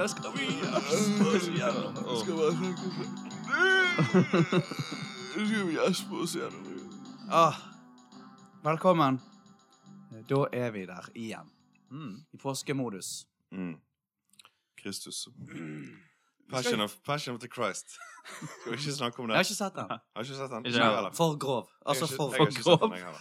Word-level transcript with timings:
dag 0.00 0.10
skal 0.10 0.32
vi 0.32 0.46
gjespe 0.46 1.24
oss 1.28 1.48
gjennom. 1.52 1.96
Jeg 2.08 2.18
skal 2.22 2.34
bare 2.38 2.52
snakke. 2.56 2.84
Skal 5.30 5.66
vi 5.66 5.74
gjespe 5.74 6.20
oss 6.22 6.36
gjennom. 6.38 6.64
Ah, 7.30 7.58
velkommen. 8.64 9.20
Da 10.30 10.46
er 10.52 10.70
vi 10.72 10.86
der 10.88 11.10
igjen. 11.14 11.52
Mm. 11.90 12.16
I 12.32 12.36
påskemodus. 12.40 13.26
Mm. 13.52 13.76
Kristus. 14.82 15.28
Passion 16.50 16.80
of, 16.80 16.96
Passion 17.04 17.34
of 17.34 17.40
the 17.40 17.48
Christ. 17.48 17.98
Skal 18.60 18.72
vi 18.72 18.76
ikke 18.78 18.92
snakke 18.92 19.20
om 19.20 19.28
det? 19.28 19.34
Jeg 19.34 19.38
har 19.38 19.44
ikke 19.44 19.54
sett 19.54 19.74
den. 19.74 19.88
Har 19.90 20.22
ikke 20.24 20.34
sett 20.34 20.50
den? 20.50 20.66
Ikke 20.66 20.84
heller. 20.84 21.12
For 21.12 21.36
grov. 21.38 21.68
Altså, 21.86 22.06
for, 22.16 22.32
for 22.36 22.62
grov. 22.62 22.78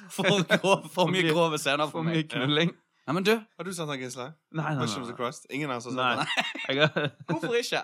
For 0.09 0.23
grov. 0.57 0.89
For 0.93 1.11
mye 1.11 1.33
grove 1.33 1.57
scener 1.57 1.85
for 1.91 1.99
For 1.99 2.07
mye 2.07 2.23
knulling. 2.23 2.71
Nei, 3.09 3.13
men 3.13 3.23
du, 3.25 3.31
Har 3.57 3.65
du 3.65 3.73
sett 3.73 3.87
den, 3.89 3.97
Gisle? 4.03 4.25
Nei, 4.53 4.75
nei, 4.77 4.83
of 4.85 4.93
the 4.93 5.01
nei. 5.01 5.15
Christ? 5.17 5.47
Ingen 5.49 5.71
av 5.71 5.77
oss 5.77 5.85
har 5.89 6.19
sett 6.21 6.27
den? 6.69 7.09
Hvorfor 7.31 7.55
ikke? 7.57 7.79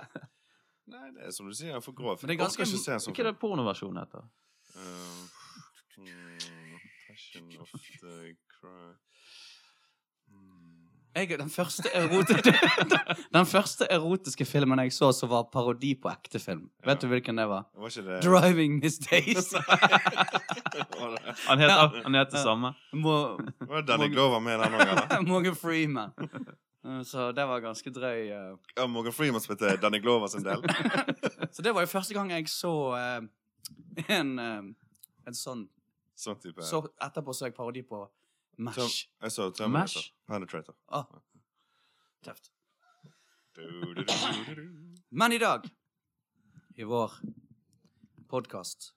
Nei, 0.85 1.07
det 1.15 1.23
er 1.25 1.31
som 1.34 1.48
du 1.49 1.55
sier, 1.57 1.79
for 1.81 1.98
grov. 1.98 2.20
Men 2.21 2.29
det 2.29 2.35
er 2.35 2.43
ganske- 2.43 2.61
ikke 2.61 2.77
se 2.77 2.98
sånn 3.01 3.15
Hva 3.15 3.23
er 3.23 3.29
det 3.31 3.39
pornoversjonen 3.41 3.98
heter? 4.03 4.27
Uh, 4.77 5.25
mm, 5.98 6.77
Passion 7.07 7.49
of 7.57 7.73
the 7.73 8.35
Christ 8.54 9.01
mm. 10.29 10.85
Jeg, 11.15 11.39
den, 11.41 11.49
første 11.49 11.89
den 13.39 13.49
første 13.49 13.89
erotiske 13.98 14.45
filmen 14.45 14.84
jeg 14.84 14.93
så 14.93 15.10
som 15.15 15.34
var 15.34 15.49
parodi 15.49 15.95
på 15.98 16.13
ekte 16.13 16.37
film, 16.43 16.67
vet 16.85 17.01
du 17.01 17.10
hvilken 17.10 17.41
det 17.41 17.48
var? 17.49 17.65
Var 17.73 17.98
ikke 17.98 18.05
det 18.12 18.21
Driving 18.29 18.77
Miss 18.77 19.01
Days. 19.10 19.55
Var 21.48 21.62
ja. 21.62 21.91
Han 22.04 22.16
heter, 22.16 22.32
det 22.32 22.44
samme. 22.44 22.74
Var 23.68 23.82
det 23.82 23.88
Danny 23.88 24.08
Glover 24.10 24.40
med 24.40 24.60
den 24.60 24.74
òg, 24.74 24.82
eller? 24.82 25.22
Morgan 25.32 25.55
Freeman. 25.55 26.12
Uh, 26.86 27.02
Så 27.04 27.32
det 27.32 27.46
var 27.48 27.60
ganske 27.64 27.90
drøy. 27.91 28.32
uh. 28.32 28.58
Ja, 28.76 28.88
Morgan 28.88 29.14
Freeman 29.14 29.41
spilte 29.41 29.76
Danny 29.82 30.00
Glover 30.00 30.28
sin 30.28 30.44
del. 30.44 30.62
Så 31.52 31.62
det 31.62 31.74
var 31.74 31.82
jo 31.82 31.88
første 31.88 32.13
gang 32.13 32.32
jeg 32.32 32.50
så 32.50 32.74
uh, 32.94 33.22
en, 34.08 34.36
uh, 34.40 34.62
en 35.28 35.34
sånn 35.36 35.68
Sånn 36.16 36.38
type 36.40 36.63
Så 36.63 36.80
etterpå 37.04 37.34
så 37.36 37.50
jeg 37.50 37.56
parodi 37.58 37.82
på 37.84 38.06
Mash. 38.58 39.10
Jeg 39.20 39.32
så 39.36 39.50
Terminator. 39.52 40.00
Mash? 40.00 40.12
Penetrator. 40.32 40.76
Ah, 40.88 41.04
tøft. 42.24 42.52
Men 45.12 45.32
i 45.36 45.40
dag, 45.40 45.68
i 46.76 46.84
vår 46.88 47.12
podkast, 48.32 48.94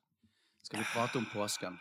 skal 0.62 0.78
vi 0.78 0.86
prate 0.92 1.18
om 1.18 1.26
påsken. 1.32 1.78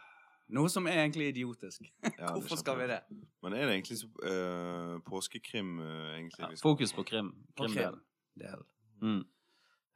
Noe 0.56 0.70
som 0.72 0.86
er 0.88 1.02
egentlig 1.02 1.32
idiotisk. 1.34 1.90
Ja, 2.20 2.32
Hvorfor 2.32 2.56
skal 2.56 2.78
vi 2.80 2.88
det? 2.88 3.02
Men 3.44 3.54
er 3.54 3.68
det 3.68 3.74
egentlig 3.74 3.98
så, 4.00 4.08
uh, 4.24 5.00
påskekrim 5.06 5.80
uh, 5.80 6.14
egentlig? 6.16 6.40
Ja, 6.40 6.62
fokus 6.62 6.94
på 6.94 7.04
krim. 7.04 7.34
Krimdelen. 7.58 8.00
Del. 8.40 8.64
Mm. 9.02 9.26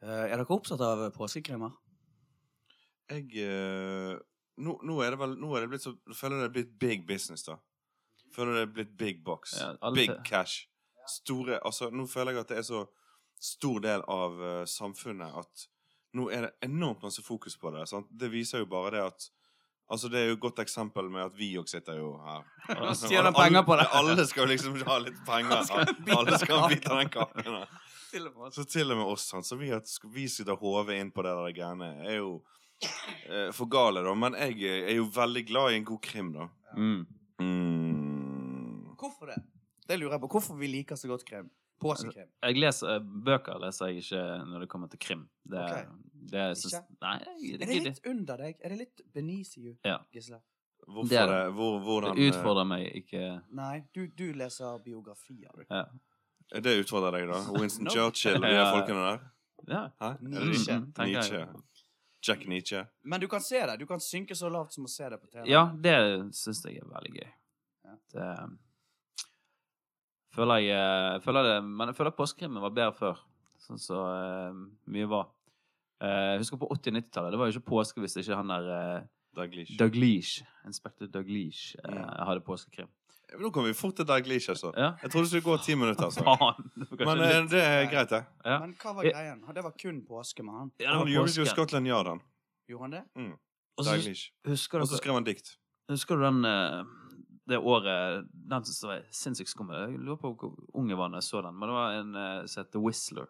Uh, 0.04 0.10
er 0.10 0.36
dere 0.36 0.46
opptatt 0.50 0.84
av 0.84 1.06
påskekrimmer? 1.16 1.72
Jeg 3.12 4.20
nå, 4.62 4.78
nå 4.88 4.94
er 5.04 5.12
det 5.12 5.18
vel 5.20 5.34
Nå 5.42 5.50
er 5.58 5.66
det 5.66 5.72
blitt 5.74 5.84
så 5.84 5.92
Jeg 6.08 6.16
føler 6.16 6.38
det 6.40 6.46
er 6.46 6.54
blitt 6.56 6.70
big 6.80 7.02
business, 7.08 7.44
da. 7.44 7.58
Føler 8.32 8.60
det 8.60 8.62
er 8.62 8.74
blitt 8.76 8.94
big 8.98 9.24
box. 9.24 9.58
Ja, 9.60 9.92
big 9.96 10.12
cash. 10.28 10.68
Store 11.10 11.60
Altså, 11.66 11.90
nå 11.92 12.06
føler 12.08 12.36
jeg 12.36 12.46
at 12.46 12.54
det 12.54 12.62
er 12.62 12.68
så 12.68 12.86
stor 13.42 13.82
del 13.84 14.04
av 14.08 14.38
samfunnet 14.70 15.40
at 15.42 15.68
nå 16.14 16.28
er 16.30 16.46
det 16.46 16.52
enormt 16.68 17.04
masse 17.04 17.24
fokus 17.24 17.58
på 17.58 17.72
det. 17.74 17.88
Sant? 17.90 18.08
Det 18.12 18.30
viser 18.32 18.62
jo 18.62 18.70
bare 18.70 18.92
det 18.96 19.04
at 19.08 19.32
Altså, 19.92 20.08
det 20.12 20.20
er 20.22 20.28
jo 20.30 20.38
et 20.38 20.44
godt 20.44 20.60
eksempel 20.64 21.10
med 21.12 21.26
at 21.26 21.34
vi 21.36 21.50
òg 21.60 21.68
sitter 21.68 21.98
jo 22.00 22.14
her. 22.24 22.46
Og 22.78 22.94
Tjener 22.96 23.28
Alle- 23.28 23.34
penger 23.36 23.64
på 23.68 23.76
det. 23.80 23.88
Alle 24.00 24.26
skal 24.30 24.46
jo 24.46 24.50
liksom 24.54 24.78
ha 24.88 24.98
litt 25.04 25.18
penger. 25.28 25.66
Alle 26.18 26.38
skal 26.40 26.62
bite 26.72 26.96
den 26.96 27.10
kaken. 27.12 27.58
Så 28.56 28.64
til 28.68 28.92
og 28.92 28.98
med 29.02 29.06
oss, 29.12 29.26
sant. 29.32 29.46
Så 29.48 29.56
vi, 29.60 29.70
at 29.76 29.88
vi 30.16 30.26
sitter 30.32 30.56
hodet 30.60 30.98
inn 31.00 31.12
på 31.16 31.24
det 31.28 31.32
der 31.36 31.54
greiene, 31.60 31.92
er 32.08 32.18
jo 32.22 32.32
eh, 33.30 33.52
for 33.56 33.68
gale, 33.72 34.02
da. 34.04 34.16
Men 34.16 34.36
jeg 34.40 34.64
er 34.88 34.96
jo 34.98 35.06
veldig 35.16 35.44
glad 35.48 35.72
i 35.72 35.80
en 35.82 35.88
god 35.92 36.02
krim, 36.08 36.32
da. 36.36 36.48
Mm. 36.76 37.06
Mm. 37.42 38.96
Hvorfor 39.00 39.32
det? 39.32 39.40
Det 39.88 40.00
lurer 40.00 40.16
jeg 40.18 40.24
på. 40.24 40.32
Hvorfor 40.36 40.60
vi 40.60 40.68
liker 40.72 41.00
så 41.00 41.08
godt 41.12 41.24
krim? 41.28 41.50
Påskekrim. 41.82 42.30
Jeg 42.46 42.58
leser 42.62 42.94
eh, 42.96 43.00
Bøker 43.28 43.60
leser 43.64 43.90
jeg 43.92 44.04
ikke 44.04 44.22
når 44.52 44.64
det 44.66 44.70
kommer 44.70 44.92
til 44.92 45.02
krim. 45.02 45.26
Det, 45.44 45.60
okay. 45.66 45.86
det 46.32 46.46
jeg 46.46 46.60
Ikke? 46.62 46.82
Nei, 47.02 47.18
det, 47.20 47.34
Er 47.34 47.58
det 47.58 47.68
det 47.72 47.82
litt 47.90 48.02
under 48.14 48.44
deg? 48.46 48.56
Er 48.62 48.74
det 48.76 48.80
litt 48.86 49.02
beneath 49.14 49.58
you, 49.58 49.76
Ja. 49.88 49.98
Gisle? 50.14 50.40
Hvorfor 50.88 51.10
Det 51.10 51.18
er. 51.22 51.50
Hvor, 51.58 51.80
hvordan 51.86 52.16
Det 52.18 52.30
utfordrer 52.32 52.66
meg 52.66 52.88
ikke 53.02 53.26
Nei, 53.58 53.84
du, 53.96 54.08
du 54.18 54.32
leser 54.34 54.80
biografier, 54.86 55.52
du. 55.58 55.66
Ja. 55.70 55.84
eh, 56.54 56.62
Det 56.62 56.78
utfordrer 56.84 57.20
deg, 57.20 57.28
da? 57.34 57.42
Winston 57.60 57.86
No. 57.90 57.92
Churchill 57.98 58.40
og 58.40 58.48
de 58.48 58.64
folkene 58.78 59.04
der? 59.10 59.28
ja. 59.70 59.84
Hæ? 60.02 60.08
Er 60.16 60.18
Nietzsche. 60.22 60.78
Mm. 60.80 60.94
Nietzsche. 61.06 61.46
Jack 62.22 62.48
Nietzsche. 62.48 62.86
Men 63.04 63.22
du 63.22 63.28
kan 63.28 63.42
se 63.42 63.60
det. 63.66 63.80
Du 63.80 63.86
kan 63.90 64.00
synke 64.00 64.36
så 64.38 64.50
lavt 64.50 64.74
som 64.74 64.86
å 64.86 64.90
se 64.90 65.08
det 65.10 65.18
på 65.22 65.28
TV. 65.32 65.46
Ja, 65.50 65.64
det 65.74 65.96
syns 66.38 66.60
jeg 66.66 66.78
er 66.82 66.86
veldig 66.90 67.14
gøy. 67.16 67.30
Ja. 67.86 67.96
Det 68.14 68.28
føler 70.36 70.62
jeg 70.64 70.78
eh, 71.16 71.20
føler 71.24 71.48
det, 71.48 71.56
Men 71.68 71.92
jeg 71.92 71.98
føler 71.98 72.16
påskekrimmen 72.18 72.64
var 72.64 72.74
bedre 72.76 72.94
før. 72.98 73.22
Sånn 73.62 73.80
så 73.82 74.00
eh, 74.10 74.62
mye 74.92 75.10
var. 75.12 75.28
Eh, 76.02 76.32
jeg 76.34 76.44
husker 76.44 76.62
på 76.62 76.70
80-90-tallet. 76.78 77.34
Det 77.34 77.40
var 77.42 77.50
jo 77.50 77.58
ikke 77.58 77.70
påske 77.74 78.02
hvis 78.04 78.18
ikke 78.22 78.38
han 78.40 78.50
der 78.54 78.70
uh, 78.72 79.10
Daglish. 79.38 79.78
Dougleash, 79.80 80.42
Inspector 80.66 81.08
eh, 81.08 81.52
Ja. 81.94 82.26
hadde 82.26 82.42
påskekrim. 82.42 82.88
Nå 83.40 83.50
kommer 83.52 83.70
vi 83.72 83.74
fort 83.78 83.96
til 83.96 84.06
Daglish, 84.06 84.50
altså. 84.50 84.74
Ja. 84.76 84.94
Jeg 85.04 85.12
trodde 85.12 85.24
det 85.24 85.32
skulle 85.32 85.44
gå 85.46 85.58
ti 85.64 85.76
minutter. 85.76 86.04
altså. 86.04 86.24
Men 87.06 87.22
eh, 87.22 87.40
litt- 87.42 87.52
det 87.52 87.62
er 87.64 87.86
greit, 87.92 88.10
det. 88.10 88.26
ja. 88.46 88.58
Men 88.60 88.74
hva 88.82 88.96
var 88.98 89.04
greien? 89.08 89.46
Det 89.56 89.64
var 89.64 89.72
kun 89.80 90.02
påske 90.08 90.44
med 90.44 90.54
han. 90.54 90.72
Ja, 90.80 90.98
Han 90.98 91.08
gjorde 91.08 91.38
jo. 91.38 91.46
Scotland 91.46 91.88
Yard, 91.88 92.08
han. 92.08 92.22
Gjorde 92.68 92.84
han 92.84 92.92
det? 92.98 93.04
Så 93.80 93.88
Daglish. 93.88 94.32
Og 94.48 94.88
så 94.88 94.98
skrev 95.00 95.14
han 95.14 95.24
dikt. 95.24 95.56
Husker 95.92 96.16
du 96.20 96.24
den 96.26 96.44
eh, 96.46 96.84
det 97.52 97.60
året 97.60 98.26
Den 98.32 98.66
som 98.66 98.90
var 98.90 99.04
sinnssykt 99.16 99.52
skummel. 99.52 99.78
Jeg 99.84 100.00
lurer 100.02 100.20
på 100.22 100.34
hvor 100.40 100.58
ung 100.78 100.90
jeg 100.92 101.00
var 101.00 101.12
da 101.12 101.22
jeg 101.22 101.30
så 101.30 101.44
den. 101.46 101.58
Men 101.58 101.70
det 101.70 101.78
var 101.78 102.00
en 102.00 102.18
eh, 102.24 102.50
som 102.50 102.64
het 102.64 102.74
The 102.74 102.82
Whistler. 102.82 103.30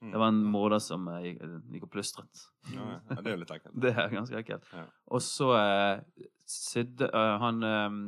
Mm. 0.00 0.12
Det 0.12 0.18
var 0.18 0.28
en 0.28 0.44
morder 0.48 0.78
som 0.80 1.08
eh, 1.12 1.26
gikk, 1.26 1.42
gikk 1.74 1.84
og 1.84 1.92
plystret. 1.92 2.44
Ja, 2.72 2.86
ja. 2.94 3.16
det 3.18 3.26
er 3.26 3.34
jo 3.34 3.40
litt 3.42 3.52
ekkelt. 3.56 3.74
Det 3.84 3.92
er 3.92 4.14
ganske 4.14 4.40
ekkelt. 4.40 4.70
Ja. 4.72 4.86
Og 5.12 5.24
så 5.24 5.50
uh, 5.52 6.28
sydde 6.48 7.10
eh, 7.10 7.34
han 7.42 7.60
um, 7.64 8.00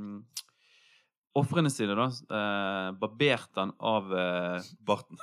Ofrene 1.32 1.70
sine, 1.72 1.94
da, 1.97 2.10
barberte 3.00 3.56
han 3.56 3.70
av 3.81 4.10
Barten. 4.88 5.16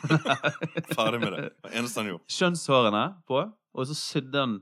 Ferdig 0.96 1.20
med 1.20 1.34
det. 1.34 1.42
Det 1.60 1.72
eneste 1.76 2.00
han 2.00 2.08
gjorde. 2.08 2.24
kjønnshårene 2.38 3.02
på, 3.28 3.42
og 3.44 3.90
så 3.90 3.96
sydde 4.00 4.44
han 4.46 4.54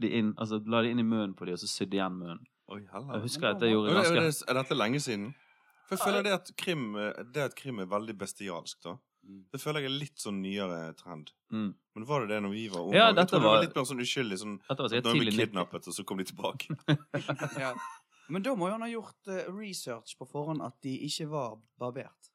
de 0.00 0.12
inn 0.20 0.30
Altså 0.38 0.60
la 0.70 0.84
de 0.84 0.92
inn 0.94 1.02
i 1.02 1.06
munnen 1.06 1.34
på 1.34 1.48
de, 1.48 1.56
og 1.56 1.58
så 1.58 1.66
sydde 1.66 1.98
igjen 1.98 2.14
munnen. 2.20 2.44
Oi, 2.70 2.80
Jeg 2.86 3.20
husker 3.24 3.48
at 3.54 3.62
jeg 3.64 3.72
gjorde 3.74 3.90
Er, 3.90 4.02
det, 4.02 4.14
ganske 4.22 4.50
er 4.50 4.54
dette 4.60 4.76
lenge 4.78 5.00
siden? 5.02 5.30
For 5.88 5.96
jeg 5.96 6.04
føler 6.06 6.22
det 6.28 6.32
at 6.36 6.50
krim, 6.56 6.84
eh, 6.96 7.22
det 7.34 7.42
at 7.50 7.54
krim 7.58 7.80
er 7.82 7.86
veldig 7.90 8.14
bestialsk, 8.18 8.78
da. 8.84 8.92
Mm. 9.26 9.40
Det 9.52 9.60
føler 9.60 9.82
jeg 9.84 9.90
er 9.90 9.96
litt 10.00 10.22
sånn 10.22 10.38
nyere 10.40 10.94
trend. 10.96 11.32
mm. 11.52 11.74
Men 11.96 12.04
var 12.06 12.20
det 12.22 12.28
det 12.30 12.42
når 12.44 12.52
vi 12.54 12.68
var 12.70 12.80
unge? 12.86 12.94
Ja, 12.94 13.08
jeg 13.12 13.26
tror 13.28 13.40
det 13.42 13.48
var 13.50 13.60
litt 13.64 13.74
mer 13.76 13.84
sånn 13.84 14.00
uskyldig. 14.00 14.38
Sånn, 14.38 14.52
Dette 14.68 14.82
var 14.84 14.88
da 14.88 14.94
sikkert 14.94 15.18
ble 15.18 15.32
kidnappet, 15.34 15.88
og 15.90 15.96
så 15.98 16.04
kom 16.06 16.18
de 16.22 16.24
tilbake. 16.30 16.76
Ja. 17.64 17.72
Men 18.30 18.42
da 18.46 18.54
må 18.54 18.68
jo 18.70 18.76
han 18.76 18.84
ha 18.86 18.88
gjort 18.88 19.26
eh, 19.34 19.48
research 19.50 20.14
på 20.16 20.28
forhånd 20.30 20.62
at 20.62 20.76
de 20.86 20.92
ikke 21.08 21.26
var 21.28 21.58
barbert. 21.82 22.30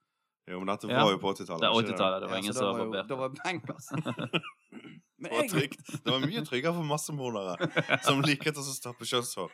Jo, 0.46 0.60
men 0.60 0.68
dette 0.68 0.92
Ja. 0.92 1.06
var 1.08 1.16
jo 1.16 1.18
på 1.24 1.32
80-tallet. 1.32 1.64
Det 1.64 1.70
er 1.72 1.80
ikke 1.80 1.96
80-tallet. 1.96 2.20
Det 2.22 2.28
var 2.30 2.36
Ja, 2.36 2.42
ingen 2.44 2.54
så 2.54 2.60
som 2.60 2.78
var 2.78 2.84
jo- 2.86 2.92
det 2.92 3.08
Da 3.08 3.16
var 3.16 3.30
bankers. 3.40 3.88
Det 5.26 5.32
var, 5.36 5.48
trygt. 5.52 5.82
det 6.06 6.12
var 6.14 6.24
mye 6.26 6.44
tryggere 6.46 6.74
for 6.78 6.88
massemordere 6.90 7.56
som 8.06 8.22
liket 8.26 8.58
å 8.62 8.64
stappe 8.68 9.08
kjønnshår 9.10 9.52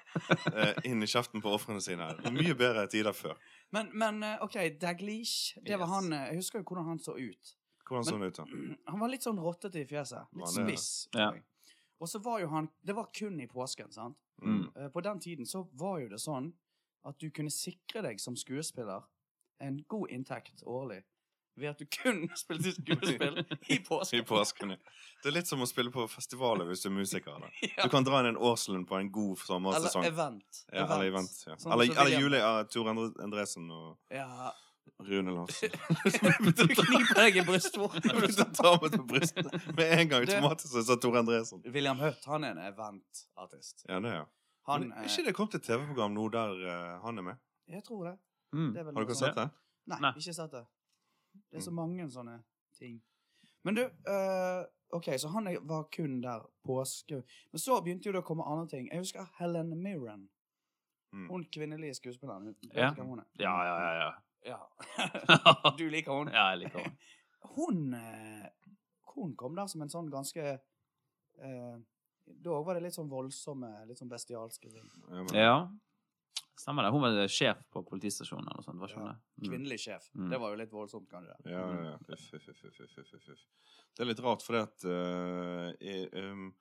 eh, 0.53 0.73
inn 0.91 1.01
i 1.03 1.09
kjeften 1.09 1.41
på 1.43 1.53
ofrene 1.55 1.81
sine. 1.83 2.09
Mye 2.35 2.55
bedre 2.59 2.87
tider 2.91 3.15
før. 3.15 3.37
men, 3.75 3.89
men 3.93 4.23
eh, 4.27 4.43
OK, 4.45 4.57
Daglish, 4.81 5.55
det 5.63 5.77
var 5.79 5.87
Yes. 5.87 5.93
han 5.95 6.13
eh, 6.13 6.25
Jeg 6.31 6.41
husker 6.41 6.59
jo 6.61 6.67
hvordan 6.71 6.89
han 6.91 6.99
så 6.99 7.15
ut. 7.17 7.53
Hvordan 7.87 8.05
så 8.07 8.17
han 8.17 8.27
ut, 8.27 8.37
da? 8.37 8.45
Han 8.91 8.99
var 9.01 9.09
litt 9.11 9.23
sånn 9.25 9.39
rottete 9.43 9.81
i 9.81 9.87
fjeset. 9.89 10.29
Litt 10.39 10.53
spiss. 10.53 10.89
Ja. 11.17 11.31
Og 12.01 12.07
så 12.09 12.21
var 12.23 12.39
jo 12.41 12.47
han 12.49 12.69
Det 12.81 12.95
var 12.97 13.09
kun 13.13 13.39
i 13.43 13.47
påsken, 13.51 13.91
sant? 13.91 14.17
Mm. 14.41 14.69
Eh, 14.75 14.87
På 14.93 15.01
den 15.05 15.19
tiden 15.19 15.45
så 15.45 15.65
var 15.77 15.99
jo 16.01 16.07
det 16.09 16.19
sånn 16.23 16.53
at 17.05 17.17
du 17.19 17.27
kunne 17.33 17.51
sikre 17.51 18.01
deg 18.05 18.19
som 18.21 18.35
skuespiller 18.37 19.03
en 19.61 19.79
god 19.89 20.09
inntekt 20.13 20.63
årlig 20.65 21.01
ved 21.61 21.69
at 21.71 21.79
du 21.81 21.85
kun 21.85 22.23
spilte 22.41 22.73
skuespill 22.75 23.39
i 23.69 23.75
I 23.75 23.79
påsken. 23.85 24.25
påsken. 24.29 24.73
ja. 24.75 24.77
Det 25.21 25.29
er 25.29 25.35
litt 25.37 25.47
som 25.49 25.61
å 25.61 25.67
spille 25.69 25.93
på 25.93 26.07
festivaler 26.09 26.65
hvis 26.71 26.81
du 26.83 26.89
er 26.89 26.95
musiker. 26.97 27.37
Da. 27.43 27.51
Ja. 27.77 27.85
Du 27.85 27.93
kan 27.93 28.03
dra 28.07 28.19
inn 28.23 28.31
en 28.33 28.41
årslønn 28.41 28.87
på 28.89 28.97
en 28.99 29.11
god 29.13 29.37
sommersesong. 29.45 30.03
Eller 30.03 30.15
event. 30.15 30.63
Ja, 30.73 30.87
eller 30.87 31.05
event. 31.13 31.37
Ja. 31.47 31.55
Sånn 31.61 31.75
Eller, 31.77 31.93
eller 32.01 32.19
jule 32.25 32.41
ja, 32.41 32.51
Tor 32.73 32.89
Endre- 32.91 33.13
Endresen 33.23 33.69
og 33.71 33.97
Ja. 34.11 34.51
Rune 35.01 35.31
Larsen. 35.33 35.71
Du 36.57 36.65
kniper 36.67 37.15
deg 37.17 37.37
i 37.37 37.43
brystvorten. 37.45 38.17
Meg 38.17 38.97
brystet 39.09 39.47
med 39.77 39.93
en 39.95 40.09
gang 40.11 40.25
Det- 40.25 40.35
automatisk 40.35 40.73
så 40.75 40.83
sa 40.85 40.97
Tor 41.01 41.17
Endresen. 41.21 41.61
William 41.73 41.97
Hutt, 42.01 42.25
han 42.29 42.43
er 42.45 42.51
en 42.57 42.61
eventartist. 42.67 43.85
Ja, 43.89 43.99
det 44.01 44.11
er 44.11 44.15
ja. 44.23 44.25
Han 44.69 44.83
Men 44.87 44.91
eh, 44.93 45.03
er 45.05 45.09
ikke 45.09 45.25
det 45.25 45.33
kommet 45.37 45.55
et 45.57 45.63
TV-program 45.65 46.13
nå 46.13 46.27
der 46.33 46.51
uh, 46.65 46.99
han 47.05 47.17
er 47.17 47.25
med? 47.31 47.39
Jeg 47.71 47.81
tror 47.87 48.03
det. 48.11 48.15
Mm. 48.53 48.67
det 48.75 48.81
er 48.81 48.85
vel 48.89 48.97
Har 48.99 49.05
dere 49.09 49.17
sett 49.21 49.37
det? 49.39 49.47
Nei, 49.89 49.97
Nei. 50.03 50.11
ikke 50.21 50.35
sett 50.37 50.51
det. 50.53 50.61
Det 51.33 51.57
er 51.57 51.61
så 51.65 51.71
Mm. 51.71 51.75
mange 51.75 52.09
sånne 52.11 52.43
ting. 52.77 53.01
Men 53.63 53.75
du, 53.75 53.81
uh, 53.85 54.63
OK, 54.91 55.07
så 55.17 55.29
han 55.31 55.45
var 55.67 55.83
kun 55.91 56.21
der 56.21 56.41
påske... 56.65 57.23
Men 57.51 57.59
så 57.59 57.81
begynte 57.81 58.09
jo 58.09 58.11
det 58.11 58.21
å 58.23 58.27
komme 58.27 58.43
andre 58.43 58.67
ting. 58.67 58.87
Jeg 58.91 58.99
husker 58.99 59.27
Helen 59.37 59.71
Mirren. 59.83 60.29
Mm. 61.13 61.27
Hun 61.29 61.45
kvinnelige 61.51 61.93
skuespilleren. 61.95 62.55
Ja. 62.73 62.93
hun 62.97 63.19
er? 63.19 63.25
Ja, 63.39 63.55
ja, 63.65 63.77
ja. 63.83 63.93
ja. 64.03 64.11
Ja. 64.43 64.59
du 65.77 65.89
liker 65.89 66.11
hun? 66.11 66.27
ja, 66.33 66.49
jeg 66.49 66.63
liker 66.65 66.79
hun. 66.83 66.97
Hun, 67.55 67.93
eh, 67.93 68.49
hun 69.15 69.35
kom 69.35 69.55
der 69.55 69.67
som 69.67 69.81
en 69.81 69.89
sånn 69.89 70.09
ganske 70.13 70.43
uh, 71.41 71.77
Da 72.25 72.59
var 72.63 72.77
det 72.77 72.83
litt 72.85 72.93
sånn 72.95 73.09
voldsomme, 73.09 73.69
litt 73.89 73.97
sånn 73.99 74.09
bestialske 74.11 74.69
ting. 74.69 74.87
Ja. 75.33 75.67
Stemmer 76.61 76.85
det. 76.85 76.91
Hun 76.93 77.01
var 77.01 77.27
sjef 77.31 77.61
på 77.73 77.81
politistasjonen 77.87 78.45
eller 78.45 78.59
noe 78.61 78.65
sånt. 78.67 78.79
var 78.81 78.91
ikke 78.91 79.01
Ja. 79.01 79.11
det? 79.11 79.19
Mm. 79.41 79.49
Kvinnelig 79.49 79.79
sjef. 79.81 80.03
Mm. 80.15 80.29
Det 80.29 80.39
var 80.43 80.49
jo 80.53 80.59
litt 80.61 80.71
voldsomt, 80.75 81.07
kanskje. 81.09 81.35
Ja, 81.45 81.61
ja, 81.73 81.83
ja. 81.91 81.95
Uff, 82.13 82.27
uff, 82.37 82.49
uff, 82.53 82.65
uff, 82.69 82.79
uff, 82.85 83.13
uff, 83.15 83.29
uff. 83.33 83.45
Det 83.97 84.03
er 84.05 84.09
litt 84.11 84.21
rart, 84.23 84.43
fordi 84.45 84.61
at 84.61 84.85
uh, 84.85 85.73
jeg, 85.81 86.09
um, 86.21 86.53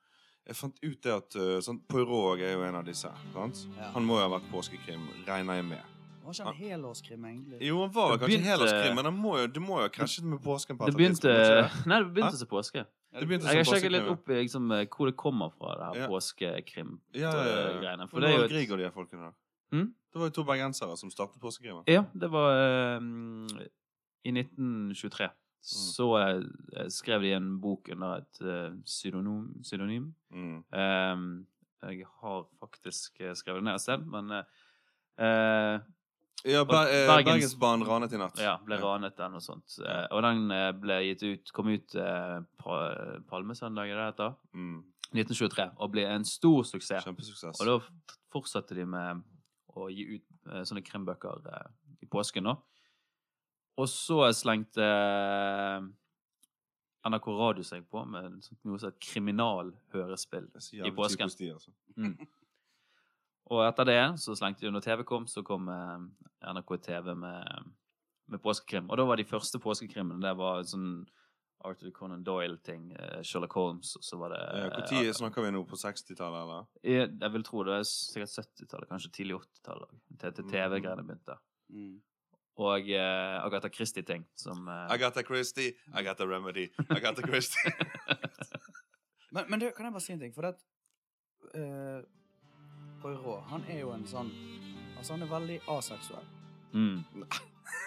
jeg 0.47 0.55
fant 0.57 0.79
ut 0.83 1.01
det 1.05 1.13
at 1.13 1.35
uh, 1.37 1.59
sånn, 1.61 1.79
Poirot 1.87 2.39
er 2.41 2.55
jo 2.57 2.63
en 2.65 2.75
av 2.81 2.85
disse. 2.87 3.11
Sant? 3.35 3.61
Ja. 3.77 3.91
Han 3.93 4.03
må 4.09 4.17
jo 4.17 4.25
ha 4.25 4.31
vært 4.39 4.49
påskekrim, 4.51 5.05
regner 5.27 5.61
jeg 5.61 5.65
med. 5.69 5.83
Var 6.21 6.33
ikke 6.37 6.45
han 6.49 6.57
helårskrim, 6.59 7.23
egentlig? 7.25 7.59
Jo, 7.65 7.79
han 7.81 7.93
var 7.93 8.11
Det 8.11 8.19
kanskje 8.21 8.31
begynte- 8.31 8.51
helårskrim, 8.51 8.95
men 8.95 9.05
han 9.05 9.15
må 9.21 9.31
jo, 9.39 9.45
det 9.47 9.61
må 9.61 9.77
jo 9.79 9.85
ha 9.87 9.89
krasjet 9.89 10.25
med 10.25 10.41
påsken 10.43 10.77
på 10.77 10.85
et 10.87 10.91
Det 10.91 10.97
begynte 10.99 11.29
det? 11.29 11.85
Nei, 11.89 11.97
det 12.03 12.09
begynte 12.13 12.33
Hæ? 12.35 12.41
som 12.41 12.47
påske. 12.51 12.85
Det 13.11 13.27
Jeg 13.27 13.41
har 13.43 13.63
sjekket 13.67 13.91
litt 13.91 14.07
opp 14.07 14.27
liksom, 14.27 14.71
eh, 14.71 14.85
hvor 14.87 15.09
det 15.09 15.15
kommer 15.17 15.49
fra, 15.51 15.73
det 15.77 15.87
her 15.89 16.03
Ja. 16.03 16.07
påskekrim-greiene. 16.07 16.99
Ja, 17.13 17.31
ja, 17.31 17.81
ja, 17.81 17.95
ja. 17.97 18.05
For 18.07 18.19
det 18.21 18.29
er 18.29 18.37
jo 18.37 18.43
et, 18.45 18.69
de 18.77 18.83
her 18.85 18.91
folkene 18.91 19.25
der. 19.27 19.33
Hm? 19.71 19.93
Det 20.11 20.19
var 20.19 20.27
jo 20.27 20.35
to 20.35 20.43
bergensere 20.43 20.97
som 20.99 21.11
startet 21.11 21.39
påskekrimen. 21.41 21.83
Ja, 21.87 22.03
det 22.13 22.27
var 22.31 22.51
eh, 22.51 22.99
i 24.27 24.33
1923. 24.35 25.29
Så 25.61 26.07
eh, 26.17 26.87
skrev 26.89 27.21
de 27.21 27.31
en 27.37 27.53
bok 27.61 27.89
under 27.93 28.17
et 28.23 28.41
eh, 28.41 28.73
pseudonym. 28.85 29.53
pseudonym. 29.63 30.09
Mm. 30.33 30.63
Ehm, 30.73 31.27
jeg 31.85 32.05
har 32.21 32.43
faktisk 32.59 33.21
eh, 33.21 33.33
skrevet 33.37 33.61
det 33.61 33.69
ned 33.69 33.75
et 33.79 33.81
sted, 33.85 34.05
men 34.05 34.31
eh, 34.31 34.43
eh, 35.21 35.79
Ja, 36.49 36.63
Ber 36.65 36.73
Bergens- 36.89 37.07
Bergensbanen 37.23 37.85
ranet 37.87 38.13
i 38.13 38.17
natt. 38.17 38.39
ja, 38.41 38.55
ble 38.65 38.79
ranet 38.81 39.13
den 39.17 39.35
og 39.37 39.43
sånt. 39.45 39.75
Og 40.09 40.23
den 40.25 40.47
ble 40.81 40.95
gitt 41.05 41.21
ut, 41.23 41.51
kom 41.53 41.67
ut 41.69 41.93
på 41.93 42.77
Palmesøndag, 43.29 43.91
er 43.91 43.93
det 43.93 44.01
det 44.01 44.07
heter? 44.15 44.33
Mm. 44.57 44.79
1923, 45.13 45.67
og 45.77 45.91
ble 45.93 46.07
en 46.09 46.25
stor 46.25 46.63
suksess. 46.65 47.03
Kjempesuksess. 47.05 47.61
Og 47.61 47.67
da 47.67 47.75
fortsatte 48.33 48.73
de 48.73 48.85
med 48.89 49.21
å 49.77 49.87
gi 49.91 50.05
ut 50.17 50.51
eh, 50.51 50.63
sånne 50.67 50.83
krimbøker 50.85 51.47
eh, 51.51 51.71
i 52.03 52.09
påsken, 52.11 52.47
nå. 52.47 52.57
Og 53.79 53.87
så 53.89 54.19
slengte 54.35 54.83
eh, 54.83 55.87
NRK 57.07 57.29
Radio 57.37 57.65
seg 57.65 57.87
på 57.89 58.03
med 58.05 58.35
noe 58.37 58.77
som 58.77 58.91
het 58.91 58.99
kriminalhørespill 59.01 60.49
i 60.85 60.93
påsken. 60.95 61.31
Sti, 61.31 61.49
altså. 61.55 61.73
Mm. 61.97 62.17
Og 63.51 63.63
etter 63.65 63.87
det 63.89 64.01
så 64.21 64.35
slengte 64.37 64.63
de, 64.63 64.71
når 64.71 64.85
TV 64.85 65.05
kom, 65.07 65.25
så 65.27 65.43
kom 65.45 65.69
eh, 65.71 66.03
NRK 66.53 66.75
TV 66.85 67.15
med, 67.17 67.71
med 68.31 68.43
påskekrim. 68.43 68.91
Og 68.91 68.99
da 68.99 69.07
var 69.07 69.19
de 69.19 69.27
første 69.27 69.59
påskekrimene 69.61 70.21
det 70.23 70.35
var 70.39 70.63
sånn 70.67 71.01
Arthur 71.67 71.91
Conan 71.95 72.23
Doyle-ting, 72.23 72.91
eh, 72.93 73.21
Sherlock 73.23 73.53
Holmes, 73.57 73.95
og 73.95 74.05
så 74.05 74.17
var 74.21 74.33
det 74.33 74.41
Når 74.57 75.03
ja, 75.05 75.13
snakker 75.17 75.45
vi 75.45 75.51
nå? 75.55 75.63
På 75.69 75.79
60-tallet, 75.79 76.39
eller? 76.41 76.69
jeg, 76.83 77.09
jeg 77.21 77.33
vil 77.33 77.43
tro 77.47 77.65
det 77.67 77.75
er 77.79 77.83
sikkert 77.87 78.37
70-tallet, 78.45 78.89
kanskje 78.89 79.11
tidlig 79.17 79.39
80-tallet. 79.41 79.99
Til 80.21 80.33
til 80.39 80.49
TV-greiene 80.53 81.05
begynte. 81.07 81.37
Mm. 81.69 81.99
Og 82.61 82.89
uh, 82.91 83.45
Agatha 83.45 83.69
Christie-ting 83.73 84.25
som 84.37 84.67
uh... 84.67 84.91
Agatha 84.91 85.23
Christie, 85.23 85.73
Agatha 85.93 86.27
Remedy, 86.27 86.67
Agatha 86.89 87.25
Christie. 87.27 87.71
Men, 89.31 89.45
men 89.47 89.61
du, 89.61 89.69
kan 89.71 89.85
jeg 89.85 89.93
bare 89.93 90.03
si 90.03 90.11
en 90.11 90.19
ting? 90.19 90.33
For 90.35 90.43
det 90.43 90.49
at 90.51 90.63
uh, 91.55 92.01
Poirot, 92.99 93.45
han 93.47 93.63
er 93.71 93.79
jo 93.79 93.93
en 93.95 94.03
sånn 94.03 94.31
Altså, 94.97 95.15
han 95.15 95.23
er 95.23 95.31
veldig 95.31 95.55
aseksuell. 95.71 96.27
mm. 96.75 97.23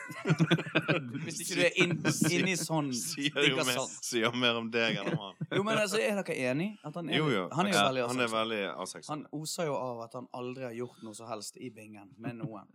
Hvis 1.25 1.41
ikke 1.45 1.57
du 1.57 1.63
er 1.65 1.79
inn- 1.85 2.49
i 2.53 2.57
sånn 2.59 2.91
Sier 2.97 3.49
jo 3.49 3.65
mer, 3.65 3.81
sier 4.05 4.37
mer 4.37 4.59
om 4.61 4.69
deg 4.73 4.99
enn 5.01 5.13
om 5.15 5.23
han. 5.29 5.39
Jo, 5.57 5.63
men 5.67 5.81
altså, 5.81 6.01
er 6.03 6.21
dere 6.21 6.37
enig? 6.51 6.69
At 6.85 6.99
han 6.99 7.09
er, 7.11 7.19
Jo, 7.21 7.29
jo. 7.33 7.45
Han 7.55 7.71
er 7.71 7.77
jo 7.77 7.85
veldig 7.89 8.07
Han 8.13 8.25
er 8.27 8.33
veldig 8.35 8.63
aseksuell. 8.85 9.11
Han 9.15 9.27
oser 9.41 9.71
jo 9.71 9.77
av 9.79 10.05
at 10.09 10.17
han 10.19 10.29
aldri 10.37 10.67
har 10.69 10.77
gjort 10.77 11.03
noe 11.07 11.17
som 11.17 11.31
helst 11.31 11.59
i 11.61 11.71
bingen 11.75 12.11
med 12.21 12.41
noen. 12.43 12.69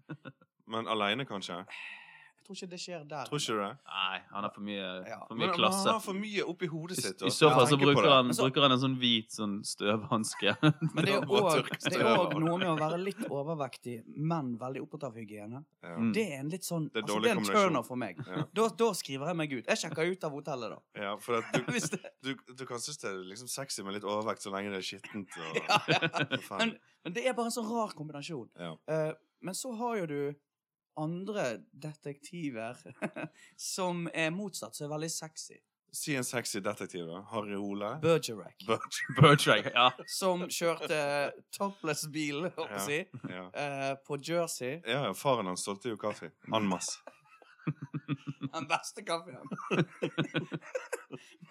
Men 0.70 0.90
aleine, 0.92 1.26
kanskje? 1.30 1.64
Tror 2.50 2.58
ikke 2.58 2.70
det 2.72 2.78
skjer 2.82 3.02
der. 3.06 3.28
Tror 3.30 3.38
ikke 3.38 3.54
du 3.54 3.60
det? 3.62 3.74
Nei, 3.86 4.20
han 4.34 4.46
har 4.48 4.50
for 4.56 4.64
mye, 4.66 4.86
Ja. 5.06 5.18
for 5.30 5.38
mye 5.38 5.46
men 5.46 5.52
klasse. 5.54 5.84
han 5.86 5.94
har 5.94 6.00
for 6.02 6.18
mye 6.18 6.46
oppi 6.50 6.66
hodet 6.72 6.96
sitt. 6.98 7.22
I 7.22 7.30
så 7.30 7.52
fall 7.54 7.68
så 7.70 7.78
bruker 7.78 8.08
han, 8.10 8.32
så- 8.34 8.48
bruker 8.48 8.64
han 8.66 8.72
en 8.74 8.80
sånn 8.82 8.96
hvit 8.98 9.30
sånn 9.30 9.60
støvhanske. 9.62 10.56
Men 10.96 11.06
det 11.06 11.14
er 11.14 11.28
òg 11.30 12.34
noe 12.42 12.58
med 12.58 12.72
å 12.72 12.76
være 12.80 12.98
litt 13.04 13.22
overvektig, 13.30 14.00
men 14.18 14.58
veldig 14.58 14.82
opptatt 14.82 15.04
av 15.12 15.14
hygiene. 15.22 15.62
Ja. 15.86 15.94
Mm. 16.02 16.10
Det 16.18 16.26
er 16.26 16.40
en 16.40 16.50
litt 16.50 16.66
sånn 16.66 16.90
Det 16.90 17.04
er 17.04 17.06
altså, 17.06 17.22
det 17.22 17.30
er 17.30 17.38
en 17.38 17.46
turner 17.52 17.86
for 17.86 17.96
meg. 18.02 18.18
Ja. 18.26 18.44
Da, 18.60 18.68
da 18.82 18.90
skriver 18.98 19.30
jeg 19.30 19.38
meg 19.44 19.54
ut. 19.54 19.70
Jeg 19.70 19.78
sjekker 19.84 20.10
ut 20.12 20.24
av 20.26 20.32
hotellet, 20.40 20.74
da. 20.74 20.82
Ja, 21.06 21.14
for 21.22 21.38
at 21.38 21.54
du, 21.54 21.62
det, 21.70 22.14
du, 22.26 22.34
du 22.58 22.66
kan 22.66 22.82
synes 22.82 22.98
det 22.98 23.12
er 23.14 23.22
liksom 23.30 23.48
sexy 23.48 23.84
med 23.86 23.94
litt 24.00 24.04
overvekt 24.10 24.42
så 24.42 24.50
lenge 24.58 24.74
det 24.74 24.82
er 24.82 24.90
skittent. 24.90 25.38
Og, 25.38 25.62
ja, 25.62 25.78
ja. 25.94 26.00
Forferdelig. 26.10 26.58
Men, 26.58 26.74
men 27.06 27.14
det 27.14 27.28
er 27.30 27.38
bare 27.38 27.52
en 27.54 27.56
sånn 27.62 27.70
rar 27.70 27.94
kombinasjon. 27.94 28.50
Ja. 28.58 28.74
Eh, 28.90 29.14
men 29.46 29.54
så 29.56 29.72
har 29.78 30.02
jo 30.02 30.06
du 30.10 30.20
andre 30.98 31.60
detektiver 31.72 32.78
som 33.58 34.08
er 34.14 34.30
motsatt, 34.32 34.76
som 34.76 34.88
er 34.90 34.94
veldig 34.96 35.12
sexy. 35.12 35.60
Si 35.92 36.14
en 36.16 36.24
sexy 36.24 36.60
detektiv, 36.62 37.08
da. 37.10 37.24
Harry 37.32 37.56
Ole. 37.58 37.96
Bergerac. 38.04 38.62
Bergerac, 39.20 39.72
ja. 39.74 39.88
Som 40.06 40.44
kjørte 40.54 41.00
topless-bil, 41.56 42.44
holdt 42.54 42.58
på 42.58 42.78
å 42.78 42.84
si, 42.86 43.00
Ja. 43.30 43.46
eh, 43.58 43.96
på 44.06 44.20
Jersey. 44.22 44.76
ja, 44.86 45.06
ja, 45.08 45.14
faren 45.18 45.50
hans 45.50 45.64
solgte 45.66 45.90
jo 45.90 45.98
kaffe. 45.98 46.30
En 46.54 46.68
masse. 46.70 47.00
Den 48.54 48.68
beste 48.70 49.02
kaffen. 49.06 49.36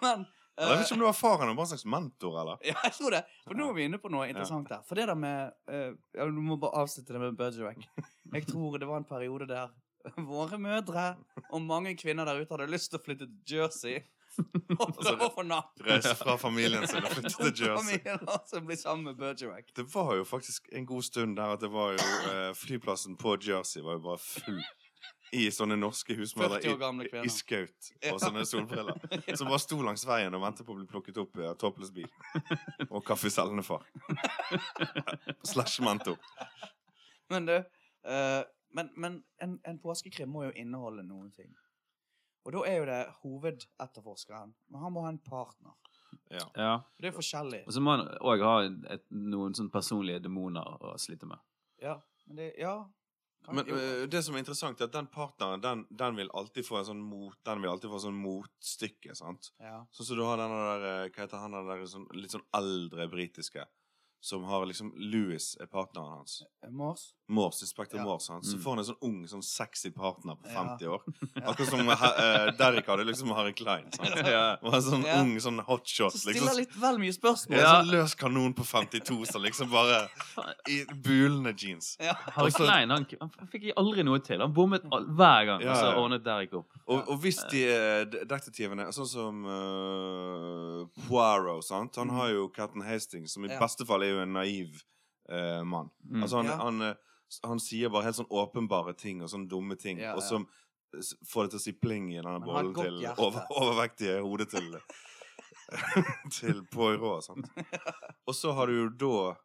men 0.01 0.23
Jeg 0.59 0.69
vet 0.69 0.83
ikke 0.83 0.95
om 0.97 1.03
du 1.03 1.07
har 1.07 1.15
faren 1.15 1.51
bare 1.55 1.65
en 1.65 1.71
slags 1.71 1.85
mentor, 1.87 2.39
eller? 2.41 2.61
Ja, 2.69 2.75
jeg 2.83 2.95
tror 2.97 3.15
det. 3.15 3.23
For 3.45 3.59
nå 3.59 3.69
er 3.71 3.77
vi 3.77 3.87
inne 3.87 3.99
på 4.01 4.11
noe 4.11 4.27
interessant 4.27 4.71
her. 4.73 4.83
For 4.87 4.99
det 4.99 5.07
der 5.09 5.19
med 5.19 5.53
uh, 5.71 5.91
ja, 6.17 6.27
Du 6.27 6.41
må 6.43 6.59
bare 6.59 6.83
avslutte 6.83 7.15
det 7.15 7.21
med 7.23 7.37
Bergerac. 7.39 7.85
Jeg 8.33 8.47
tror 8.49 8.77
det 8.81 8.89
var 8.89 9.01
en 9.01 9.07
periode 9.07 9.47
der 9.49 9.71
våre 10.31 10.59
mødre 10.61 11.09
og 11.49 11.61
mange 11.61 11.95
kvinner 11.99 12.27
der 12.27 12.39
ute 12.39 12.55
hadde 12.55 12.71
lyst 12.71 12.91
til 12.91 12.99
å 12.99 13.03
flytte 13.03 13.27
til 13.27 13.59
Jersey. 13.59 13.99
Og 14.79 14.91
prøve 14.93 15.25
å 15.25 15.31
få 15.33 15.43
napp. 15.43 15.73
Reise 15.83 16.13
fra 16.15 16.35
familien 16.39 16.85
sin 16.87 17.01
og 17.01 17.15
flytte 17.15 17.31
til 17.33 17.65
Jersey. 17.65 17.97
Familien 17.97 18.29
altså 18.29 18.61
bli 18.63 18.77
sammen 18.77 19.09
med 19.09 19.17
Bergerac. 19.19 19.71
Det 19.75 19.87
var 19.91 20.13
jo 20.19 20.27
faktisk 20.27 20.69
en 20.71 20.85
god 20.87 21.07
stund 21.07 21.35
der 21.39 21.55
at 21.55 21.63
det 21.63 21.71
var 21.73 21.95
jo 21.95 22.05
eh, 22.29 22.51
Flyplassen 22.55 23.17
på 23.19 23.35
Jersey 23.41 23.83
var 23.83 23.97
jo 23.97 24.03
bare 24.05 24.21
full 24.21 24.61
i 25.31 25.45
sånne 25.53 25.77
norske 25.79 26.15
husmødre 26.17 26.59
40 26.61 26.73
år 26.73 26.79
gamle 26.81 27.07
i, 27.07 27.23
i 27.25 27.31
skaut 27.33 27.89
og 28.11 28.19
sånne 28.21 28.45
solbriller. 28.49 28.99
Som 29.37 29.49
bare 29.51 29.61
sto 29.63 29.79
langs 29.85 30.05
veien 30.07 30.35
og 30.35 30.43
ventet 30.43 30.67
på 30.67 30.73
å 30.75 30.79
bli 30.79 30.87
plukket 30.89 31.19
opp 31.21 31.39
i 31.39 31.47
en 31.47 31.59
toppless 31.59 31.93
bil. 31.95 32.09
Og 32.89 33.03
kaffeselgende 33.05 33.65
far. 33.65 33.85
Slash 35.51 35.83
mentor. 35.85 36.17
Men 37.29 37.49
du 37.49 37.57
uh, 37.57 38.43
Men, 38.73 38.91
men 38.95 39.23
en, 39.41 39.57
en 39.65 39.79
påskekrim 39.81 40.29
må 40.29 40.43
jo 40.45 40.53
inneholde 40.61 41.01
noen 41.05 41.31
ting. 41.33 41.49
Og 42.45 42.53
da 42.53 42.61
er 42.69 42.75
jo 42.77 42.85
det 42.85 42.99
hovedetterforskeren. 43.23 44.53
Men 44.69 44.83
han 44.83 44.93
må 44.93 45.03
ha 45.05 45.09
en 45.13 45.21
partner. 45.25 45.73
Ja. 46.29 46.45
ja. 46.55 46.75
Det 47.01 47.09
er 47.09 47.15
forskjellig. 47.15 47.63
Og 47.67 47.73
så 47.73 47.81
må 47.81 47.95
han 47.97 48.05
òg 48.21 48.43
ha 48.45 48.53
et, 48.93 49.05
noen 49.09 49.57
sånn 49.57 49.71
personlige 49.73 50.21
demoner 50.25 50.85
å 50.85 50.93
slite 51.01 51.29
med. 51.29 51.41
Ja, 51.81 51.97
men 52.27 52.41
det 52.41 52.53
Ja. 52.61 52.77
Men 53.47 53.69
øh, 53.71 54.03
det 54.11 54.21
som 54.25 54.35
er 54.35 54.43
interessant, 54.43 54.81
er 54.81 54.89
at 54.89 54.93
den 54.93 55.07
partneren 55.09 55.61
den, 55.63 55.85
den 55.89 56.17
vil 56.19 56.29
alltid 56.37 56.67
få 56.67 56.79
en 56.81 56.87
sånn 56.91 57.01
mot 57.01 57.37
Den 57.47 57.63
vil 57.63 57.71
alltid 57.71 57.89
få 57.89 57.97
en 57.97 58.05
sånn 58.09 58.21
motstykke. 58.21 59.15
sant? 59.17 59.51
ja. 59.63 59.79
Sånn 59.95 60.11
som 60.11 60.19
du 60.19 60.25
har 60.27 60.37
den 60.41 60.53
der 60.53 60.87
øh, 60.91 61.03
Hva 61.09 61.23
heter 61.25 61.41
han 61.41 61.57
der 61.57 61.85
sånn, 61.89 62.05
litt 62.13 62.35
sånn 62.35 62.45
eldre 62.59 63.07
britiske 63.09 63.65
som 64.19 64.43
har 64.43 64.65
liksom 64.67 64.91
Louis 64.99 65.53
er 65.63 65.69
partneren 65.71 66.19
hans. 66.19 66.41
Mors? 66.69 67.13
Morse, 67.29 67.61
Inspektør 67.63 67.97
Ja. 67.99 68.03
Morse. 68.03 68.33
Så 68.41 68.55
Mm. 68.57 68.61
får 68.63 68.69
han 68.69 68.79
en 68.79 68.85
sånn 68.85 69.01
ung, 69.01 69.23
sånn 69.27 69.43
sexy 69.43 69.91
partner 69.91 70.35
på 70.35 70.47
Ja. 70.49 70.63
50 70.77 70.87
år. 70.87 71.01
Akkurat 71.49 71.69
som 71.69 71.87
uh, 71.87 72.51
Derrick 72.57 72.87
hadde 72.87 73.05
liksom 73.05 73.29
Harry 73.35 73.53
Klein. 73.53 73.85
Sant? 73.93 74.15
Ja. 74.27 74.57
Og 74.63 74.73
en 74.73 74.81
sånn 74.81 75.05
Ja. 75.05 75.19
ung 75.21 75.35
sånn 75.39 75.59
hotshot. 75.63 76.11
Så 76.11 76.25
Liksom, 76.29 76.47
stiller 76.47 76.55
litt 76.57 76.73
vel 76.75 76.97
mye 76.97 77.13
spørsmål. 77.13 77.53
en 77.53 77.59
Ja. 77.59 77.81
sånn 77.83 77.91
løs 77.91 78.15
kanon 78.17 78.53
på 78.53 78.65
52 78.65 79.25
som 79.31 79.41
liksom 79.43 79.69
bare 79.71 80.09
I 80.67 80.83
bulende 80.93 81.53
jeans. 81.55 81.97
Ja. 81.99 82.13
Harry 82.13 82.49
Også- 82.49 82.65
Klein 82.65 82.89
han, 82.89 83.05
han 83.21 83.47
fikk 83.51 83.71
aldri 83.77 84.03
noe 84.03 84.19
til. 84.19 84.39
Han 84.41 84.53
bommet 84.53 84.81
all, 84.91 85.05
hver 85.05 85.45
gang. 85.45 85.61
Ja, 85.61 85.71
Og 85.71 85.77
så 85.77 85.95
ordnet 85.95 86.23
Derek 86.23 86.53
opp. 86.53 86.67
Og, 86.87 87.07
og 87.09 87.21
hvis 87.21 87.43
de 87.51 87.63
eh, 87.69 88.05
detektivene 88.25 88.87
Sånn 88.89 89.07
som 89.07 89.45
uh, 89.45 90.85
Poirot, 91.07 91.63
sant? 91.63 91.95
Han 91.95 92.09
har 92.09 92.29
jo 92.33 92.47
Captain 92.49 92.81
Hastings, 92.81 93.33
som 93.33 93.45
i 93.45 93.49
Ja. 93.49 93.59
beste 93.59 93.85
fall 93.85 94.01
er 94.03 94.09
jo 94.15 94.19
en 94.21 94.33
naiv 94.33 94.81
uh, 95.31 95.63
mann. 95.63 95.89
Mm. 96.09 96.23
Altså 96.23 96.37
han, 96.37 96.45
Ja. 96.45 96.57
han, 96.57 96.95
han 97.45 97.59
sier 97.61 97.89
bare 97.93 98.07
helt 98.09 98.17
sånn 98.17 98.31
åpenbare 98.31 98.93
ting 98.97 99.21
og 99.21 99.29
sånne 99.29 99.49
dumme 99.51 99.75
ting. 99.79 99.99
Ja, 100.01 100.15
Og 100.17 100.23
som 100.25 100.47
s- 100.97 101.13
få 101.29 101.43
det 101.45 101.51
til 101.53 101.59
å 101.59 101.65
si 101.67 101.73
pling 101.77 102.09
i 102.13 102.17
denne 102.21 102.39
bollen 102.41 102.73
til 102.73 103.03
over, 103.17 103.45
overvektige 103.59 104.19
hodet 104.25 104.49
til 104.55 104.71
Til 106.39 106.63
Poirot. 106.73 107.23
Sant? 107.27 107.45
Og 108.27 108.33
så 108.35 108.53
har 108.57 108.67
du 108.71 108.73
jo 108.79 108.89
da 108.89 109.35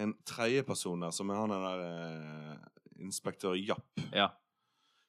en 0.00 0.14
tredje 0.28 0.62
person 0.64 1.00
der, 1.02 1.10
som 1.12 1.30
er 1.30 1.40
han 1.42 1.50
der 1.52 1.82
eh, 1.84 2.56
inspektør 3.04 3.56
Japp. 3.58 4.00
Ja. 4.14 4.30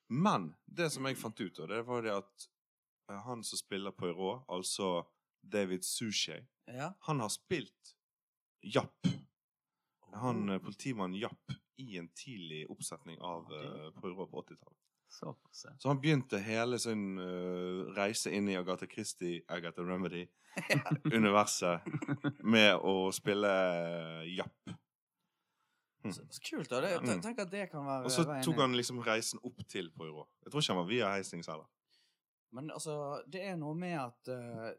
Men 0.09 0.49
det 0.65 0.89
som 0.91 1.05
jeg 1.05 1.17
fant 1.21 1.39
ut, 1.39 1.59
av, 1.61 1.67
det 1.69 1.83
var 1.87 2.01
det 2.05 2.15
at 2.17 2.47
eh, 3.11 3.19
han 3.27 3.43
som 3.45 3.61
spiller 3.61 3.93
Poirot, 3.95 4.43
altså 4.49 5.05
David 5.45 5.85
Suchet, 5.87 6.47
Ja. 6.67 6.91
han 7.07 7.21
har 7.23 7.29
spilt 7.31 7.93
Japp. 8.65 9.07
Han 10.13 10.49
eh, 10.49 10.61
politimannen 10.61 11.19
Japp 11.19 11.51
i 11.79 11.97
en 11.97 12.09
tidlig 12.11 12.65
oppsetning 12.69 13.21
av 13.23 13.47
uh, 13.53 13.91
Poirot 14.01 14.31
på 14.31 14.41
80-tallet. 14.41 14.77
Så. 15.09 15.35
Så 15.77 15.87
han 15.87 16.01
begynte 16.01 16.37
hele 16.43 16.79
sin 16.79 17.17
uh, 17.17 17.95
reise 17.95 18.31
inn 18.35 18.49
i 18.49 18.57
Agatha 18.59 18.85
Christie, 18.91 19.41
Agatha 19.47 19.81
Remedy-universet 19.81 21.81
med 22.53 22.75
å 22.75 23.11
spille 23.15 23.53
Japp. 24.35 24.69
Mm. 26.03 26.13
Så, 26.13 26.21
så 26.29 26.41
kult, 26.51 26.69
da. 26.69 26.81
Det, 26.81 26.99
Mm. 26.99 27.21
Tenk 27.21 27.39
at 27.39 27.51
det 27.51 27.69
kan 27.71 27.85
være 27.85 28.03
Og 28.05 28.11
så 28.11 28.23
tok 28.43 28.59
han 28.61 28.75
liksom 28.75 28.99
reisen 29.03 29.39
opp 29.43 29.67
til 29.67 29.91
Poirot. 29.95 30.29
Jeg 30.43 30.51
tror 30.51 30.61
ikke 30.61 30.73
han 30.73 30.83
var 30.83 30.89
via 30.91 31.05
Heisings 31.15 31.47
heller. 31.47 31.67
Men 32.51 32.71
altså, 32.71 33.21
det 33.27 33.43
er 33.45 33.55
noe 33.59 33.75
med 33.77 33.97
at 33.99 34.27
uh, 34.33 34.71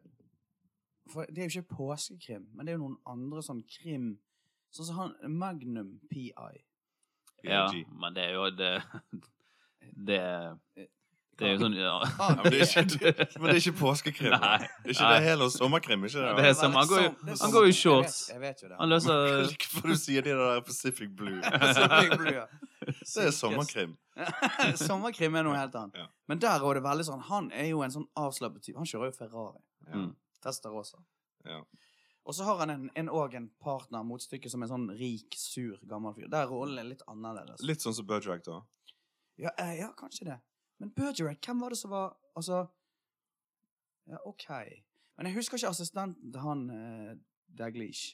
For 1.11 1.25
det 1.29 1.39
er 1.39 1.45
jo 1.49 1.61
ikke 1.61 1.77
påskekrim, 1.77 2.49
men 2.55 2.67
det 2.67 2.73
er 2.73 2.77
jo 2.79 2.85
noen 2.85 2.99
andre 3.09 3.43
sånn 3.43 3.63
krim 3.67 4.19
Sånn 4.71 4.87
som 4.87 4.97
han 5.01 5.15
Magnum 5.39 5.99
PI. 6.11 6.33
Ja, 7.45 7.67
men 8.01 8.15
det 8.15 8.25
er 8.29 8.35
jo 8.37 8.51
det 8.53 8.83
Det, 9.97 10.19
det 11.41 11.47
er 11.49 11.55
jo 11.55 11.61
sånn 11.63 11.75
ja. 11.79 11.95
Ja, 12.05 12.27
men, 12.37 12.53
det 12.53 12.59
er 12.61 12.83
ikke, 12.85 13.13
men 13.41 13.47
det 13.49 13.55
er 13.55 13.61
ikke 13.63 13.73
påskekrim. 13.81 14.35
Nei. 14.37 14.59
Det 14.85 14.91
er 14.91 14.95
ikke 14.95 15.09
det 15.15 15.23
hele 15.25 15.49
sommerkrim. 15.55 16.05
Ikke 16.05 16.21
det, 16.21 16.35
Det 16.37 16.45
er 16.51 16.53
som- 16.59 16.77
han 16.77 16.87
går 16.89 17.01
jo- 17.03 17.37
han 17.41 17.51
går 17.55 17.65
jo 17.65 17.71
i 17.73 17.73
shorts. 17.73 18.29
Jeg 18.29 18.41
vet, 18.41 18.41
jeg 18.41 18.41
vet 18.41 18.63
jo 18.63 18.69
det. 18.69 18.77
Han 18.79 18.89
løser 18.91 19.57
før 19.73 19.89
du 19.89 19.97
sier 19.97 20.23
det 20.23 20.37
der 20.37 20.61
Pacific 20.61 21.09
Blue. 21.17 21.41
Pacific 21.65 22.19
Blue, 22.19 22.35
ja. 22.35 22.45
Det 22.85 23.25
er 23.25 23.31
sommerkrim. 23.31 23.97
Sommerkrim 24.87 25.35
er 25.37 25.43
noe 25.49 25.57
helt 25.57 25.75
annet. 25.75 25.97
Ja. 25.97 26.07
Men 26.29 26.39
der 26.39 26.61
er 26.61 26.75
det 26.75 26.83
veldig 26.85 27.05
sånn 27.09 27.23
Han 27.23 27.51
er 27.53 27.71
jo 27.71 27.83
en 27.83 27.91
sånn 27.91 28.07
avslappet 28.17 28.63
type. 28.63 28.77
Han 28.77 28.87
kjører 28.87 29.09
jo 29.11 29.17
Ferrari. 29.17 29.61
Ja. 29.89 29.95
Mm. 29.97 30.15
også. 30.45 31.01
Ja. 31.47 31.63
Og 32.31 32.35
så 32.35 32.45
har 32.47 32.61
han 32.63 32.71
en, 32.71 32.91
en, 32.95 33.09
og 33.11 33.33
en 33.35 33.49
partner, 33.59 34.05
motstykke, 34.07 34.47
som 34.53 34.63
en 34.63 34.69
sånn 34.71 34.85
rik, 34.95 35.35
sur, 35.35 35.81
gammel 35.91 36.13
fyr. 36.15 36.29
Der 36.31 36.47
er 36.47 36.85
litt 36.87 37.01
annerledes. 37.11 37.59
Litt 37.67 37.83
sånn 37.83 37.97
som 37.97 38.07
Bergerac, 38.07 38.45
da. 38.47 38.61
Ja, 39.43 39.51
eh, 39.59 39.73
ja, 39.81 39.89
kanskje 39.99 40.29
det. 40.29 40.37
Men 40.79 40.93
Bergerac, 40.95 41.41
hvem 41.43 41.65
var 41.65 41.75
det 41.75 41.79
som 41.81 41.91
var 41.91 42.13
Altså 42.39 42.61
Ja, 44.07 44.21
OK. 44.31 44.47
Men 45.19 45.27
jeg 45.27 45.35
husker 45.41 45.59
ikke 45.59 45.73
assistenten 45.75 46.31
til 46.31 46.45
han 46.45 46.63
eh, 46.71 47.17
Daglish. 47.59 48.13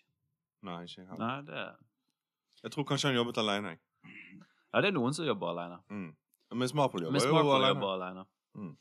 Nei, 0.64 0.78
ikke 0.86 1.02
jeg 1.02 1.10
heller. 1.10 1.20
Nei, 1.20 1.42
det 1.50 2.62
Jeg 2.64 2.72
tror 2.72 2.86
kanskje 2.88 3.10
han 3.10 3.18
jobbet 3.18 3.42
alene. 3.42 3.74
Ja, 4.72 4.80
det 4.80 4.94
er 4.94 4.96
noen 4.96 5.12
som 5.12 5.28
jobber 5.28 5.52
alene. 5.52 5.76
Mm. 5.92 6.08
Miss 6.56 6.72
Marple 6.72 7.04
jobber 7.04 7.18
Miss 7.18 7.28
jo 7.28 7.36
Marple 7.36 7.58
alene. 7.58 7.74
jobber 7.74 7.92
alene. 7.98 8.24
Mm. 8.56 8.72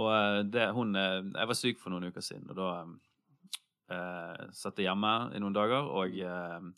Og 0.00 0.10
eh, 0.14 0.40
det, 0.56 0.70
hun 0.72 0.96
eh, 0.96 1.20
Jeg 1.36 1.52
var 1.52 1.60
syk 1.60 1.84
for 1.84 1.92
noen 1.92 2.08
uker 2.08 2.24
siden, 2.24 2.48
og 2.48 2.56
da 2.56 2.70
eh, 3.90 4.44
satt 4.52 4.78
jeg 4.78 4.88
hjemme 4.88 5.14
i 5.34 5.40
noen 5.42 5.56
dager 5.56 5.88
og 5.88 6.14
eh, 6.18 6.68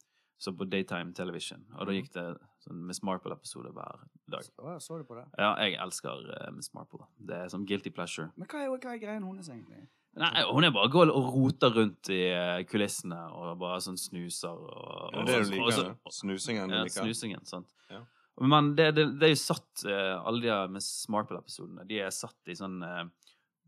så 0.40 0.54
på 0.56 0.64
Daytime 0.72 1.12
Television. 1.12 1.66
Og 1.76 1.84
da 1.88 1.92
gikk 1.92 2.12
det 2.14 2.24
sånn 2.64 2.78
Miss 2.88 3.02
Marple-episode 3.04 3.72
hver 3.76 3.98
dag. 4.32 4.44
Så, 4.46 4.76
så 4.80 4.98
du 5.00 5.04
på 5.04 5.18
det? 5.18 5.26
Ja, 5.36 5.50
jeg 5.60 5.76
elsker 5.84 6.22
uh, 6.30 6.46
Miss 6.56 6.72
Marple. 6.72 7.04
Det 7.20 7.42
er 7.44 7.50
som 7.52 7.66
guilty 7.68 7.92
pleasure. 7.92 8.30
Men 8.40 8.48
hva 8.48 8.62
er, 8.64 8.70
hva 8.72 8.94
er 8.94 9.02
greien 9.02 9.26
hennes, 9.26 9.50
egentlig? 9.52 9.84
Nei, 10.18 10.30
hun 10.48 10.64
er 10.66 10.72
bare 10.74 10.90
går 10.90 11.12
og 11.12 11.28
roter 11.36 11.74
rundt 11.76 12.08
i 12.10 12.22
eh, 12.32 12.62
kulissene 12.66 13.18
og 13.36 13.52
bare 13.60 13.82
sånn 13.84 14.00
snuser 14.00 14.56
og, 14.56 15.12
Ja, 15.14 15.26
det 15.28 15.34
er 15.36 15.44
jo 15.44 15.50
like, 15.52 15.74
så- 15.76 15.84
liker. 15.90 16.16
Snusingen 16.16 16.72
du 16.72 16.74
Ja, 16.74 16.82
liker. 16.88 17.04
snusingen, 17.04 17.44
sant. 17.46 17.68
Ja. 17.92 18.00
Men 18.40 18.72
det, 18.74 18.88
det, 18.96 19.04
det 19.20 19.28
er 19.28 19.34
jo 19.34 19.38
satt 19.44 19.84
eh, 19.84 20.16
Alle 20.24 20.40
de 20.40 20.48
her 20.48 20.68
Miss 20.72 20.88
Marple-episodene 21.12 21.82
De 21.86 21.98
er 22.00 22.12
satt 22.14 22.48
i 22.48 22.56
sånn 22.56 22.78
eh, 22.86 23.04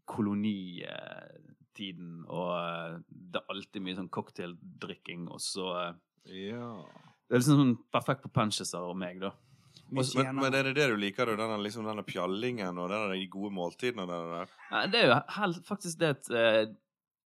kolonitiden, 0.06 2.24
og 2.28 2.50
eh, 2.58 2.98
det 3.08 3.40
er 3.40 3.44
alltid 3.54 3.82
mye 3.84 3.96
sånn 3.98 4.10
cocktaildrikking, 4.12 5.28
og 5.32 5.40
så 5.42 5.66
eh, 5.80 5.92
Ja. 6.52 6.68
Det 7.28 7.34
er 7.38 7.40
liksom 7.40 7.58
sånn 7.62 7.78
perfekt 7.94 8.22
på 8.26 8.30
puncheser 8.34 8.82
og 8.84 8.96
meg, 9.00 9.16
da. 9.22 9.30
Også, 9.92 10.18
Men, 10.22 10.36
men 10.36 10.54
er 10.56 10.62
det 10.68 10.74
det 10.76 10.86
du 10.92 10.96
liker, 11.00 11.24
da? 11.28 11.34
Denne, 11.36 11.58
liksom, 11.64 11.84
denne 11.88 12.04
pjallingen 12.04 12.78
og 12.80 12.86
denne, 12.92 13.12
de 13.16 13.26
gode 13.32 13.52
måltidene? 13.56 14.02
og 14.04 14.08
Det 14.08 14.16
der? 14.32 14.48
Ja, 14.70 14.78
Det 14.92 14.98
er 15.00 15.06
jo 15.08 15.14
helt, 15.36 15.58
faktisk 15.68 15.94
det 16.00 16.08
at 16.16 16.24
uh, 16.32 16.64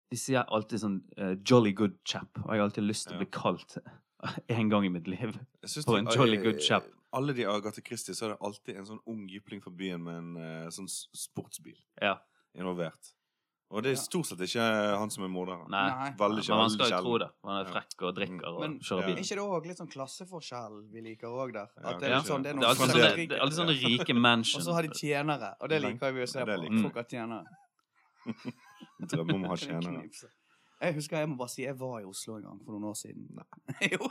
De 0.09 0.17
sier 0.17 0.43
alltid 0.53 0.77
sånn 0.81 0.99
uh, 1.17 1.33
'jolly 1.41 1.73
good 1.77 1.95
chap', 2.05 2.37
og 2.43 2.49
jeg 2.53 2.59
har 2.61 2.67
alltid 2.69 2.83
lyst 2.85 3.03
til 3.07 3.15
å 3.17 3.19
bli 3.21 3.29
kalt 3.33 3.71
en 4.57 4.69
gang 4.69 4.83
i 4.85 4.89
mitt 4.93 5.07
liv. 5.09 5.29
på 5.85 5.97
en 5.97 6.05
de- 6.05 6.15
jolly 6.17 6.37
good 6.41 6.59
chap. 6.61 6.83
Alle 7.13 7.33
de 7.33 7.45
Agathe 7.45 7.81
Christie, 7.85 8.13
så 8.15 8.25
er 8.25 8.29
det 8.33 8.37
alltid 8.41 8.75
en 8.77 8.85
sånn 8.85 8.99
ung 9.07 9.27
jypling 9.29 9.61
fra 9.63 9.71
byen 9.71 10.01
med 10.03 10.15
en 10.17 10.37
uh, 10.37 10.69
sånn 10.73 10.87
sportsbil 10.89 11.77
Ja. 12.01 12.17
Involvert. 12.57 13.11
Og 13.73 13.81
det 13.83 13.91
er 13.95 13.97
stort 13.97 14.27
sett 14.29 14.39
ikke 14.45 14.61
han 14.99 15.09
som 15.09 15.23
er 15.25 15.27
morderen. 15.33 15.65
Nei. 15.73 15.89
Nei. 15.89 16.09
Veldig 16.19 16.43
Men 16.49 16.57
man 16.61 16.69
skal 16.69 16.91
jo 16.93 16.99
tro 17.01 17.15
det. 17.17 17.29
Man 17.43 17.57
er 17.65 17.71
frekk 17.71 18.03
og 18.05 18.11
drikker 18.15 18.45
og 18.51 18.59
Men 18.61 18.75
kjører 18.79 19.01
Ja. 19.01 19.07
bil. 19.07 19.15
Er 19.17 19.23
ikke 19.25 19.35
det 19.39 19.45
òg 19.45 19.65
litt 19.65 19.77
sånn 19.81 19.89
klasseforskjell 19.91 20.75
vi 20.93 21.01
liker 21.01 21.27
òg 21.27 21.53
der? 21.53 21.67
At 21.83 21.99
det 21.99 22.07
er 22.07 22.11
Ja. 22.13 22.17
litt 22.19 22.27
sånn, 22.29 22.43
det 22.43 22.49
er 22.51 22.53
Det 22.53 22.61
noen 22.61 22.63
er 22.63 22.69
alltid 22.69 22.85
sånne, 22.85 22.93
det 23.01 23.11
er 23.11 23.17
rike. 23.17 23.39
alltid 23.41 23.57
sånne 23.57 23.77
rike 23.81 24.13
mansion. 24.15 24.61
Og 24.61 24.65
så 24.67 24.73
har 24.77 24.81
de 24.83 24.89
tjenere, 24.89 25.55
og 25.59 25.69
det 25.69 25.81
liker 25.81 26.13
vi 26.13 26.21
å 26.21 26.29
se 26.29 26.45
på. 26.45 26.81
Folk 26.83 26.95
har 26.95 27.03
tjenere. 27.03 27.45
Drømmer 29.09 29.33
om 29.35 29.43
å 29.43 29.47
ha 29.47 29.55
tjenere. 29.65 30.09
Jeg 30.81 30.93
husker 30.93 31.17
jeg 31.17 31.29
må 31.29 31.37
bare 31.37 31.49
si 31.49 31.63
jeg 31.63 31.75
var 31.79 31.99
i 32.01 32.05
Oslo 32.05 32.35
en 32.37 32.43
gang 32.43 32.59
for 32.63 32.71
noen 32.77 32.89
år 32.91 32.95
siden. 32.95 33.27
jo. 33.91 34.09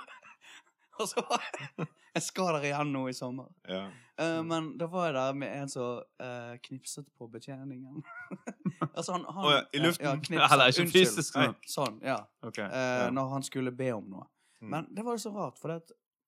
Og 1.01 1.09
så 1.11 1.21
var 1.29 1.41
jeg 1.43 1.87
Jeg 2.15 2.23
skal 2.23 2.45
der 2.55 2.63
igjen 2.69 2.93
nå 2.95 3.09
i 3.11 3.13
sommer. 3.17 3.49
Ja. 3.69 3.89
Uh, 4.21 4.43
men 4.47 4.79
da 4.79 4.87
var 4.87 5.07
jeg 5.09 5.15
der 5.17 5.33
med 5.35 5.63
en 5.63 5.69
som 5.73 6.03
uh, 6.23 6.55
knipset 6.63 7.07
på 7.19 7.27
betjeningen. 7.33 8.05
altså 8.97 9.13
han, 9.17 9.25
han 9.27 9.45
oh, 9.45 9.53
ja, 9.53 9.63
i 9.75 9.79
luften? 9.83 10.07
Ja, 10.07 10.15
knipset. 10.15 10.53
Eller 10.53 10.67
ikke 10.71 10.83
Unnskyld. 10.85 11.07
fysisk, 11.09 11.35
Nei, 11.41 11.49
Sånn, 11.67 11.99
ja. 12.07 12.21
Okay. 12.47 12.69
Uh. 12.71 13.11
Når 13.17 13.29
han 13.33 13.43
skulle 13.43 13.73
be 13.75 13.91
om 13.97 14.07
noe. 14.13 14.25
Mm. 14.63 14.71
Men 14.71 14.87
det 14.95 15.03
var 15.05 15.13
jo 15.19 15.23
så 15.25 15.31
rart, 15.35 15.59
for 15.59 15.69
det, 15.75 15.81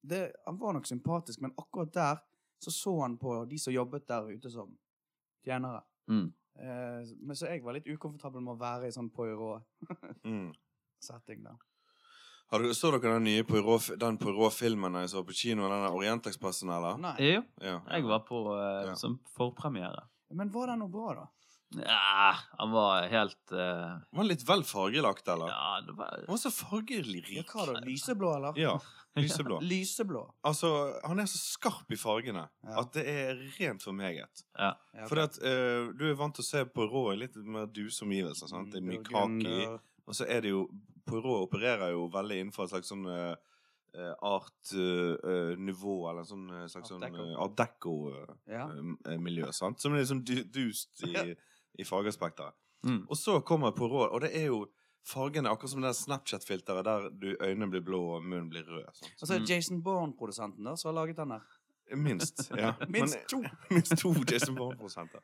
det, 0.03 0.31
han 0.45 0.59
var 0.59 0.73
nok 0.75 0.85
sympatisk, 0.89 1.39
men 1.41 1.51
akkurat 1.57 1.93
der 1.95 2.17
så 2.59 2.71
så 2.73 2.99
han 3.01 3.17
på 3.21 3.45
de 3.45 3.57
som 3.61 3.73
jobbet 3.73 4.07
der 4.09 4.27
ute 4.33 4.49
som 4.51 4.77
tjenere. 5.45 5.81
Mm. 6.11 6.33
Eh, 6.59 7.01
men 7.21 7.35
så 7.37 7.45
jeg 7.51 7.61
var 7.63 7.73
litt 7.77 7.87
ukomfortabel 7.87 8.41
med 8.41 8.53
å 8.55 8.59
være 8.61 8.87
i 8.89 8.91
sånn 8.95 9.09
Poirot-setting 9.13 11.39
Mm. 11.43 11.47
der. 11.47 11.57
Har 12.49 12.59
du, 12.63 12.69
så 12.73 12.91
dere 12.93 13.13
den 13.17 13.23
nye 13.27 13.43
Poirot- 13.43 13.97
den 13.99 14.17
Poirot-filmen 14.17 14.93
jeg 15.01 15.09
så 15.11 15.23
på 15.27 15.33
kino? 15.35 15.67
Den 15.67 15.87
Orientekspressen, 15.91 16.69
eller? 16.71 16.97
Nei. 16.97 17.15
Jo, 17.19 17.41
Ja. 17.61 17.81
jeg 17.91 18.03
var 18.07 18.19
på 18.27 18.43
uh, 18.55 18.85
Ja. 18.87 18.95
som 18.95 19.19
forpremiere. 19.35 20.05
Men 20.31 20.49
var 20.51 20.67
den 20.67 20.79
noe 20.79 20.89
bra, 20.91 21.13
da? 21.15 21.27
Ja, 21.83 22.33
han 22.57 22.71
var 22.71 23.09
helt 23.11 23.51
uh... 23.51 23.97
Var 24.15 24.23
litt 24.23 24.45
vel 24.47 24.63
fargelagt, 24.63 25.27
eller? 25.27 25.49
Ja, 25.51 25.81
det 25.83 25.97
var 25.97 26.13
Han 26.21 26.29
var 26.31 26.37
så 26.39 26.51
fargerik. 26.55 27.27
Ja, 27.35 27.43
hva 27.51 27.65
da? 27.73 27.81
Lyseblå, 27.83 28.29
eller? 28.37 28.53
Ja. 28.59 28.77
Lyseblå. 29.17 29.57
Lyseblå. 29.65 30.21
Altså, 30.47 30.69
han 31.03 31.19
er 31.19 31.25
så 31.27 31.39
skarp 31.41 31.91
i 31.91 31.97
fargene 31.99 32.45
Ja. 32.63 32.79
at 32.83 32.93
det 32.93 33.03
er 33.11 33.39
rent 33.59 33.83
for 33.83 33.91
meget. 33.97 34.45
Ja. 34.55 34.71
Ja, 34.93 35.03
ok. 35.03 35.09
For 35.09 35.19
at, 35.25 35.39
eh, 35.43 35.89
du 35.97 36.05
er 36.07 36.15
vant 36.15 36.35
til 36.37 36.45
å 36.45 36.47
se 36.47 36.63
Poirot 36.71 37.15
i 37.15 37.19
litt 37.25 37.35
mer 37.43 37.65
duse 37.67 38.05
omgivelser. 38.05 38.47
sant? 38.47 38.71
Det 38.71 38.79
er 38.79 38.87
mye 38.87 39.03
kake 39.03 39.51
i. 39.51 39.67
Og 40.07 40.15
så 40.15 40.25
er 40.27 40.41
det 40.41 40.49
jo 40.53 40.67
Poirot 41.07 41.45
opererer 41.47 41.91
jo 41.93 42.07
veldig 42.11 42.37
innenfor 42.41 42.65
et 42.65 42.69
slags 42.73 42.89
sånn 42.91 43.05
eh, 43.07 43.35
eh, 43.95 44.13
art-nivå, 44.27 45.95
eller 46.09 46.23
en 46.23 46.29
sånn 46.31 46.47
eh, 46.51 46.65
slags 46.71 46.89
sånn 46.91 47.03
eh, 47.03 47.35
art 47.39 47.59
Ja. 48.47 48.67
deco-miljø, 48.67 49.51
sant? 49.55 49.79
Som 49.81 49.95
er 49.95 50.03
sånn 50.07 50.23
dust 50.51 51.03
i, 51.07 51.13
i 51.79 51.83
fargespekteret. 51.87 52.55
Mm. 52.87 53.05
Og 53.09 53.17
så 53.17 53.39
kommer 53.45 53.71
Poirot, 53.75 54.11
og 54.13 54.21
det 54.21 54.33
er 54.37 54.47
jo 54.51 54.65
fargene 55.07 55.49
akkurat 55.49 55.71
som 55.71 55.81
det 55.85 55.93
Snapchat-filteret 55.95 56.83
der 56.85 57.07
du, 57.15 57.29
øynene 57.39 57.69
blir 57.71 57.81
blå 57.87 58.01
og 58.17 58.23
munnen 58.27 58.49
blir 58.51 58.67
rød. 58.67 58.89
Sånn. 58.93 59.13
Og 59.21 59.27
så 59.27 59.33
er 59.33 59.39
Mm. 59.39 59.45
det 59.45 59.55
Jason 59.55 59.81
Bourne-produsenten 59.83 60.63
der 60.67 60.75
som 60.75 60.89
har 60.93 61.01
laget 61.05 61.15
den 61.17 61.29
der. 61.29 61.41
Minst. 61.95 62.49
ja. 62.51 62.73
Minst 62.89 63.17
to. 63.31 63.39
minst 63.71 63.95
to 63.97 64.11
Jason 64.27 64.55
Bourne-prosenter. 64.55 65.21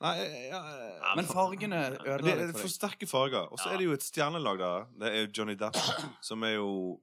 Nei, 0.00 0.14
ja, 0.48 0.60
ja, 0.96 1.14
Men 1.16 1.26
fargene 1.28 1.80
det 1.92 1.98
ødela 2.08 2.46
er 2.48 2.52
for 2.56 2.72
sterke 2.72 3.06
farger. 3.06 3.50
Og 3.52 3.58
så 3.60 3.68
Ja. 3.68 3.74
er 3.74 3.78
det 3.78 3.84
jo 3.84 3.92
et 3.92 4.02
stjernelag 4.06 4.58
der. 4.58 4.86
Det 4.98 5.08
er 5.12 5.26
jo 5.26 5.32
Johnny 5.36 5.54
Depp, 5.60 5.76
som 6.22 6.42
er 6.42 6.54
jo 6.56 7.00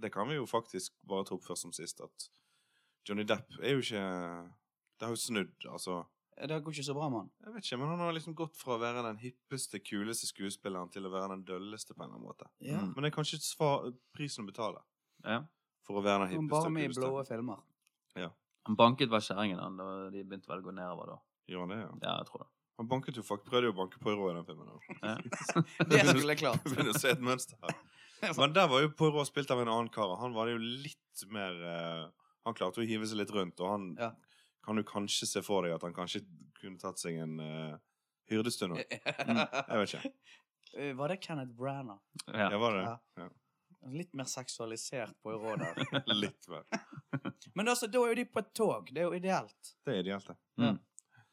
Det 0.00 0.10
kan 0.12 0.26
vi 0.28 0.34
jo 0.38 0.46
faktisk 0.48 0.92
bare 1.06 1.26
ta 1.28 1.34
opp 1.34 1.44
først 1.44 1.62
som 1.66 1.72
sist, 1.76 2.00
at 2.00 2.30
Johnny 3.06 3.24
Depp 3.24 3.44
er 3.60 3.74
jo 3.76 3.82
ikke 3.84 4.00
Det 4.98 5.04
har 5.06 5.12
jo 5.12 5.16
snudd, 5.20 5.66
altså. 5.68 6.06
Det 6.40 6.56
går 6.64 6.72
ikke 6.72 6.84
så 6.86 6.94
bra 6.96 7.08
med 7.12 7.18
han. 7.20 7.30
Jeg 7.44 7.52
vet 7.54 7.64
ikke, 7.66 7.78
men 7.78 7.88
han 7.88 7.98
har 7.98 8.12
liksom 8.16 8.34
gått 8.34 8.56
fra 8.56 8.78
å 8.78 8.80
være 8.80 9.02
den 9.04 9.18
hippeste, 9.20 9.76
kuleste 9.84 10.24
skuespilleren 10.30 10.88
til 10.90 11.04
å 11.04 11.10
være 11.12 11.28
den 11.34 11.42
dølleste 11.44 11.92
på 11.92 12.00
en 12.00 12.08
eller 12.08 12.16
annen 12.16 12.28
måte. 12.30 12.46
Ja. 12.64 12.78
Mm. 12.80 12.94
Men 12.96 13.04
det 13.04 13.10
er 13.12 13.16
kanskje 13.18 13.40
svar, 13.44 13.92
prisen 14.16 14.44
å 14.44 14.48
betale 14.48 14.80
Ja. 15.24 15.42
for 15.84 16.00
å 16.00 16.02
være 16.02 16.24
den 16.28 16.36
Han 16.38 16.48
hippeste 16.48 16.62
bare 16.62 16.70
med 16.70 16.84
i 16.84 16.94
blå 16.96 17.26
filmer. 17.28 17.60
Ja. 18.16 18.30
Han 18.66 18.76
banket 18.76 19.08
hver 19.12 19.20
kjerringen, 19.20 19.76
da 19.76 20.08
de 20.10 20.24
begynte 20.24 20.48
vel 20.48 20.62
å 20.62 20.64
gå 20.64 20.72
nedover 20.72 21.06
da. 21.12 21.18
Gjør 21.48 21.60
han 21.64 21.72
det, 21.72 21.78
ja? 21.80 21.90
Ja, 22.02 22.16
jeg 22.20 22.26
tror 22.30 22.42
det. 22.44 22.48
Han 22.80 22.88
banket 22.88 23.16
jo 23.16 23.22
fuck, 23.26 23.42
prøvde 23.44 23.68
jo 23.68 23.72
å 23.74 23.76
banke 23.76 23.98
Poirot 24.00 24.30
i 24.32 24.36
den 24.38 24.46
filmen. 24.48 24.68
Ja. 25.02 25.16
Det 25.90 25.98
skulle 26.08 26.32
jeg 26.32 26.40
klart. 26.40 26.62
Begynner 26.68 26.94
å 26.94 27.00
se 27.02 27.10
et 27.12 27.20
mønster 27.20 27.58
her. 27.60 27.76
Men 28.38 28.54
der 28.56 28.68
var 28.72 28.80
jo 28.84 28.92
Poirot 28.96 29.28
spilt 29.28 29.50
av 29.52 29.60
en 29.60 29.68
annen 29.68 29.90
kar. 29.92 30.14
Han 30.22 30.32
var 30.36 30.48
det 30.48 30.54
jo 30.54 30.62
litt 30.86 31.24
mer 31.32 31.56
uh, 31.60 32.06
Han 32.48 32.56
klarte 32.56 32.80
å 32.80 32.86
hive 32.88 33.04
seg 33.08 33.20
litt 33.20 33.32
rundt, 33.36 33.60
og 33.60 33.68
han 33.74 33.86
Ja. 34.00 34.10
kan 34.64 34.80
du 34.80 34.84
kanskje 34.88 35.28
se 35.28 35.42
for 35.44 35.66
deg 35.66 35.74
at 35.76 35.84
han 35.84 35.92
kanskje 35.96 36.22
kunne 36.60 36.80
tatt 36.80 37.00
seg 37.00 37.18
en 37.20 37.36
uh, 37.40 37.76
hyrdestund 38.32 38.78
òg. 38.78 38.96
Jeg 38.96 39.76
vet 39.82 39.94
ikke. 39.98 40.12
Eh, 40.78 40.92
Var 40.96 41.12
det 41.12 41.20
Kenneth 41.24 41.52
Branagh? 41.58 42.00
Ja. 42.30 42.48
Ja, 42.54 42.58
var 42.62 42.76
det? 42.78 42.82
Ja. 42.86 42.96
Ja. 43.26 43.28
Litt 43.96 44.12
mer 44.16 44.28
seksualisert 44.28 45.16
på 45.24 45.32
Poirot 45.40 45.60
der. 45.60 46.04
Litt 46.16 46.48
mer. 46.52 46.64
Men 47.56 47.68
altså, 47.72 47.88
da 47.92 48.00
er 48.04 48.12
jo 48.14 48.18
de 48.20 48.24
på 48.28 48.40
et 48.40 48.50
tog. 48.56 48.88
Det 48.92 49.00
er 49.04 49.08
jo 49.08 49.16
ideelt. 49.20 49.74
Det 49.84 49.94
er 49.98 50.02
ideelt, 50.04 50.28
det. 50.32 50.36
Mm. 50.60 50.76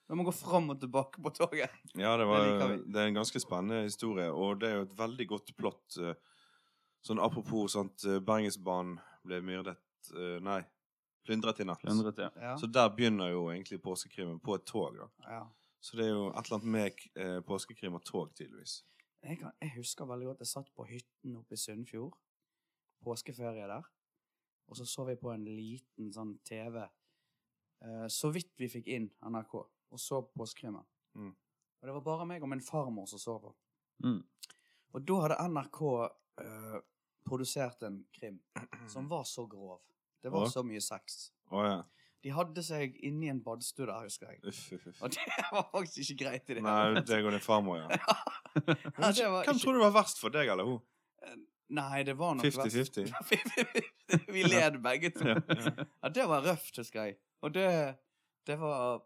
De 0.07 0.15
må 0.15 0.23
gå 0.23 0.31
fram 0.31 0.69
og 0.71 0.79
tilbake 0.79 1.19
på 1.23 1.31
toget. 1.35 1.73
Ja, 1.99 2.13
det, 2.17 2.25
var, 2.29 2.45
Det 2.61 2.77
det 2.93 3.01
er 3.01 3.09
en 3.11 3.17
ganske 3.19 3.39
spennende 3.43 3.83
historie, 3.83 4.29
og 4.31 4.61
det 4.61 4.69
er 4.69 4.75
jo 4.79 4.85
et 4.87 4.97
veldig 4.99 5.27
godt 5.33 5.53
plott. 5.59 5.97
eh, 5.99 6.15
Sånn 7.07 7.19
apropos 7.23 7.71
sant, 7.75 8.03
eh, 8.07 8.19
Bergensbanen 8.19 8.97
ble 9.23 9.37
myrdet 9.45 9.77
eh, 10.15 10.39
Nei, 10.43 10.61
plyndret 11.27 11.59
i 11.63 11.67
natt. 11.67 11.83
Plundret, 11.83 12.17
ja. 12.23 12.29
Ja. 12.41 12.55
Så 12.59 12.67
der 12.71 12.89
begynner 12.95 13.31
jo 13.31 13.45
egentlig 13.51 13.81
påskekrimen 13.83 14.39
på 14.43 14.55
et 14.57 14.65
tog, 14.67 14.97
da. 14.97 15.07
ja. 15.27 15.43
Så 15.79 15.95
det 15.99 16.07
er 16.07 16.15
jo 16.15 16.23
et 16.31 16.39
eller 16.41 16.55
annet 16.57 16.71
med 16.73 17.03
eh, 17.21 17.39
påskekrim 17.47 17.95
og 17.99 18.03
tog, 18.07 18.31
tydeligvis. 18.35 18.79
Jeg, 19.23 19.37
kan, 19.39 19.51
jeg 19.61 19.75
husker 19.77 20.07
veldig 20.09 20.25
godt 20.31 20.41
jeg 20.43 20.49
satt 20.49 20.71
på 20.75 20.85
hytten 20.89 21.35
oppe 21.37 21.55
i 21.55 21.59
Sunnfjord. 21.61 22.15
Påskeferie 23.05 23.67
der. 23.69 23.85
Og 24.67 24.75
så 24.79 24.85
så 24.89 25.05
vi 25.07 25.15
på 25.21 25.31
en 25.31 25.45
liten 25.47 26.09
sånn 26.15 26.33
TV. 26.47 26.81
Eh, 27.85 28.07
så 28.11 28.31
vidt 28.35 28.51
vi 28.59 28.67
fikk 28.73 28.89
inn 28.97 29.05
NRK, 29.21 29.53
og 29.93 29.99
så 30.01 30.21
påskekrimen. 30.35 30.83
Mm. 31.17 31.33
Og 31.81 31.87
det 31.89 31.93
var 31.99 32.05
bare 32.05 32.25
meg 32.29 32.43
og 32.43 32.49
min 32.51 32.61
farmor 32.63 33.05
som 33.09 33.19
så 33.21 33.37
på. 33.41 33.53
Mm. 34.03 34.21
Og 34.95 35.03
da 35.07 35.19
hadde 35.25 35.37
NRK 35.51 35.81
uh, 35.83 36.79
produsert 37.27 37.83
en 37.87 38.01
krim 38.15 38.39
som 38.89 39.07
var 39.11 39.23
så 39.29 39.45
grov. 39.49 39.79
Det 40.23 40.31
var 40.33 40.47
Å? 40.47 40.51
så 40.51 40.63
mye 40.65 40.81
sex. 40.81 41.29
Å 41.53 41.63
ja. 41.65 41.77
De 42.25 42.31
hadde 42.33 42.63
seg 42.65 42.95
inni 43.05 43.29
en 43.29 43.39
badstue 43.45 43.85
der, 43.85 44.07
husker 44.07 44.31
jeg. 44.33 44.39
Uff, 44.49 44.61
uff, 44.73 44.87
uff. 44.89 45.01
Og 45.05 45.13
det 45.13 45.25
var 45.53 45.67
faktisk 45.71 46.01
ikke 46.15 46.23
greit 46.23 46.49
i 46.49 46.57
det 46.57 46.63
Nei, 46.65 47.03
deg 47.05 47.27
og 47.29 47.35
din 47.35 47.43
farmor, 47.43 47.83
ja. 47.83 47.87
Ja, 48.57 49.11
det 49.13 49.27
Hvem 49.27 49.37
ikke- 49.43 49.59
tror 49.61 49.77
du 49.77 49.83
var 49.85 49.93
verst 49.99 50.19
for 50.19 50.33
deg 50.33 50.49
eller 50.49 50.65
hun? 50.67 50.79
Nei, 51.77 52.01
det 52.07 52.15
var 52.17 52.35
nok 52.39 52.47
50-50? 52.47 53.11
verst. 53.11 54.25
Vi 54.33 54.43
led 54.47 54.79
begge 54.83 55.11
to. 55.13 55.27
Ja, 55.27 55.35
ja. 55.51 55.73
Ja, 56.01 56.09
det 56.15 56.25
var 56.31 56.45
røft, 56.47 56.77
husker 56.79 57.09
jeg. 57.09 57.17
Og 57.43 57.53
det, 57.53 57.67
det 58.47 58.55
var 58.61 59.03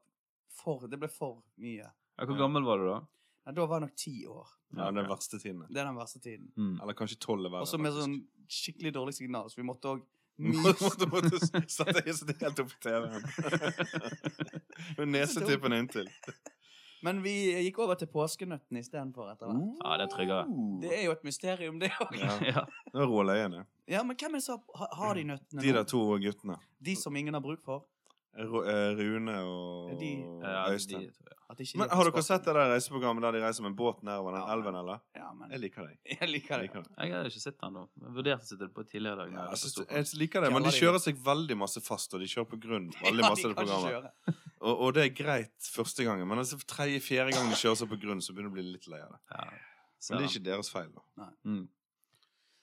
for 0.56 0.88
Det 0.92 1.00
ble 1.00 1.10
for 1.12 1.42
mye. 1.62 1.88
Ja, 2.18 2.26
Hvor 2.28 2.38
gammel 2.38 2.64
var 2.68 2.78
du 2.82 2.88
da? 2.90 3.00
Ja, 3.46 3.52
da 3.58 3.66
var 3.66 3.80
jeg 3.80 3.88
nok 3.88 3.96
ti 3.98 4.16
år. 4.30 4.48
Ja, 4.78 4.92
den 4.94 5.08
verste 5.10 5.40
tiden. 5.42 5.64
Det 5.68 5.82
er 5.82 5.88
den 5.90 5.98
verste 5.98 6.20
tiden. 6.22 6.52
Mm. 6.56 6.76
Eller 6.82 6.94
kanskje 6.98 7.18
tolv 7.20 7.48
er. 7.50 7.62
Og 7.64 7.68
så 7.68 7.80
med 7.82 7.96
sånn 7.96 8.20
skikkelig 8.52 8.94
dårlig 8.96 9.16
signal, 9.18 9.50
så 9.50 9.62
vi 9.62 9.68
måtte 9.68 9.96
òg 9.96 10.04
Måtte, 10.42 11.06
måtte, 11.12 11.38
sette 11.70 12.14
sette 12.16 12.34
helt 12.42 12.60
opp 12.64 12.72
på 12.72 12.80
TV-en. 12.82 13.26
Med 14.98 15.12
nesetippen 15.12 15.76
inntil. 15.76 16.08
Men 17.06 17.22
vi 17.26 17.34
gikk 17.66 17.80
over 17.82 17.98
til 17.98 18.10
påskenøttene 18.14 18.82
istedenfor 18.84 19.32
etter 19.32 19.50
hvert. 19.50 19.70
Ja, 19.82 19.96
det 19.98 20.06
er 20.06 20.12
tryggere. 20.14 20.58
Det 20.84 20.92
er 21.00 21.04
jo 21.08 21.14
et 21.16 21.24
mysterium, 21.26 21.80
det 21.82 21.90
òg. 21.98 22.14
Ja, 22.20 22.36
Ja. 22.46 22.64
det 22.86 23.00
var 23.00 23.10
Roald 23.10 23.34
Øyene. 23.34 23.64
Ja, 23.90 24.04
men 24.06 24.16
hvem 24.16 24.38
er 24.38 24.42
det 24.42 24.46
som 24.46 24.62
har, 24.78 24.92
har 25.00 25.18
de 25.18 25.24
nøttene 25.32 25.64
De 25.66 25.74
der 25.74 25.88
to 25.90 26.02
guttene. 26.22 26.58
De 26.80 26.96
som 26.96 27.16
ingen 27.18 27.34
har 27.34 27.42
bruk 27.42 27.64
for? 27.66 27.88
Eh, 28.38 28.96
Rune 28.96 29.34
og 29.44 30.00
De- 30.00 30.24
Ja, 30.42 30.70
Øystein. 30.72 31.00
de, 31.02 31.06
ja. 31.06 31.56
De 31.56 31.66
Men 31.76 31.90
Har 31.90 32.04
dere 32.08 32.22
sett 32.24 32.46
det 32.46 32.54
der 32.56 32.70
reiseprogrammet 32.72 33.22
der 33.22 33.32
de 33.34 33.42
reiser 33.44 33.64
med 33.64 33.76
båt 33.76 34.04
nedover 34.04 34.32
den 34.32 34.42
Ja, 34.42 34.54
elven, 34.54 34.76
eller? 34.76 35.00
Ja, 35.16 35.34
men 35.34 35.52
Jeg 35.52 35.60
liker 35.60 35.82
det. 35.88 35.98
jeg 36.22 36.30
liker 36.30 36.58
det. 36.58 36.62
Jeg 36.62 36.62
liker 36.62 36.82
det. 36.82 36.92
Jeg 36.98 37.12
har 37.14 37.26
ikke 37.28 37.42
sett 37.44 37.58
den 37.60 37.68
ennå. 37.70 37.84
Jeg 38.00 38.14
vurderte 38.16 38.44
å 38.44 38.48
sitte 38.48 38.70
på 38.72 38.84
tidligere 38.88 39.14
i 39.14 39.18
dag. 39.18 39.34
Ja, 39.34 39.50
jeg 39.50 39.58
Stockholm. 39.58 39.98
jeg 39.98 40.20
liker 40.22 40.42
det, 40.42 40.52
men 40.54 40.64
de 40.64 40.70
kjører 40.70 41.00
seg 41.04 41.20
veldig 41.26 41.58
masse 41.60 41.82
fast, 41.84 42.14
og 42.14 42.22
de 42.24 42.30
kjører 42.32 42.48
på 42.54 42.60
grunn 42.64 42.88
veldig 43.04 43.26
masse 43.28 43.44
ja, 43.44 43.50
de 43.50 43.54
det 43.54 43.66
programmet. 43.66 44.38
Og, 44.62 44.80
og 44.80 44.94
det 44.96 45.04
er 45.04 45.12
greit 45.24 45.68
første 45.76 46.06
gangen, 46.08 46.28
men 46.28 46.38
altså 46.38 46.56
tredje-fjerde 46.64 47.34
gang 47.36 47.50
de 47.52 47.56
kjører 47.60 47.76
seg 47.84 47.90
på 47.92 48.00
grunn, 48.00 48.22
så 48.24 48.32
begynner 48.32 48.48
du 48.48 48.56
å 48.56 48.60
bli 48.62 48.66
litt 48.72 48.88
lei 48.88 49.02
av 49.02 49.12
det. 49.12 49.20
Ja, 49.36 49.44
Men 50.10 50.22
det 50.22 50.24
er 50.24 50.32
ikke 50.32 50.46
deres 50.48 50.70
feil, 50.72 50.88
da. 50.96 51.28
Mm. 51.44 51.68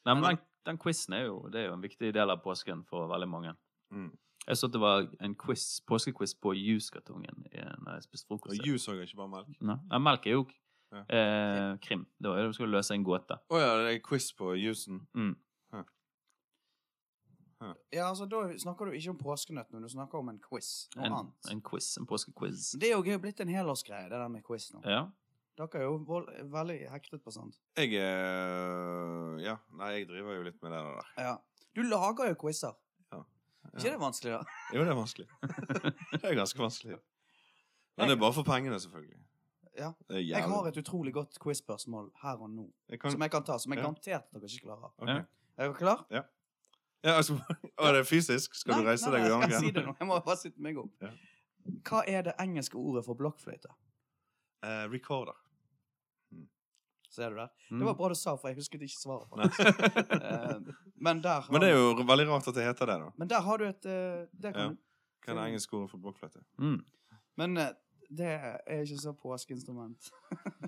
Nei, 0.07 0.15
men 0.15 0.23
den, 0.25 0.39
den 0.65 0.79
quizen 0.81 1.13
er 1.19 1.27
jo, 1.27 1.43
det 1.53 1.61
er 1.61 1.67
jo 1.69 1.75
en 1.77 1.85
viktig 1.85 2.15
del 2.17 2.31
av 2.33 2.41
påsken 2.41 2.87
for 2.89 3.11
veldig 3.13 3.29
mange. 3.29 3.53
Mm. 3.93 4.09
Jeg 4.49 4.57
så 4.57 4.67
at 4.71 4.73
det 4.73 4.81
var 4.81 5.09
en 5.21 5.35
quiz, 5.37 5.65
påskequiz 5.85 6.33
på 6.41 6.55
juskartongen 6.57 7.43
når 7.53 7.99
jeg 7.99 8.07
spiste 8.07 8.33
Og 8.33 8.55
jus 8.65 8.89
òg, 8.89 9.03
ikke 9.05 9.17
bare 9.21 9.29
melk. 9.35 9.59
Nei, 9.61 9.77
ja, 9.91 9.99
melk 9.99 10.27
er 10.27 10.39
jo 10.39 10.47
Ja. 10.91 11.03
eh, 11.13 11.77
krim. 11.85 12.07
Det 12.17 12.31
var 12.31 12.39
jo 12.41 12.47
du 12.49 12.53
skulle 12.57 12.73
løse 12.73 12.95
en 12.97 13.05
gåte. 13.05 13.37
Å 13.51 13.59
ja, 13.61 13.77
det 13.85 13.91
er 13.95 14.01
quiz 14.01 14.31
på 14.33 14.55
jusen? 14.57 15.07
Mm. 15.15 15.37
Ja, 17.93 18.05
altså, 18.09 18.29
Da 18.31 18.45
snakker 18.57 18.87
du 18.87 18.93
ikke 18.95 19.11
om 19.11 19.19
påskenøtt 19.19 19.73
men 19.75 19.83
du 19.83 19.89
snakker 19.91 20.21
om 20.21 20.29
en 20.31 20.39
quiz. 20.39 20.89
Noe 20.95 21.07
En, 21.07 21.13
annet. 21.13 21.49
en 21.51 21.61
quiz, 21.61 21.97
en 21.99 22.07
påskequiz. 22.07 22.69
Det 22.79 22.93
er 22.93 22.95
jo 22.97 23.19
blitt 23.19 23.41
en 23.41 23.49
helårsgreie, 23.51 24.05
det 24.09 24.15
der 24.15 24.29
med 24.29 24.45
quiz 24.47 24.71
nå. 24.73 24.83
Ja. 24.87 25.09
Dere 25.59 25.81
er 25.81 25.83
jo 25.89 25.97
vold, 26.07 26.29
veldig 26.55 26.77
hektet 26.93 27.25
på 27.25 27.33
sånt. 27.35 27.59
Jeg 27.77 27.95
er 27.99 29.39
Ja, 29.43 29.57
nei, 29.75 29.91
jeg 29.99 30.07
driver 30.09 30.37
jo 30.39 30.43
litt 30.47 30.63
med 30.63 30.71
det 30.71 30.83
der. 30.87 31.11
Ja. 31.19 31.39
Du 31.75 31.83
lager 31.83 32.29
jo 32.31 32.35
quizer. 32.39 32.77
Ja. 33.73 33.79
Ikke 33.79 33.91
det 33.95 34.01
vanskelig, 34.01 34.33
da? 34.33 34.59
Jo, 34.75 34.85
det 34.85 34.93
er 34.93 34.99
vanskelig. 34.99 35.27
det 36.13 36.25
er 36.25 36.35
ganske 36.39 36.63
vanskelig. 36.63 36.99
Men 37.99 38.09
det 38.09 38.17
er 38.17 38.21
bare 38.21 38.33
for 38.37 38.47
pengene, 38.47 38.81
selvfølgelig. 38.81 39.19
Ja. 39.79 39.93
Jeg 40.11 40.43
har 40.45 40.67
et 40.67 40.77
utrolig 40.81 41.13
godt 41.15 41.39
quiz-spørsmål 41.43 42.11
her 42.23 42.41
og 42.43 42.51
nå, 42.51 42.67
kan... 43.01 43.13
som 43.15 43.23
jeg 43.23 43.31
kan 43.31 43.45
ta. 43.47 43.59
Som 43.59 43.73
jeg 43.73 43.79
Ja. 43.79 43.85
garantert 43.85 44.27
at 44.35 44.41
dere 44.41 44.51
ikke 44.51 44.67
klarer. 44.67 44.93
Okay. 44.99 45.23
Er 45.59 45.65
dere 45.69 45.75
klar? 45.75 46.05
Ja, 46.11 46.23
altså, 47.15 47.37
å, 47.79 47.91
det 47.95 48.01
er 48.03 48.07
fysisk? 48.09 48.55
Skal 48.59 48.75
Nei, 48.75 48.81
du 48.83 48.89
reise 48.91 49.07
nei, 49.07 49.13
deg 49.15 49.21
nei, 49.21 49.29
gjøre 49.29 49.41
jeg 49.43 49.53
skal 49.53 49.67
si 49.67 49.75
det 49.77 49.85
nå. 49.87 49.95
Jeg 50.01 50.09
må 50.09 50.19
bare 50.27 50.41
sitte 50.41 50.65
meg 50.67 50.81
opp. 50.83 50.95
Ja. 51.03 51.13
Hva 51.87 52.03
er 52.11 52.25
det 52.27 52.35
engelske 52.43 52.79
ordet 52.81 53.05
for 53.07 53.19
blokkfløyte? 53.19 53.71
Eh, 54.67 54.85
recorder. 54.91 55.37
Ser 57.19 57.35
du 57.35 57.41
der? 57.43 57.49
Mm. 57.73 57.81
Det 57.83 57.89
var 57.91 57.97
bra 57.99 58.09
du 58.13 58.15
sa, 58.19 58.37
for 58.39 58.49
jeg 58.53 58.61
husket 58.61 58.85
ikke 58.87 58.95
svaret. 58.95 59.27
På. 59.29 59.43
Eh, 59.43 60.59
Men 61.03 61.21
der 61.25 61.41
har 61.43 61.53
Men 61.53 61.61
det 61.67 61.73
er 61.73 61.77
jo 61.81 62.07
veldig 62.07 62.29
rart 62.31 62.47
at 62.49 62.55
det 62.55 62.65
heter 62.71 62.87
det, 62.93 62.99
da. 63.03 63.11
Men 63.19 63.29
der 63.35 63.43
har 63.43 63.59
du 63.59 63.65
et 63.69 63.87
eh, 63.91 64.25
det 64.33 64.55
kan 64.55 64.63
Ja. 64.63 64.69
du. 64.71 64.79
Hva 65.27 65.35
er 65.35 65.41
det 65.43 65.47
engelske 65.51 65.75
ordet 65.77 65.91
for 65.91 65.99
blokkfløyte? 66.07 66.41
Mm. 66.63 66.79
Men 67.43 67.57
eh, 67.59 67.73
det 68.09 68.29
er 68.39 68.85
ikke 68.87 69.01
så 69.03 69.13
påskeinstrument. 69.19 70.09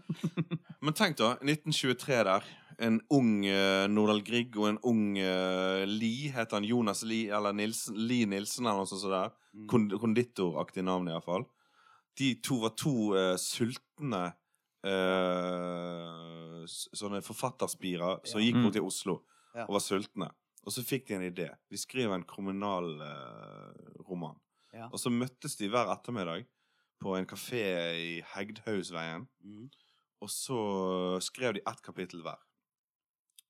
Men 0.85 0.95
tenk 0.97 1.17
da, 1.21 1.31
1923 1.41 2.25
der. 2.29 2.45
En 2.81 2.99
ung 3.13 3.45
uh, 3.45 3.85
Nordahl 3.93 4.23
Grieg 4.25 4.55
og 4.57 4.69
en 4.71 4.79
ung 4.89 5.03
uh, 5.21 5.83
Lie, 5.89 6.31
heter 6.33 6.57
han 6.57 6.65
Jonas 6.65 7.03
Lie, 7.05 7.29
eller 7.37 7.53
Nilsen, 7.57 7.97
Lie 8.09 8.25
Nilsen, 8.29 8.65
eller 8.67 8.81
noe 8.83 8.89
sånt 8.89 9.05
det 9.05 9.13
der. 9.13 9.35
Mm. 9.53 9.67
Kond 9.69 9.97
konditoraktig 10.01 10.85
navn, 10.87 11.09
iallfall. 11.13 11.45
De 12.21 12.31
to 12.45 12.61
var 12.63 12.73
to 12.81 12.95
uh, 13.13 13.35
sultne 13.41 14.23
eh, 14.81 14.89
s- 14.91 16.40
sånne 16.67 17.21
forfatterspirer 17.23 18.21
som 18.27 18.41
Ja. 18.41 18.47
gikk 18.47 18.55
Mm. 18.57 18.63
bort 18.65 18.73
til 18.73 18.83
Oslo 18.85 19.23
Ja. 19.55 19.63
og 19.65 19.69
var 19.75 19.81
sultne. 19.81 20.31
Og 20.67 20.73
så 20.73 20.83
fikk 20.85 21.07
de 21.07 21.15
en 21.15 21.23
idé. 21.33 21.57
Vi 21.71 21.77
skriver 21.77 22.15
en 22.15 22.25
kriminalroman. 22.25 24.37
Ja. 24.73 24.87
Og 24.93 24.99
så 25.01 25.11
møttes 25.11 25.57
de 25.59 25.69
hver 25.69 25.87
ettermiddag 25.91 26.47
på 27.01 27.17
en 27.17 27.27
kafé 27.27 27.65
i 27.97 28.21
Hegdhausveien. 28.35 29.27
Mm. 29.45 29.71
Og 30.23 30.29
så 30.29 31.19
skrev 31.25 31.53
de 31.55 31.61
ett 31.67 31.83
kapittel 31.83 32.23
hver. 32.23 32.37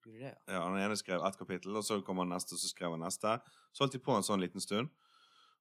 Det, 0.04 0.20
ja? 0.20 0.30
Ja, 0.48 0.60
Han 0.68 0.78
ene 0.78 0.96
skrev 0.96 1.20
ett 1.26 1.36
kapittel, 1.36 1.76
og 1.76 1.82
så 1.84 2.00
kom 2.04 2.18
han 2.18 2.28
neste, 2.30 2.52
og 2.54 2.58
så 2.62 2.68
skrev 2.72 2.90
han 2.94 3.00
neste. 3.00 3.40
Så 3.74 3.78
holdt 3.84 3.92
de 3.92 3.98
på 3.98 4.16
en 4.16 4.22
sånn 4.22 4.40
liten 4.40 4.60
stund. 4.60 4.88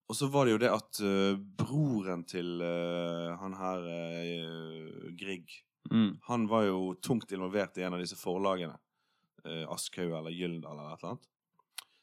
Og 0.10 0.16
så 0.16 0.28
var 0.32 0.46
det 0.46 0.52
jo 0.56 0.62
det 0.64 0.72
at 0.74 1.00
uh, 1.06 1.36
broren 1.38 2.24
til 2.26 2.62
uh, 2.64 3.36
han 3.38 3.54
her 3.54 3.80
uh, 3.86 5.12
Grieg 5.20 5.46
Mm. 5.92 6.20
Han 6.24 6.48
var 6.48 6.64
jo 6.64 6.94
tungt 7.02 7.32
involvert 7.32 7.78
i 7.78 7.84
en 7.84 7.94
av 7.94 8.00
disse 8.00 8.16
forlagene. 8.16 8.78
Eh, 9.46 9.66
Aschhaug 9.72 10.12
eller 10.12 10.32
Gyldendal 10.32 10.78
eller 10.80 10.94
et 10.94 11.04
eller 11.04 11.10
annet. 11.16 11.28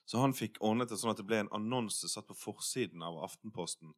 Så 0.06 0.18
han 0.22 0.32
fikk 0.32 0.58
ordnet 0.60 0.88
det 0.88 0.98
sånn 1.00 1.10
at 1.10 1.16
det 1.18 1.26
ble 1.26 1.40
en 1.42 1.48
annonse 1.52 2.08
satt 2.08 2.26
på 2.28 2.34
forsiden 2.38 3.02
av 3.02 3.18
Aftenposten 3.26 3.92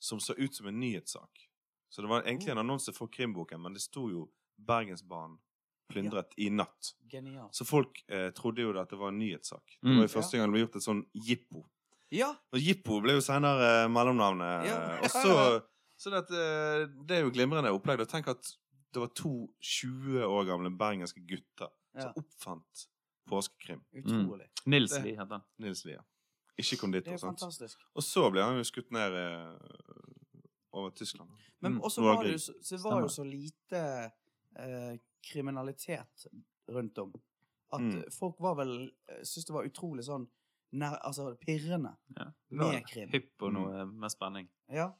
som 0.00 0.20
så 0.20 0.34
ut 0.38 0.54
som 0.54 0.66
en 0.66 0.80
nyhetssak. 0.80 1.46
Så 1.90 2.02
det 2.02 2.08
var 2.08 2.22
egentlig 2.22 2.50
en 2.54 2.58
annonse 2.62 2.92
for 2.96 3.08
krimboken, 3.08 3.60
men 3.62 3.74
det 3.74 3.82
sto 3.82 4.08
jo 4.10 4.30
'Bergensbanen 4.58 5.38
plyndret 5.92 6.32
i 6.38 6.48
natt'. 6.50 6.94
Genial. 7.10 7.48
Så 7.52 7.64
folk 7.64 8.04
eh, 8.08 8.30
trodde 8.30 8.62
jo 8.62 8.72
at 8.80 8.88
det 8.90 8.96
var 8.98 9.08
en 9.08 9.18
nyhetssak. 9.18 9.78
Det 9.82 9.88
Mm. 9.88 9.96
var 9.98 10.04
jo 10.08 10.20
første 10.20 10.36
gang 10.38 10.46
det 10.46 10.52
ble 10.52 10.60
gjort 10.66 10.76
et 10.76 10.82
sånn 10.88 11.04
jippo. 11.14 11.64
Ja! 12.10 12.34
Og 12.52 12.58
jippo 12.60 13.00
ble 13.00 13.12
jo 13.12 13.20
senere 13.20 13.84
eh, 13.84 13.88
mellomnavnet. 13.88 14.66
Ja. 14.66 14.98
Og 15.02 15.10
så 15.10 15.62
Så 16.00 16.08
det, 16.10 16.30
eh, 16.32 16.86
det 17.04 17.18
er 17.18 17.22
jo 17.24 17.30
glimrende 17.30 17.68
opplegg. 17.70 18.00
Og 18.00 18.08
Tenk 18.08 18.26
at 18.28 18.56
det 18.92 19.00
var 19.00 19.06
to 19.14 19.32
20 19.60 20.24
år 20.26 20.44
gamle 20.46 20.70
bergenske 20.78 21.20
gutter 21.26 21.68
Ja. 21.94 22.00
som 22.00 22.12
oppfant 22.16 22.88
påskekrim. 23.28 23.80
Utrolig. 23.94 24.48
Nils 24.66 24.90
Det- 24.92 25.02
Lie 25.04 25.16
heter 25.16 25.30
han. 25.38 25.42
Nils 25.58 25.84
Lie. 25.84 25.98
Ikke 26.58 26.70
Det 26.70 26.72
er 26.72 26.80
konditor. 26.80 27.16
sant? 27.18 27.40
fantastisk. 27.40 27.78
Og 27.94 28.02
så 28.02 28.30
ble 28.30 28.42
han 28.42 28.56
jo 28.56 28.62
skutt 28.64 28.90
ned 28.90 29.12
eh, 29.14 29.58
over 30.72 30.90
Tyskland. 30.90 31.30
Men 31.60 31.72
Mm. 31.74 31.80
også 31.80 32.02
var 32.02 32.22
det, 32.22 32.32
jo 32.32 32.38
så, 32.38 32.52
så 32.62 32.78
var 32.82 33.00
jo 33.00 33.08
så 33.08 33.24
lite 33.24 34.12
eh, 34.56 34.98
kriminalitet 35.22 36.26
rundt 36.68 36.98
om. 36.98 37.12
At 37.72 37.80
Mm. 37.80 38.04
folk 38.12 38.36
var 38.40 38.54
vel 38.54 38.90
eh, 39.08 39.22
Syntes 39.22 39.44
det 39.46 39.54
var 39.54 39.64
utrolig 39.64 40.04
sånn 40.04 40.28
nær, 40.72 40.98
altså 41.04 41.36
pirrende 41.38 41.96
Ja. 42.16 42.24
Med 42.50 42.84
krim. 42.86 43.08
Hypp 43.10 43.36
på 43.38 43.50
noe 43.52 43.84
med 43.86 44.10
spenning. 44.10 44.48
Ja. 44.68 44.92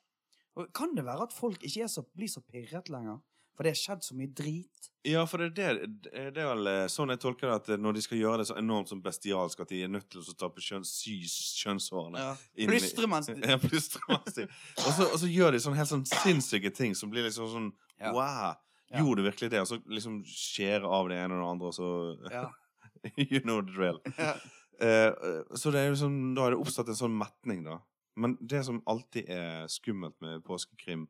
Og 0.57 0.73
kan 0.73 0.95
det 0.95 1.05
være 1.05 1.23
at 1.23 1.33
folk 1.33 1.63
ikke 1.63 1.83
er 1.83 1.87
så, 1.89 2.03
blir 2.17 2.29
så 2.29 2.41
pirret 2.43 2.89
lenger? 2.89 3.21
For 3.61 3.67
det 3.69 3.75
har 3.75 3.77
skjedd 3.77 4.05
så 4.07 4.15
mye 4.17 4.31
drit. 4.33 4.87
Ja, 5.05 5.27
for 5.29 5.43
det 5.43 5.61
er 5.61 5.83
det, 5.85 6.13
det 6.33 6.41
er 6.41 6.47
vel 6.49 6.69
eh, 6.71 6.87
sånn 6.89 7.13
jeg 7.13 7.21
tolker 7.21 7.51
det, 7.51 7.57
at 7.59 7.67
eh, 7.75 7.81
når 7.81 7.99
de 7.99 8.03
skal 8.07 8.17
gjøre 8.17 8.39
det 8.41 8.47
så 8.49 8.55
enormt 8.57 8.89
som 8.89 9.03
bestialsk, 9.05 9.61
at 9.61 9.69
de 9.69 9.83
er 9.85 9.91
nødt 9.93 10.07
til 10.09 10.23
å 10.25 10.35
tappe 10.41 10.65
kjønn, 10.65 10.87
sy 10.89 11.19
kjønnshårene 11.59 12.23
Ja. 12.23 12.31
Plystre 12.57 13.09
mens 13.13 13.29
de 13.29 13.37
Ja, 13.45 13.59
plystre 13.61 14.01
mens 14.09 14.39
de 14.39 14.47
og, 14.47 14.89
så, 14.97 15.11
og 15.11 15.19
så 15.21 15.29
gjør 15.29 15.53
de 15.53 15.61
sånn 15.61 15.77
helt 15.77 15.93
sånn 15.93 16.07
sinnssyke 16.09 16.73
ting 16.73 16.97
som 16.97 17.13
blir 17.13 17.29
liksom 17.29 17.53
sånn 17.53 17.69
Ja. 18.01 18.15
Wow! 18.17 18.57
Ja. 18.89 19.05
Gjorde 19.05 19.29
virkelig 19.29 19.53
det? 19.53 19.61
Og 19.61 19.69
så 19.69 19.77
liksom 19.93 20.23
skjære 20.25 20.89
av 20.89 21.13
det 21.13 21.21
ene 21.21 21.37
og 21.37 21.45
det 21.45 21.53
andre, 21.53 21.69
og 21.69 21.77
så 21.77 22.33
Ja. 22.33 22.47
You 23.29 23.45
know 23.45 23.61
the 23.61 23.77
drill. 23.77 24.01
Ja. 24.17 24.33
Eh, 24.81 25.13
så 25.53 25.69
det 25.77 25.85
er 25.85 25.93
jo 25.93 26.01
sånn, 26.01 26.21
da 26.37 26.49
er 26.49 26.57
det 26.57 26.65
oppstått 26.65 26.89
en 26.97 27.03
sånn 27.05 27.21
metning, 27.21 27.61
da. 27.69 27.77
Men 28.17 28.39
det 28.41 28.65
som 28.67 28.81
alltid 28.89 29.29
er 29.33 29.69
skummelt 29.69 30.17
med 30.25 30.41
påskekrim 30.49 31.07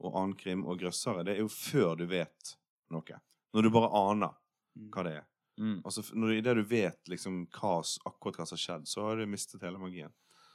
og 0.00 0.14
annen 0.16 0.36
krim 0.36 0.64
og 0.66 0.78
grøssere, 0.80 1.24
det 1.24 1.36
er 1.36 1.42
jo 1.44 1.48
før 1.52 1.96
du 2.00 2.06
vet 2.06 2.56
noe. 2.90 3.20
Når 3.54 3.62
du 3.62 3.70
bare 3.70 3.90
aner 4.10 4.36
Mm. 4.78 4.90
hva 4.94 5.02
det 5.02 5.12
er. 5.18 5.24
Mm. 5.58 5.80
Altså, 5.84 6.02
når, 6.14 6.30
I 6.38 6.40
det 6.46 6.52
du 6.56 6.62
vet 6.62 7.08
liksom 7.10 7.40
hva, 7.50 7.82
akkurat 8.06 8.36
hva 8.38 8.44
som 8.46 8.54
har 8.56 8.60
skjedd, 8.62 8.84
så 8.88 9.02
har 9.02 9.16
du 9.18 9.26
mistet 9.26 9.60
hele 9.66 9.78
magien. 9.82 10.12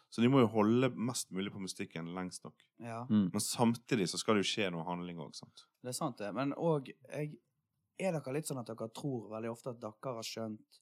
Så 0.10 0.22
de 0.24 0.30
må 0.32 0.40
jo 0.40 0.48
holde 0.48 0.90
mest 0.96 1.30
mulig 1.36 1.52
på 1.52 1.60
mystikken 1.60 2.14
lengst 2.16 2.44
nok. 2.46 2.64
ja. 2.80 3.02
Mm. 3.10 3.30
Men 3.34 3.42
samtidig 3.44 4.08
så 4.10 4.18
skal 4.18 4.36
det 4.36 4.46
jo 4.46 4.52
skje 4.54 4.72
noe 4.72 4.86
handling 4.88 5.18
òg. 5.20 5.34
Det 5.84 5.90
er 5.90 5.92
sant, 5.92 6.18
det. 6.18 6.32
Men 6.34 6.54
òg 6.54 6.94
Er 7.12 8.12
dere 8.12 8.34
litt 8.34 8.48
sånn 8.48 8.60
at 8.60 8.68
dere 8.68 8.90
tror 8.90 9.30
veldig 9.30 9.52
ofte 9.52 9.70
at 9.76 9.80
dere 9.80 10.16
har 10.16 10.24
skjønt 10.24 10.80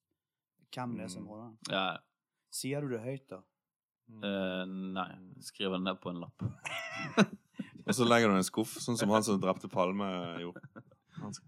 hvem 0.71 0.95
det 0.97 1.03
er 1.05 1.09
som 1.09 1.23
Mm. 1.23 1.27
holder 1.29 1.45
den? 1.49 1.57
Ja. 1.69 1.97
Sier 2.51 2.81
du 2.81 2.87
det 2.89 3.01
høyt, 3.01 3.27
da? 3.29 3.41
eh, 4.23 4.65
nei. 4.65 5.09
Skriver 5.41 5.77
det 5.77 5.83
ned 5.83 5.99
på 6.01 6.09
en 6.13 6.21
lapp. 6.21 6.43
Og 7.85 7.95
så 7.97 8.05
legger 8.07 8.31
du 8.31 8.37
en 8.37 8.45
skuff, 8.47 8.75
sånn 8.81 8.97
som 8.99 9.11
han 9.11 9.23
som 9.25 9.39
drepte 9.43 9.67
Palme 9.71 10.07
gjorde. 10.41 10.61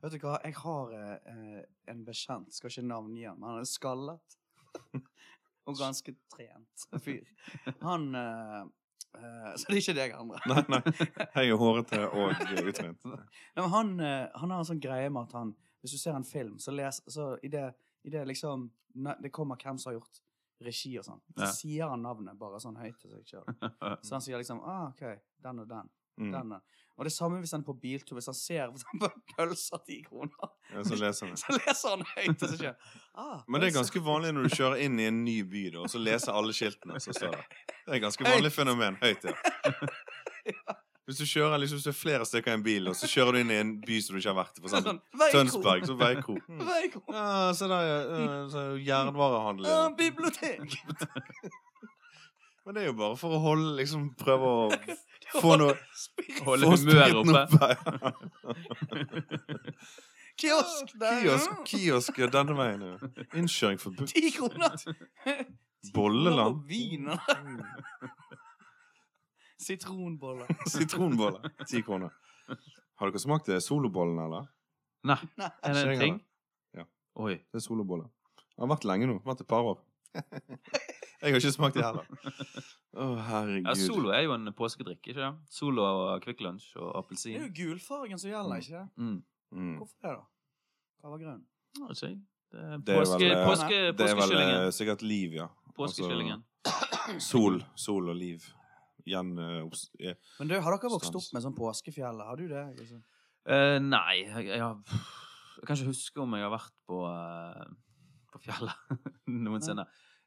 Vet 0.01 0.13
du 0.15 0.17
hva, 0.23 0.37
jeg 0.43 0.55
har 0.61 0.91
eh, 0.95 1.61
en 1.91 2.01
bekjent, 2.07 2.53
skal 2.55 2.71
ikke 2.71 2.85
navngi 2.87 3.25
han, 3.27 3.39
men 3.39 3.49
han 3.53 3.61
er 3.63 3.69
skallet. 3.69 4.35
Og 5.65 5.77
ganske 5.79 6.13
trent 6.29 6.83
fyr. 7.01 7.25
Han 7.81 8.03
eh, 8.19 8.59
eh, 9.17 9.47
Så 9.57 9.71
det 9.71 9.77
er 9.77 9.81
ikke 9.81 9.95
deg, 9.97 10.13
andre. 10.19 10.41
Nei, 10.51 10.63
nei. 10.75 10.81
Jeg 11.39 11.55
er 11.55 11.57
hårete 11.61 12.01
og 12.11 12.43
utrent. 12.69 13.07
Nei, 13.09 13.63
men 13.63 13.71
han, 13.73 13.95
eh, 14.05 14.27
han 14.37 14.53
har 14.53 14.61
en 14.61 14.69
sånn 14.69 14.83
greie 14.83 15.09
med 15.09 15.25
at 15.25 15.33
han 15.39 15.55
Hvis 15.81 15.95
du 15.95 16.01
ser 16.01 16.15
en 16.17 16.27
film, 16.27 16.59
så 16.61 16.73
les 16.75 17.01
så 17.13 17.31
i 17.45 17.49
det, 17.53 17.65
i 18.05 18.13
det 18.13 18.23
liksom 18.29 18.67
Det 19.23 19.29
kommer 19.33 19.57
hvem 19.61 19.77
som 19.81 19.91
har 19.91 19.99
gjort 19.99 20.21
regi 20.65 20.93
og 20.99 21.03
sånn. 21.05 21.19
Så 21.35 21.41
Ja. 21.43 21.51
sier 21.51 21.89
han 21.91 22.01
navnet 22.05 22.37
bare 22.39 22.61
sånn 22.63 22.77
høyt 22.79 22.95
til 23.01 23.11
seg 23.11 23.25
sjøl. 23.27 23.43
Så 24.05 24.13
han 24.15 24.21
sier 24.23 24.39
liksom 24.39 24.61
ah, 24.63 24.85
OK, 24.93 25.01
den 25.43 25.59
og 25.65 25.67
den. 25.67 25.89
Mm. 26.17 26.31
den 26.31 26.51
og. 26.55 27.03
det 27.03 27.11
samme 27.11 27.39
hvis 27.43 27.51
han 27.51 27.59
er 27.61 27.65
på 27.67 27.73
biltur. 27.81 28.15
Hvis 28.15 28.25
han 28.31 28.35
ser 28.39 28.69
for 28.71 28.77
eksempel 28.79 29.09
pølser 29.35 29.81
ti 29.85 29.97
kroner, 30.05 30.51
Ja, 30.71 30.83
så 30.87 30.95
leser 30.95 31.27
han. 31.27 31.37
så 31.43 31.51
leser 31.57 31.89
han 31.89 32.05
høyt 32.15 32.43
Og 32.47 32.53
så. 32.55 32.71
Ah, 33.15 33.41
Men 33.47 33.61
det 33.61 33.67
er 33.69 33.75
ganske 33.81 33.99
vanlig 34.05 34.31
når 34.33 34.47
du 34.47 34.55
kjører 34.55 34.79
inn 34.85 34.99
i 34.99 35.09
en 35.09 35.23
ny 35.25 35.41
by, 35.43 35.65
da, 35.75 35.83
og 35.83 35.89
så 35.91 35.99
leser 35.99 36.31
alle 36.31 36.55
skiltene 36.55 36.99
Så 37.03 37.11
står 37.17 37.35
det. 37.35 37.43
Det 37.85 37.91
er 37.91 37.99
et 37.99 38.05
ganske 38.07 38.23
vanlig 38.27 38.51
fenomen. 38.55 38.95
Høyt, 39.03 39.27
ja. 40.55 40.75
Hvis 41.05 41.19
du 41.21 41.25
kjører 41.29 41.59
liksom, 41.61 41.77
hvis 41.77 41.83
du 41.85 41.89
er 41.91 41.97
flere 41.99 42.25
stykker 42.25 42.49
i 42.49 42.57
en 42.57 42.63
bil, 42.65 42.87
og 42.89 42.95
så 42.97 43.05
kjører 43.11 43.35
du 43.35 43.39
inn 43.43 43.51
i 43.53 43.59
en 43.61 43.73
by 43.83 43.99
som 44.01 44.15
du 44.15 44.21
ikke 44.23 44.31
har 44.31 44.37
vært 44.39 44.55
i, 44.57 44.61
for 44.63 44.71
eksempel 44.71 44.95
Sånn, 44.95 45.33
Tønsberg, 45.35 45.83
så 45.85 45.97
Veikro. 45.99 46.37
Mm. 46.49 46.63
Veikro. 46.71 47.03
Ja, 47.13 47.27
se 47.53 47.67
der, 47.69 47.89
ja, 47.91 48.63
Jernvarehandel. 48.87 49.67
Ah, 49.69 49.83
Ja. 49.83 49.91
bibliotek. 49.99 50.79
Men 52.65 52.73
det 52.73 52.81
er 52.81 52.87
jo 52.89 52.95
bare 52.97 53.17
for 53.21 53.35
å 53.37 53.41
holde 53.43 53.75
liksom 53.77 54.07
Prøve 54.17 54.47
å 54.49 54.63
få 55.33 55.55
noe 55.61 55.73
Holde 56.45 56.65
humøret 56.69 57.15
oppe. 57.21 57.35
Kiosk 60.37 60.99
der. 60.99 61.21
Kiosk, 61.21 61.49
kiosk 61.69 62.17
denne 62.33 62.55
veien. 62.57 62.81
Ja. 62.83 62.97
Innkjøring 63.39 63.79
forbudt. 63.79 64.09
Ti 64.13 64.31
kroner. 64.35 64.75
Bolleland. 65.95 66.55
Viner. 66.67 67.19
Sitronboller. 69.61 70.47
Sitronboller. 70.67 71.39
Ti 71.69 71.81
kroner. 71.87 72.09
Har 72.99 73.11
dere 73.11 73.19
smakt 73.23 73.47
det 73.47 73.61
solobollen, 73.63 74.19
eller? 74.25 74.43
Nei. 75.07 75.19
Er 75.39 75.71
det 75.77 75.85
en 75.85 76.03
ting? 76.03 76.17
Ja. 76.75 76.83
Oi. 77.21 77.35
Det 77.39 77.61
er 77.61 77.63
soloboller. 77.63 78.07
Det 78.35 78.59
har 78.63 78.71
vært 78.71 78.87
lenge 78.89 79.05
nå. 79.11 79.15
Vært 79.23 79.45
et 79.45 79.51
par 79.51 79.63
år. 79.71 79.79
Jeg 81.25 81.33
har 81.33 81.41
ikke 81.41 81.51
smakt 81.55 81.77
det 81.79 81.85
heller. 81.85 82.05
Å, 83.01 83.05
herregud. 83.27 83.65
Ja, 83.67 83.73
Solo 83.79 84.11
er 84.15 84.21
jo 84.27 84.35
en 84.37 84.51
påskedrikk, 84.55 85.01
ikke 85.01 85.17
det? 85.17 85.31
Solo 85.51 85.83
og 85.83 86.21
Kvikk 86.23 86.45
Lunsj 86.45 86.77
og 86.77 87.09
Det 87.09 87.33
er 87.33 87.47
jo 87.47 87.51
gulfargen 87.57 88.21
som 88.21 88.29
gjelder, 88.29 88.61
ikke 88.61 88.77
det? 88.77 88.85
Mm. 89.01 89.17
Mm. 89.55 89.73
Hvorfor 89.81 90.05
det, 90.05 90.13
da? 90.13 90.23
Hva 91.01 91.11
var 91.11 91.23
grunnen? 91.23 91.43
Ja, 91.81 91.89
jeg. 92.05 92.19
Det 92.55 92.61
er 92.61 92.77
Det 92.77 92.93
er 92.93 93.01
påske, 93.01 93.19
vel, 93.19 93.31
eh, 93.31 93.47
påske, 93.49 93.79
Det 93.97 94.05
er 94.09 94.15
vel 94.21 94.35
eh, 94.37 94.69
sikkert 94.71 95.01
liv, 95.01 95.33
ja. 95.41 95.47
Påskekyllingen. 95.75 96.45
Altså, 96.69 97.19
sol. 97.19 97.59
Sol 97.75 98.09
og 98.13 98.15
liv. 98.15 98.45
Gjen, 99.05 99.35
uh, 99.37 99.67
eh, 99.99 100.15
Men 100.39 100.47
du, 100.49 100.55
Har 100.55 100.77
dere 100.77 100.89
vokst 100.89 101.13
opp 101.13 101.33
med 101.35 101.43
sånn 101.43 101.57
påskefjell? 101.57 102.21
Har 102.25 102.39
du 102.39 102.47
det? 102.49 102.63
Liksom? 102.79 103.03
Uh, 103.45 103.77
nei, 103.83 104.23
jeg, 104.23 104.47
jeg, 104.55 104.59
jeg 105.59 105.67
kan 105.67 105.77
ikke 105.77 105.91
huske 105.91 106.23
om 106.23 106.33
jeg 106.33 106.47
har 106.47 106.53
vært 106.55 106.73
på, 106.89 107.03
uh, 107.05 108.07
på 108.33 108.41
fjellet 108.47 108.95
noensinne. 109.45 109.85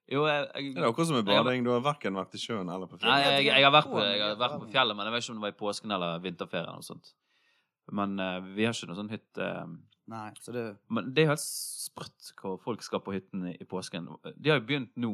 Jo, 0.09 0.23
jeg, 0.25 0.45
jeg, 0.55 0.75
Det 0.75 0.83
er 0.83 0.89
akkurat 0.89 1.07
som 1.11 1.17
med 1.19 1.27
Jeg 1.29 1.45
bading. 1.45 1.65
Du 1.67 1.71
har 1.75 1.83
verken 1.85 2.15
vært 2.17 2.35
i 2.35 2.41
sjøen 2.41 2.69
eller 2.73 2.89
på 2.89 2.97
Nei, 3.03 3.03
fjellet. 3.03 3.35
jeg, 3.35 3.47
jeg, 3.51 3.65
har 3.67 3.73
vært 3.75 3.91
på, 3.93 3.99
jeg 4.01 4.23
har 4.25 4.39
vært 4.41 4.55
på 4.63 4.69
fjellet, 4.73 4.97
men 4.97 5.07
jeg 5.09 5.13
vet 5.15 5.25
ikke 5.27 5.33
om 5.35 5.41
det 5.41 5.47
var 5.47 5.53
i 5.55 5.59
påsken 5.59 5.95
eller 5.99 6.23
vinterferien. 6.25 6.79
og 6.81 6.85
sånt. 6.87 7.11
Men 7.93 8.15
uh, 8.21 8.39
vi 8.57 8.65
har 8.65 8.73
ikke 8.77 8.89
noe 8.91 8.97
sånn 8.99 9.11
hytte. 9.13 9.45
eh, 9.45 9.77
Nei, 10.09 10.31
så 10.41 10.53
det 10.57 10.63
Men 10.89 11.11
det 11.13 11.23
er 11.23 11.27
jo 11.29 11.33
helt 11.35 11.45
sprøtt 11.45 12.33
hvor 12.41 12.57
folk 12.65 12.83
skal 12.85 13.01
på 13.05 13.13
hytten 13.13 13.47
i, 13.51 13.57
i 13.61 13.65
påsken. 13.69 14.09
De 14.37 14.51
har 14.53 14.61
jo 14.63 14.67
begynt 14.69 14.95
nå, 14.97 15.13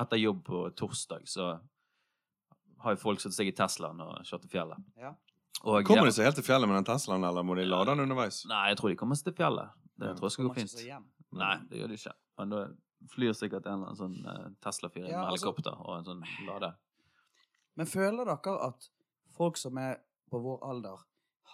etter 0.00 0.16
jobb 0.20 0.42
på 0.46 0.62
torsdag, 0.80 1.28
så 1.28 1.50
har 2.84 2.96
jo 2.96 3.00
folk 3.00 3.20
satt 3.20 3.36
seg 3.36 3.48
i 3.48 3.54
Teslaen 3.56 4.00
og 4.04 4.16
kjørt 4.24 4.44
til 4.46 4.52
fjellet. 4.56 4.80
Ja. 5.00 5.12
Og, 5.64 5.84
Kommer 5.88 6.08
de 6.08 6.12
seg 6.16 6.26
helt 6.28 6.36
til 6.40 6.44
fjellet 6.44 6.68
med 6.68 6.76
den 6.80 6.88
Teslaen, 6.88 7.24
eller 7.24 7.44
må 7.46 7.56
de 7.56 7.64
lade 7.68 7.92
den 7.92 8.04
underveis? 8.04 8.42
Nei, 8.50 8.66
jeg 8.72 8.80
tror 8.80 8.92
de 8.92 8.96
kommer 9.00 9.16
seg 9.20 9.30
til 9.30 9.36
fjellet. 9.38 9.72
Det 9.96 10.08
Ja. 10.08 10.14
tror 10.18 10.28
jeg 10.28 10.34
skal 10.36 10.48
gå 10.48 10.54
fint. 10.56 10.74
Nei, 11.32 11.54
det 11.70 11.78
gjør 11.80 11.88
de 11.92 11.96
ikke. 12.00 12.12
Men 12.38 12.48
da 12.52 12.64
flyr 13.12 13.34
sikkert 13.36 13.66
en 13.66 13.80
eller 13.80 13.92
annen 13.92 13.98
sånn 13.98 14.26
eh, 14.26 14.50
Tesla-fyr 14.64 15.06
i 15.06 15.10
Ja, 15.10 15.26
helikopter 15.28 15.74
altså- 15.74 15.74
helikopter 15.74 15.80
og 15.84 15.98
en 15.98 16.04
sånn 16.04 16.46
lade. 16.46 16.74
Men 17.76 17.86
føler 17.90 18.24
dere 18.24 18.60
at 18.68 18.88
folk 19.34 19.56
som 19.56 19.78
er 19.78 19.98
på 20.30 20.40
vår 20.42 20.62
alder, 20.62 21.02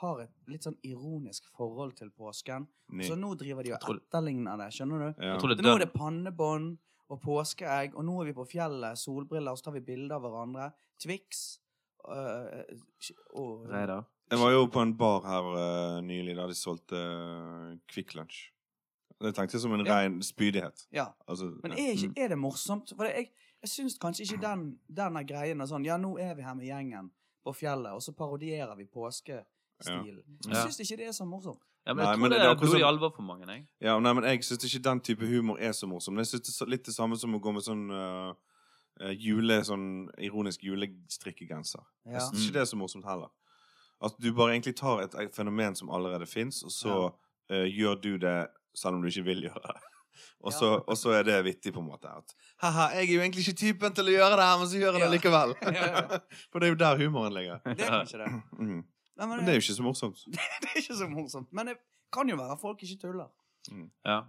har 0.01 0.21
et 0.21 0.33
litt 0.49 0.65
sånn 0.65 0.79
ironisk 0.87 1.49
forhold 1.57 1.97
til 1.99 2.11
påsken? 2.11 2.67
Nei. 2.89 3.09
Så 3.09 3.17
nå 3.19 3.35
driver 3.37 3.67
de 3.67 3.73
og 3.75 3.83
etterligner 3.83 4.57
det, 4.61 4.71
skjønner 4.73 4.99
du? 4.99 5.25
Ja. 5.25 5.37
Det 5.37 5.65
Nå 5.65 5.73
er 5.75 5.81
er 5.81 5.85
det 5.85 5.93
pannebånd 5.93 6.79
og 7.11 7.21
påskeegg, 7.25 7.97
og 7.99 8.07
nå 8.07 8.21
er 8.23 8.31
vi 8.31 8.37
på 8.37 8.47
fjellet, 8.49 8.99
solbriller, 9.01 9.51
og 9.51 9.59
så 9.59 9.65
tar 9.69 9.73
vi 9.73 9.81
bilder 9.81 10.17
av 10.17 10.23
hverandre. 10.23 10.71
Twix 11.03 11.59
øh, 12.09 12.63
og 13.35 13.67
Reidar. 13.69 14.07
Jeg 14.31 14.39
var 14.39 14.53
jo 14.55 14.67
på 14.71 14.83
en 14.85 14.93
bar 14.95 15.25
her 15.27 15.47
uh, 15.59 16.01
nylig 16.07 16.37
der 16.39 16.47
de 16.53 16.55
solgte 16.55 16.95
uh, 16.95 17.73
Kvikk 17.91 18.15
Lunsj. 18.15 18.45
Det 19.21 19.35
tenkte 19.37 19.55
jeg 19.57 19.61
som 19.63 19.73
en 19.75 19.85
Ja. 19.87 19.95
ren 20.01 20.23
spydighet. 20.23 20.87
Ja. 20.93 21.07
Altså, 21.29 21.51
Men 21.63 21.73
er, 21.73 21.93
ikke, 21.93 22.13
er 22.17 22.29
det 22.29 22.39
morsomt? 22.39 22.93
For 22.97 23.05
det, 23.05 23.13
jeg, 23.17 23.31
jeg 23.63 23.69
syns 23.69 23.99
kanskje 24.01 24.23
ikke 24.25 24.41
den, 24.43 24.79
den 24.97 25.17
er 25.17 25.23
greien 25.29 25.61
er 25.61 25.67
sånn 25.67 25.85
Ja, 25.85 25.97
nå 26.01 26.17
er 26.19 26.35
vi 26.35 26.43
her 26.43 26.55
med 26.55 26.65
gjengen 26.67 27.11
på 27.45 27.53
fjellet, 27.55 27.93
og 27.93 28.01
så 28.03 28.13
parodierer 28.13 28.77
vi 28.77 28.85
påskestilen. 28.85 30.25
Jeg 30.47 30.55
Ja. 30.55 30.65
syns 30.67 30.81
ikke 30.81 30.97
det 30.97 31.07
er 31.09 31.13
så 31.13 31.25
morsomt. 31.25 31.61
Ja, 31.87 31.95
men 31.95 32.05
Nei, 32.05 32.11
jeg 32.11 32.17
tror 32.17 32.23
men 32.23 32.31
det, 32.31 32.39
det 32.41 32.47
er 32.51 32.55
blod 32.61 32.79
i 32.79 32.83
alvor 32.85 33.11
for 33.17 33.23
mange. 33.23 33.47
Jeg. 33.49 33.67
Ja, 33.81 33.99
nei, 34.01 34.13
men 34.13 34.25
jeg 34.25 34.45
syns 34.45 34.65
ikke 34.65 34.83
den 34.85 35.01
type 35.01 35.27
humor 35.27 35.57
er 35.61 35.73
så 35.73 35.87
morsom. 35.89 36.17
Jeg 36.19 36.27
synes 36.27 36.43
det 36.59 36.61
er 36.67 36.71
litt 36.71 36.85
det 36.87 36.95
samme 36.95 37.17
som 37.17 37.35
å 37.35 37.41
gå 37.41 37.53
med 37.53 37.63
sånn 37.63 37.91
eh, 37.91 38.35
eh, 39.01 39.15
jule, 39.17 39.61
sånn 39.65 40.09
ironisk 40.19 40.61
julestrikkegenser. 40.65 41.81
Ja. 42.07 42.13
Jeg 42.13 42.21
syns 42.29 42.45
ikke 42.47 42.53
det 42.59 42.61
er 42.61 42.71
så 42.71 42.77
morsomt 42.77 43.05
heller. 43.09 43.29
At 44.03 44.15
du 44.21 44.33
bare 44.33 44.53
egentlig 44.57 44.77
tar 44.77 45.01
et, 45.05 45.15
et 45.15 45.35
fenomen 45.37 45.75
som 45.77 45.91
allerede 45.91 46.27
fins, 46.27 46.63
og 46.63 46.71
så 46.73 46.95
eh, 47.51 47.67
gjør 47.69 48.01
du 48.01 48.17
det 48.19 48.47
selv 48.75 48.95
om 48.97 49.03
du 49.03 49.09
ikke 49.09 49.25
vil 49.25 49.43
gjøre 49.49 49.63
det. 49.67 49.81
Og 50.45 50.53
så, 50.53 50.67
Ja. 50.73 50.79
og 50.89 50.97
så 50.97 51.13
er 51.17 51.23
det 51.25 51.37
vittig, 51.45 51.73
på 51.73 51.81
en 51.81 51.87
måte. 51.89 52.09
At 52.09 52.35
haha, 52.61 52.89
jeg 52.97 53.09
er 53.09 53.15
jo 53.15 53.21
egentlig 53.21 53.45
ikke 53.47 53.57
typen 53.61 53.93
til 53.95 54.05
å 54.09 54.13
gjøre 54.15 54.37
det 54.37 54.45
her, 54.49 54.57
men 54.59 54.69
så 54.69 54.81
gjør 54.81 54.97
jeg 54.97 55.01
det 55.01 55.09
Ja. 55.09 55.13
likevel. 55.15 55.55
For 56.53 56.59
det 56.61 56.67
er 56.67 56.73
jo 56.75 56.79
der 56.81 56.97
humoren 57.01 57.33
ligger. 57.37 57.61
Det 57.65 57.87
er 57.87 58.03
ikke 58.05 58.19
det. 58.25 58.31
Mm. 58.59 58.83
Nei, 59.17 59.27
men 59.27 59.37
Men 59.37 59.45
det 59.47 59.53
er 59.55 59.59
jo 59.61 59.65
ikke 59.65 59.77
så 59.79 59.83
morsomt. 59.87 60.21
det 60.27 60.69
er 60.71 60.77
ikke 60.83 60.97
så 60.97 61.09
morsomt. 61.09 61.49
Men 61.53 61.67
det 61.73 61.77
kan 62.13 62.29
jo 62.29 62.37
være 62.37 62.57
folk 62.61 62.83
ikke 62.83 62.99
tuller. 63.01 63.29
Ja. 64.05 64.23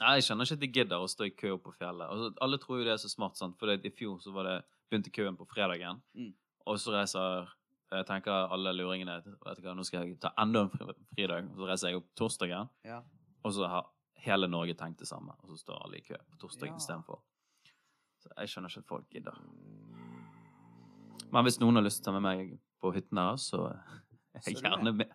Nei, 0.00 0.12
jeg 0.18 0.24
skjønner 0.28 0.46
ikke 0.48 0.58
at 0.58 0.60
de 0.64 0.72
gidder 0.72 1.04
å 1.04 1.08
stå 1.10 1.26
i 1.28 1.34
kø 1.36 1.56
på 1.58 1.72
fjellet. 1.78 2.06
Altså, 2.08 2.32
alle 2.44 2.58
tror 2.62 2.78
jo 2.80 2.84
det 2.88 2.92
er 2.96 3.00
så 3.02 3.08
smart, 3.12 3.36
sant? 3.38 3.56
for 3.58 3.68
i 3.72 3.90
fjor 3.98 4.18
så 4.24 4.32
var 4.34 4.44
det, 4.48 4.56
begynte 4.90 5.10
køen 5.12 5.36
på 5.36 5.46
fredagen, 5.50 6.00
Mm. 6.16 6.32
og 6.66 6.76
så 6.78 6.92
reiser 6.94 7.48
jeg 7.92 8.04
tenker 8.06 8.52
alle 8.52 8.72
luringene 8.76 9.22
vet 9.24 9.56
du 9.56 9.62
hva, 9.64 9.74
nå 9.74 9.84
skal 9.84 10.04
jeg 10.06 10.18
ta 10.20 10.30
enda 10.38 10.60
en 10.66 10.70
fridag, 11.16 11.48
og 11.50 11.56
så 11.56 11.66
reiser 11.68 11.88
jeg 11.88 11.96
opp 11.96 12.08
torsdagen, 12.16 12.68
Ja. 12.84 13.00
Og 13.44 13.52
så 13.54 13.68
har 13.70 13.86
hele 14.24 14.48
Norge 14.50 14.74
tenkt 14.74 14.98
det 15.00 15.08
samme, 15.08 15.32
og 15.42 15.48
så 15.52 15.56
står 15.60 15.84
alle 15.84 15.98
i 16.00 16.04
kø 16.06 16.16
på 16.30 16.38
torsdagen 16.42 16.74
Ja. 16.74 16.76
istedenfor. 16.82 17.20
Så 18.18 18.32
jeg 18.36 18.48
skjønner 18.48 18.68
ikke 18.72 18.78
at 18.82 18.88
folk 18.88 19.08
gidder. 19.10 19.36
Men 21.32 21.44
hvis 21.44 21.60
noen 21.60 21.76
har 21.78 21.84
lyst 21.84 22.02
til 22.02 22.08
å 22.10 22.12
ta 22.12 22.20
med 22.20 22.24
meg 22.26 22.58
på 22.82 22.92
hytten 22.94 23.18
her, 23.20 23.36
så 23.36 23.66
er 23.68 24.42
jeg 24.46 24.56
er 24.56 24.62
gjerne 24.62 24.92
med. 24.96 25.12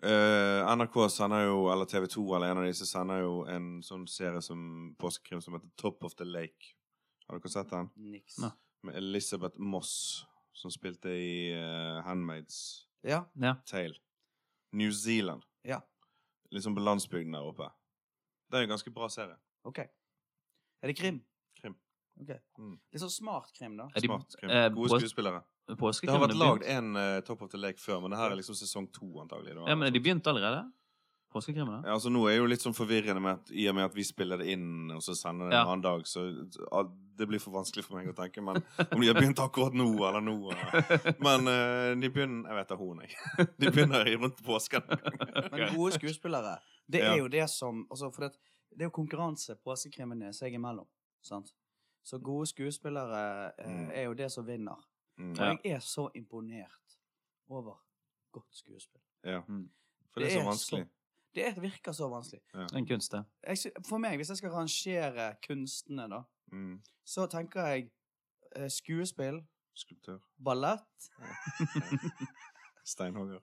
Uh, 0.00 0.64
NRK 0.72 0.94
sender 1.12 1.42
jo, 1.44 1.66
eller 1.68 1.84
TV 1.84 2.06
2 2.08 2.22
eller 2.36 2.54
en 2.54 2.58
av 2.62 2.64
disse 2.64 2.86
sender 2.88 3.18
jo 3.20 3.42
en 3.52 3.82
sånn 3.84 4.06
serie 4.08 4.40
som 4.40 4.94
påskekrim 4.96 5.42
som 5.44 5.52
heter 5.58 5.68
Top 5.76 6.02
of 6.08 6.14
the 6.16 6.24
Lake. 6.24 6.70
Har 7.28 7.36
dere 7.36 7.52
sett 7.52 7.68
den? 7.68 7.90
Niks. 7.96 8.38
Nei. 8.40 8.48
Med 8.88 8.96
Elizabeth 8.96 9.60
Moss, 9.60 10.24
som 10.56 10.72
spilte 10.72 11.12
i 11.12 11.52
uh, 11.52 12.00
Handmaid's 12.06 12.86
Ja. 13.04 13.26
Ja. 13.36 13.58
Tale. 13.68 13.94
New 14.72 14.90
Zealand. 14.90 15.44
Ja. 15.68 15.82
Liksom 16.50 16.74
på 16.74 16.82
landsbygden 16.82 17.32
der 17.36 17.46
oppe. 17.46 17.68
Det 18.50 18.58
er 18.58 18.62
en 18.66 18.72
ganske 18.72 18.90
bra 18.94 19.08
serie. 19.08 19.36
OK. 19.64 19.78
Er 19.78 20.90
det 20.90 20.96
krim? 20.98 21.20
Krim. 21.60 21.76
Ok. 22.20 22.32
Mm. 22.58 22.74
Litt 22.92 23.02
sånn 23.04 23.12
smart 23.14 23.52
krim, 23.54 23.76
da. 23.78 23.86
Er 23.94 24.00
de, 24.02 24.08
Smart 24.10 24.36
krim. 24.40 24.50
eh, 24.50 24.68
Gode 24.74 24.98
skuespillere. 24.98 25.42
Det 25.70 26.10
har 26.10 26.18
vært 26.24 26.34
lagd 26.34 26.64
en 26.66 26.96
eh, 26.98 27.20
Top 27.22 27.42
of 27.42 27.50
the 27.52 27.58
Lake 27.60 27.78
før, 27.78 28.00
men 28.02 28.10
det 28.10 28.18
her 28.18 28.32
er 28.32 28.40
liksom 28.40 28.56
sesong 28.58 28.88
to, 28.92 29.06
antagelig. 29.22 29.54
Ja, 29.54 29.76
men 29.76 29.86
er 29.86 29.94
de 29.94 30.00
begynt 30.02 30.26
allerede? 30.26 30.64
Påskekrimmen? 31.30 31.84
Ja, 31.86 31.92
altså 31.94 32.10
Nå 32.10 32.24
er 32.28 32.36
jo 32.40 32.46
litt 32.50 32.60
sånn 32.64 32.74
forvirrende 32.74 33.20
med 33.22 33.36
at, 33.38 33.50
i 33.54 33.68
og 33.70 33.74
med 33.76 33.84
at 33.84 33.94
vi 33.94 34.02
spiller 34.02 34.40
det 34.40 34.48
inn, 34.50 34.90
og 34.90 34.98
så 35.02 35.14
sender 35.14 35.46
det 35.46 35.54
en 35.54 35.58
Ja. 35.60 35.64
annen 35.70 35.82
dag, 35.84 36.02
så 36.06 36.24
det 37.16 37.28
blir 37.28 37.38
for 37.38 37.52
vanskelig 37.54 37.84
for 37.84 37.96
meg 38.00 38.08
å 38.10 38.14
tenke. 38.16 38.42
Men 38.42 38.56
om 38.90 39.00
de 39.00 39.06
har 39.06 39.14
begynt 39.14 39.38
akkurat 39.38 39.72
nå 39.74 39.86
eller 40.08 40.20
nå 40.20 40.34
Eller. 40.50 41.14
Men 41.26 41.46
eh, 41.46 41.94
de 42.00 42.10
begynner 42.10 42.48
Jeg 42.50 42.56
vet 42.58 42.68
da 42.68 42.76
hun, 42.76 43.00
jeg. 43.04 43.46
De 43.60 43.70
begynner 43.70 44.10
rundt 44.18 44.42
påsken. 44.42 44.82
Men 45.52 45.74
gode 45.76 45.92
skuespillere, 46.00 46.58
det 46.90 47.00
Ja. 47.04 47.12
er 47.14 47.18
jo 47.18 47.28
det 47.28 47.48
som 47.50 47.86
altså, 47.90 48.10
For 48.12 48.26
det, 48.26 48.32
det 48.74 48.80
er 48.82 48.90
jo 48.90 48.96
konkurranse 48.98 49.54
påskekrimene 49.62 50.32
seg 50.34 50.54
imellom. 50.54 50.86
Sant? 51.22 51.52
Så 52.02 52.18
gode 52.18 52.46
skuespillere 52.50 53.52
eh, 53.58 53.68
Mm. 53.70 53.90
er 53.94 54.02
jo 54.08 54.14
det 54.14 54.30
som 54.32 54.44
vinner. 54.46 54.82
Mm, 55.18 55.30
Og 55.38 55.60
jeg 55.64 55.72
er 55.76 55.78
så 55.78 56.08
imponert 56.14 56.96
over 57.48 57.76
godt 58.32 58.50
skuespill. 58.50 59.02
ja. 59.24 59.42
Mm. 59.48 59.68
For 60.12 60.20
det 60.20 60.32
er 60.32 60.40
så 60.40 60.46
vanskelig. 60.48 60.86
Det 61.34 61.44
er, 61.46 61.60
virker 61.62 61.92
så 61.94 62.08
vanskelig. 62.10 62.40
Er 62.54 62.66
en 62.76 62.86
kunst, 62.86 63.12
det. 63.12 63.24
Jeg, 63.46 63.72
for 63.88 63.98
meg, 64.02 64.16
hvis 64.18 64.28
jeg 64.32 64.36
skal 64.42 64.50
rangere 64.50 65.34
kunstene, 65.46 66.08
da, 66.10 66.22
Mm. 66.52 66.80
så 67.06 67.26
tenker 67.30 67.66
jeg 67.70 67.90
eh, 68.56 68.66
skuespill, 68.68 69.36
Skulptør. 69.78 70.18
ballett 70.42 71.10
Steinhogger. 72.84 73.40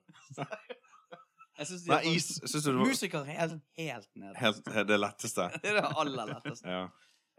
Nei, 1.88 2.02
is. 2.14 2.26
Syns 2.44 2.62
du 2.62 2.70
det 2.70 2.78
var 2.78 2.86
Musiker 2.86 3.18
er 3.24 3.30
helt, 3.40 3.62
helt 3.80 4.10
nede. 4.14 4.34
helt, 4.38 4.64
det 4.88 4.98
letteste? 5.00 5.48
Det 5.62 5.70
er 5.72 5.80
det 5.80 5.86
aller 5.98 6.28
letteste. 6.34 6.68
Ja. 6.70 6.84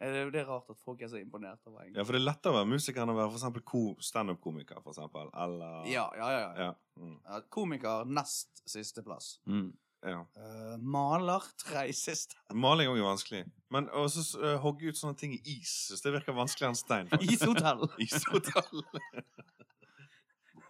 Eh, 0.01 0.25
Det 0.33 0.41
er 0.41 0.47
rart 0.49 0.69
at 0.73 0.79
folk 0.83 1.01
er 1.05 1.07
så 1.11 1.19
imponert 1.21 1.59
over 1.67 1.83
egentlig. 1.85 1.97
ja, 2.01 2.03
for 2.07 2.17
det 2.17 2.21
er 2.21 2.25
lettere 2.25 2.51
å 2.51 2.57
være 2.57 2.69
musiker 2.73 3.03
enn 3.05 3.13
å 3.13 3.15
være 3.15 3.31
for 3.37 3.95
standup-komiker, 4.09 4.81
for 4.83 4.91
eksempel. 4.95 5.29
Eller 5.45 5.85
Ja, 5.91 6.07
ja, 6.17 6.31
ja. 6.33 6.39
ja. 6.41 6.65
Ja. 6.65 6.73
Mm. 6.99 7.15
Komiker 7.49 8.05
nest 8.09 8.63
sisteplass. 8.67 9.37
Mm. 9.47 9.69
Ja. 10.05 10.19
Uh, 10.37 10.75
maler 10.79 11.43
tredje 11.59 11.93
siste. 11.99 12.37
Maling 12.65 12.91
òg 12.91 13.01
er 13.01 13.07
vanskelig. 13.07 13.41
Men 13.73 13.89
også 13.91 14.23
uh, 14.39 14.55
hogge 14.63 14.89
ut 14.89 14.99
sånne 14.99 15.17
ting 15.19 15.35
i 15.35 15.41
is. 15.57 15.73
Så 15.91 15.99
det 16.05 16.15
virker 16.15 16.37
vanskeligere 16.37 16.73
enn 16.73 16.79
stein. 16.79 17.11
Ishotell. 17.19 17.83
Ishotell. 18.05 18.85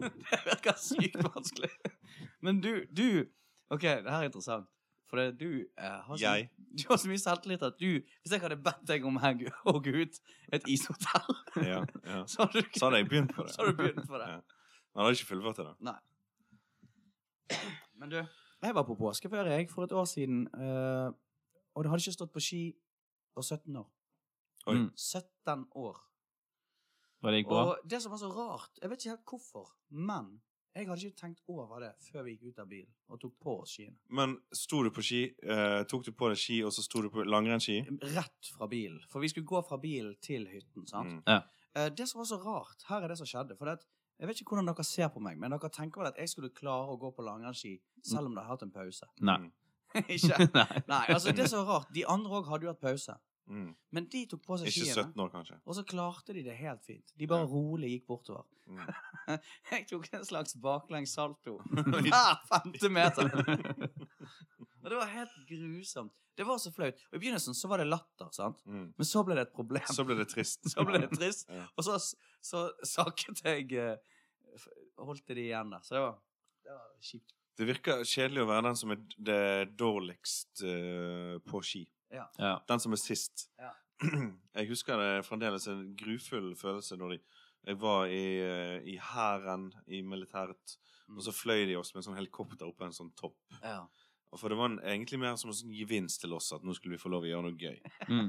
det 0.00 0.42
virker 0.48 0.76
sykt 0.80 1.20
vanskelig. 1.22 1.70
Men 2.42 2.60
du, 2.64 2.72
du 2.90 3.06
OK, 3.70 3.82
det 3.82 4.10
her 4.10 4.24
er 4.24 4.30
interessant. 4.30 4.68
For 5.10 5.18
det, 5.18 5.40
du 5.40 5.66
eh, 5.78 5.96
har 6.06 6.16
så, 6.16 6.34
Du 6.78 6.84
har 6.88 6.98
så 7.02 7.08
mye 7.10 7.18
selvtillit 7.18 7.62
at 7.66 7.80
du 7.80 7.98
Hvis 7.98 8.30
jeg 8.30 8.42
hadde 8.44 8.60
bedt 8.62 8.84
deg 8.86 9.02
om 9.08 9.16
å 9.18 9.22
hogge 9.64 9.90
ut 9.90 10.20
et 10.54 10.68
ishotell, 10.70 11.34
Ja, 11.66 11.80
ja. 12.06 12.20
så 12.30 12.44
hadde 12.44 12.62
du 12.62 12.78
Så 12.78 12.86
hadde 12.86 13.00
jeg 13.00 13.08
begynt 13.10 13.34
på 13.34 13.42
det. 13.42 13.54
Så 13.54 13.64
hadde 13.64 13.74
du 13.74 13.80
begynt 13.82 14.06
på 14.06 14.20
det. 14.22 14.28
Ja. 14.30 14.38
Men 14.38 15.02
jeg 15.02 15.08
hadde 15.08 15.18
ikke 15.18 15.30
fullført 15.32 15.58
det, 15.58 15.66
da. 15.66 15.74
Nei. 15.90 15.98
Men 17.98 18.14
du, 18.14 18.20
jeg 18.62 18.74
var 18.76 18.84
på 18.84 18.96
påskeferie 18.98 19.56
jeg, 19.58 19.70
for 19.70 19.84
et 19.84 19.92
år 19.92 20.04
siden, 20.08 20.46
eh, 20.54 21.08
og 21.74 21.82
det 21.84 21.90
hadde 21.90 22.02
ikke 22.04 22.16
stått 22.18 22.32
på 22.34 22.40
ski 22.44 22.62
på 23.34 23.42
17 23.42 23.76
år. 23.76 23.88
Oi. 24.66 24.74
Mm. 24.76 24.90
17 24.96 25.66
år. 25.80 25.96
Og 27.22 27.28
det 27.30 27.40
gikk 27.42 27.48
bra? 27.50 27.64
Og 27.70 27.88
det 27.88 28.00
som 28.02 28.12
var 28.14 28.18
så 28.22 28.30
rart, 28.32 28.78
jeg 28.80 28.90
vet 28.90 29.02
ikke 29.04 29.14
helt 29.14 29.26
hvorfor, 29.28 29.72
men 29.90 30.40
jeg 30.74 30.86
hadde 30.86 31.06
ikke 31.08 31.18
tenkt 31.20 31.40
over 31.50 31.80
det 31.82 31.90
før 32.06 32.22
vi 32.24 32.36
gikk 32.36 32.52
ut 32.54 32.60
av 32.62 32.68
bilen 32.70 32.92
og 33.10 33.20
tok 33.20 33.32
på 33.42 33.54
oss 33.62 33.72
skiene. 33.76 33.96
Men 34.08 34.36
sto 34.54 34.82
du 34.86 34.90
på 34.94 35.02
ski, 35.04 35.22
eh, 35.42 35.82
tok 35.90 36.04
du 36.06 36.12
på 36.12 36.28
deg 36.30 36.38
ski, 36.40 36.60
og 36.64 36.72
så 36.72 36.84
sto 36.86 37.02
du 37.02 37.10
på 37.10 37.24
langrennsski? 37.26 37.80
Rett 38.14 38.52
fra 38.56 38.68
bilen. 38.70 39.00
For 39.10 39.20
vi 39.20 39.28
skulle 39.32 39.46
gå 39.50 39.62
fra 39.66 39.76
bilen 39.82 40.14
til 40.22 40.46
hytten, 40.46 40.86
sant? 40.88 41.18
Mm. 41.20 41.22
Ja. 41.26 41.40
Eh, 41.74 41.88
det 41.90 42.08
som 42.08 42.20
var 42.22 42.26
så 42.30 42.38
rart, 42.42 42.82
her 42.88 43.02
er 43.04 43.08
det 43.08 43.18
som 43.18 43.26
skjedde, 43.26 43.56
for 43.58 43.64
det, 43.66 43.78
at- 43.80 43.86
jeg 44.20 44.28
vet 44.28 44.40
ikke 44.42 44.52
hvordan 44.54 44.68
dere 44.68 44.84
ser 44.84 45.08
på 45.14 45.20
meg, 45.24 45.38
men 45.40 45.50
dere 45.54 45.70
tenker 45.72 46.02
vel 46.02 46.10
at 46.12 46.18
jeg 46.20 46.28
skulle 46.28 46.50
klare 46.52 46.92
å 46.92 46.98
gå 47.00 47.10
på 47.16 47.24
langrennsski 47.24 47.78
selv 48.04 48.28
om 48.28 48.34
det 48.36 48.44
har 48.44 48.52
hatt 48.54 48.62
en 48.66 48.72
pause. 48.74 49.08
Nei. 49.24 49.38
Mm. 49.40 49.50
ikke? 50.16 50.36
Nei. 50.60 50.82
Nei, 50.92 51.02
altså 51.16 51.32
det 51.34 51.46
er 51.46 51.50
så 51.50 51.64
rart. 51.66 51.88
De 51.96 52.04
andre 52.06 52.38
òg 52.38 52.50
hadde 52.52 52.68
jo 52.68 52.74
hatt 52.74 52.80
pause. 52.84 53.16
Mm. 53.50 53.72
Men 53.96 54.04
de 54.12 54.20
tok 54.30 54.44
på 54.46 54.56
seg 54.60 54.68
Ikke 54.70 54.84
skiene, 54.84 55.08
17 55.10 55.22
år, 55.24 55.30
kanskje. 55.32 55.56
og 55.66 55.74
så 55.74 55.82
klarte 55.82 56.34
de 56.36 56.44
det 56.46 56.54
helt 56.60 56.84
fint. 56.86 57.08
De 57.18 57.26
bare 57.26 57.42
Ja. 57.42 57.48
rolig 57.50 57.88
gikk 57.96 58.04
bortover. 58.12 58.44
Mm. 58.70 58.78
Jeg 59.72 59.88
tok 59.90 60.06
en 60.14 60.24
slags 60.28 60.54
baklengs 60.62 61.16
salto 61.16 61.56
hver 61.64 62.36
femte 62.52 62.92
meter. 62.92 63.32
Og 64.90 64.96
det 64.96 64.98
var 64.98 65.10
helt 65.14 65.34
grusomt. 65.46 66.12
Det 66.34 66.44
var 66.48 66.58
så 66.58 66.70
flaut. 66.74 66.98
Og 67.10 67.14
I 67.14 67.20
begynnelsen 67.20 67.54
så 67.54 67.68
var 67.70 67.78
det 67.78 67.86
latter, 67.86 68.30
sant? 68.34 68.58
Mm. 68.66 68.88
men 68.96 69.06
så 69.06 69.22
ble 69.26 69.36
det 69.38 69.44
et 69.46 69.52
problem. 69.54 69.86
Så 69.86 70.02
ble 70.08 70.16
det 70.18 70.26
trist. 70.32 70.66
Så 70.72 70.82
ble 70.88 70.98
det 70.98 71.10
trist. 71.14 71.46
Ja. 71.52 71.66
Og 71.78 71.86
så, 71.86 71.98
så 72.42 72.62
sakket 72.86 73.44
jeg 73.44 73.70
eh, 73.78 74.16
Holdt 74.98 75.28
det 75.30 75.38
igjen 75.44 75.70
der. 75.70 75.84
Så 75.86 75.94
det 75.94 76.00
var, 76.02 76.16
det 76.66 76.74
var 76.74 76.88
kjipt. 77.06 77.36
Det 77.60 77.68
virker 77.68 78.02
kjedelig 78.02 78.42
å 78.42 78.48
være 78.50 78.64
den 78.66 78.78
som 78.80 78.90
er 78.96 79.04
det 79.30 79.76
dårligst 79.78 80.64
uh, 80.66 81.36
på 81.46 81.60
ski. 81.64 81.84
Ja. 82.10 82.26
Den 82.68 82.82
som 82.82 82.96
er 82.96 83.00
sist. 83.00 83.46
Ja. 83.60 83.70
Jeg 84.58 84.68
husker 84.72 84.98
det 84.98 85.22
fremdeles 85.28 85.68
en 85.70 85.86
grufull 85.96 86.50
følelse 86.58 86.98
når 86.98 87.14
de 87.14 87.20
Jeg 87.68 87.76
var 87.80 88.08
i, 88.08 88.24
eh, 88.40 88.78
i 88.88 88.96
hæren, 88.96 89.70
i 89.86 90.00
militæret, 90.02 90.78
Mm. 91.10 91.16
og 91.18 91.24
så 91.26 91.32
fløy 91.34 91.64
de 91.66 91.74
oss 91.74 91.90
med 91.90 92.00
en 92.00 92.06
sånn 92.06 92.18
helikopter 92.20 92.68
opp 92.68 92.76
på 92.78 92.86
en 92.86 92.94
sånn 92.94 93.10
topp. 93.18 93.38
Ja. 93.64 93.80
For 94.38 94.52
det 94.52 94.58
var 94.60 94.76
egentlig 94.86 95.18
mer 95.18 95.34
som 95.40 95.50
en 95.50 95.56
sånn 95.58 95.74
gevinst 95.74 96.20
til 96.22 96.36
oss 96.36 96.52
at 96.54 96.62
nå 96.62 96.74
skulle 96.76 96.94
vi 96.94 97.02
få 97.02 97.10
lov 97.10 97.24
å 97.26 97.30
gjøre 97.30 97.48
noe 97.48 97.58
gøy. 97.58 97.80
Mm. 98.06 98.28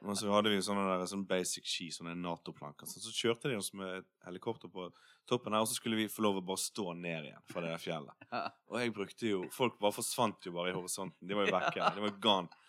Men 0.00 0.18
så 0.18 0.30
hadde 0.30 0.52
vi 0.52 0.60
sånne 0.62 0.84
der, 0.86 1.02
sånn 1.10 1.24
basic 1.26 1.66
ski, 1.66 1.88
sånne 1.90 2.14
Nato-planker. 2.20 2.86
Så, 2.86 3.02
så 3.02 3.10
kjørte 3.10 3.50
de 3.50 3.58
oss 3.58 3.72
med 3.74 3.96
et 3.98 4.08
helikopter 4.28 4.70
på 4.70 4.86
toppen 5.28 5.56
her, 5.56 5.64
og 5.64 5.70
så 5.70 5.74
skulle 5.74 5.98
vi 5.98 6.06
få 6.10 6.22
lov 6.22 6.38
å 6.38 6.44
bare 6.52 6.62
stå 6.62 6.94
ned 6.94 7.26
igjen 7.32 7.42
fra 7.50 7.64
det 7.64 7.74
der 7.74 7.82
fjellet. 7.82 8.16
Ja. 8.30 8.44
Og 8.70 8.76
jeg 8.78 8.92
brukte 8.94 9.26
jo 9.26 9.38
Folk 9.50 9.80
bare 9.82 9.96
forsvant 9.96 10.46
jo 10.46 10.52
bare 10.54 10.70
i 10.70 10.74
horisonten. 10.76 11.26
De 11.26 11.34
var 11.34 11.48
jo 11.48 11.54
vekke. 11.56 11.88
De 11.96 12.04
var 12.04 12.12
gone. 12.22 12.60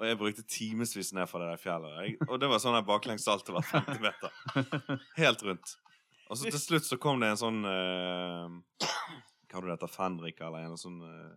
Og 0.00 0.06
jeg 0.08 0.16
brukte 0.16 0.44
timevis 0.48 1.12
ned 1.12 1.28
fra 1.28 1.42
det 1.42 1.50
der 1.50 1.60
fjellet. 1.60 1.98
Jeg, 2.00 2.16
og 2.24 2.40
det 2.40 2.48
var 2.48 2.62
sånn 2.62 2.78
der 2.78 2.86
baklengs 2.88 3.28
alt 3.28 3.52
over 3.52 3.66
50 3.68 4.00
meter. 4.00 4.96
Helt 5.20 5.44
rundt. 5.44 5.74
Og 6.30 6.40
så 6.40 6.48
til 6.48 6.62
slutt 6.62 6.88
så 6.88 6.96
kom 7.02 7.20
det 7.20 7.34
en 7.34 7.40
sånn 7.40 7.60
uh, 7.66 8.48
Hva 8.80 9.58
hadde 9.58 9.66
det 9.66 9.76
heter? 9.76 9.92
Fenrik 9.92 10.40
eller 10.46 10.64
en 10.70 10.80
sånn 10.80 11.00
eh, 11.04 11.32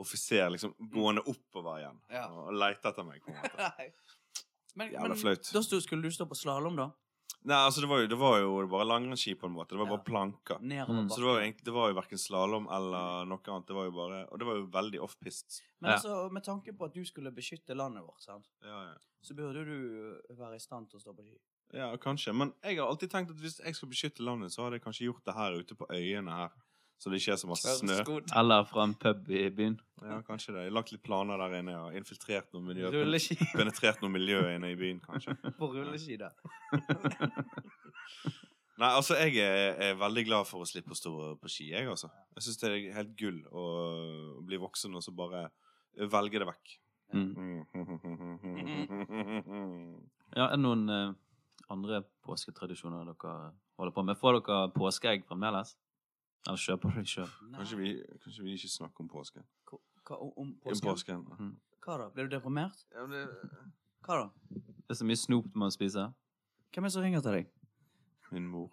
offiser 0.00 0.50
liksom 0.50 0.74
gående 0.92 1.22
oppover 1.28 1.78
igjen 1.82 2.00
Ja. 2.10 2.26
og 2.30 2.52
leite 2.54 2.88
etter 2.88 3.04
meg. 3.04 3.22
på 3.24 3.30
en 3.30 3.36
måte. 3.42 3.92
Men, 4.76 4.90
Jævla 4.92 5.14
flaut. 5.20 5.52
da 5.52 5.60
stod, 5.62 5.82
skulle 5.84 6.02
du 6.02 6.10
stå 6.10 6.24
på 6.26 6.34
slalåm, 6.38 6.76
da? 6.76 6.90
Nei, 7.44 7.56
altså 7.66 7.80
det 7.82 7.88
var 7.90 7.98
jo, 8.00 8.06
det 8.06 8.16
var 8.20 8.36
jo 8.38 8.66
bare 8.70 8.86
langrennsski 8.86 9.34
på 9.34 9.48
en 9.48 9.52
måte. 9.56 9.74
Det 9.74 9.78
var 9.80 9.88
Ja. 9.90 9.96
bare 9.96 10.04
planker. 10.06 10.58
Mm. 10.62 11.08
Så 11.10 11.16
det 11.18 11.24
var 11.26 11.40
jo 11.42 11.52
Det 11.64 11.72
var 11.74 11.88
jo 11.90 11.94
verken 11.98 12.18
slalåm 12.18 12.68
eller 12.70 13.24
noe 13.26 13.40
annet. 13.48 13.66
Det 13.66 13.74
var 13.74 13.84
jo 13.84 13.90
bare 13.90 14.20
Og 14.30 14.38
det 14.38 14.46
var 14.46 14.54
jo 14.60 14.66
veldig 14.66 15.00
off-pist. 15.02 15.60
Men 15.80 15.90
Ja. 15.90 15.96
altså, 15.96 16.30
med 16.32 16.44
tanke 16.44 16.72
på 16.72 16.84
at 16.86 16.94
du 16.94 17.04
skulle 17.04 17.32
beskytte 17.34 17.74
landet 17.74 18.02
vårt, 18.06 18.20
sant? 18.22 18.46
Ja, 18.62 18.84
ja. 18.92 18.94
så 19.22 19.34
burde 19.34 19.64
du 19.64 20.20
være 20.34 20.54
i 20.54 20.58
stand 20.58 20.88
til 20.90 20.98
å 20.98 21.02
stå 21.02 21.12
på 21.16 21.24
ski. 21.26 21.36
ja, 21.74 21.96
kanskje. 21.96 22.32
Men 22.34 22.52
jeg 22.62 22.78
har 22.78 22.86
alltid 22.86 23.10
tenkt 23.10 23.30
at 23.30 23.36
hvis 23.36 23.58
jeg 23.64 23.74
skal 23.74 23.88
beskytte 23.88 24.20
landet, 24.24 24.52
så 24.52 24.62
hadde 24.64 24.74
jeg 24.78 24.82
kanskje 24.84 25.06
gjort 25.12 25.24
det 25.24 25.34
her 25.34 25.52
ute 25.58 25.74
på 25.74 25.86
øyene 25.90 26.30
her. 26.30 26.50
Så 27.02 27.10
det 27.10 27.18
ikke 27.18 27.32
er 27.34 27.38
så 27.40 27.48
masse 27.50 27.72
snø. 27.80 27.96
Eller 28.38 28.62
fra 28.70 28.84
en 28.86 28.92
pub 28.94 29.30
i 29.34 29.48
byen. 29.50 29.74
Ja, 30.06 30.20
kanskje 30.22 30.52
det. 30.54 30.60
Jeg 30.62 30.70
har 30.70 30.76
lagt 30.76 30.92
litt 30.94 31.02
planer 31.02 31.40
der 31.40 31.56
inne. 31.58 31.74
og 31.88 31.96
infiltrert 31.98 32.52
noe 32.54 32.62
miljø. 32.62 32.92
Rulleski 32.94 33.34
Penetrert 33.56 33.98
noe 34.04 34.12
miljø 34.14 34.38
inne 34.52 34.70
i 34.70 34.76
byen, 34.78 35.00
kanskje. 35.02 35.34
på 35.58 35.70
rulleski 35.72 36.20
da. 36.20 36.30
Nei, 38.78 38.88
altså, 38.88 39.18
jeg 39.18 39.34
er, 39.42 39.74
er 39.88 39.98
veldig 39.98 40.24
glad 40.30 40.46
for 40.46 40.62
å 40.62 40.68
slippe 40.68 40.94
å 40.94 40.98
stå 40.98 41.12
på 41.42 41.50
ski, 41.50 41.72
jeg, 41.74 41.90
altså. 41.90 42.08
Jeg 42.38 42.46
syns 42.46 42.62
det 42.62 42.70
er 42.70 42.96
helt 43.00 43.12
gull 43.18 43.42
å 43.50 43.66
bli 44.46 44.62
voksen 44.62 44.94
og 44.94 45.02
så 45.02 45.14
bare 45.14 45.48
velge 46.14 46.38
det 46.38 46.48
vekk. 46.48 46.78
Mm. 47.12 47.34
Mm. 47.34 47.58
Ja, 50.38 50.46
er 50.46 50.54
det 50.54 50.62
noen 50.62 50.86
eh, 50.88 51.10
andre 51.74 52.04
påsketradisjoner 52.24 53.10
dere 53.10 53.34
holder 53.76 53.94
på 53.98 54.06
med? 54.06 54.18
Får 54.22 54.38
dere 54.38 54.70
påskeegg 54.78 55.26
fremdeles? 55.26 55.74
Eller 56.46 56.58
kjøp 56.58 56.80
på 56.82 56.90
deg 56.96 57.06
sjøl? 57.06 57.28
Kanskje, 57.54 57.76
vi, 57.78 57.90
kanskje 58.24 58.44
vi 58.46 58.56
ikke 58.58 58.68
snakker 58.72 59.04
om 59.04 59.08
påsken? 59.12 59.44
Hva, 59.70 60.16
om, 60.18 60.32
om 60.36 60.48
Om 60.48 60.54
påsken? 60.64 61.22
påsken. 61.28 61.52
Hva 61.84 61.98
da? 62.00 62.08
Blir 62.14 62.26
du 62.28 62.36
deprimert? 62.36 62.82
Ja, 62.94 63.06
men 63.06 63.14
det, 63.14 63.60
Hva 64.06 64.18
da? 64.24 64.58
Det 64.82 64.96
er 64.96 64.98
så 64.98 65.06
mye 65.06 65.20
snop 65.20 65.46
du 65.52 65.58
må 65.62 65.68
spise. 65.74 66.08
Hvem 66.72 66.84
er 66.84 66.90
det 66.90 66.94
som 66.96 67.04
ringer 67.06 67.22
til 67.24 67.38
deg? 67.40 67.50
min 68.32 68.46
mor. 68.48 68.70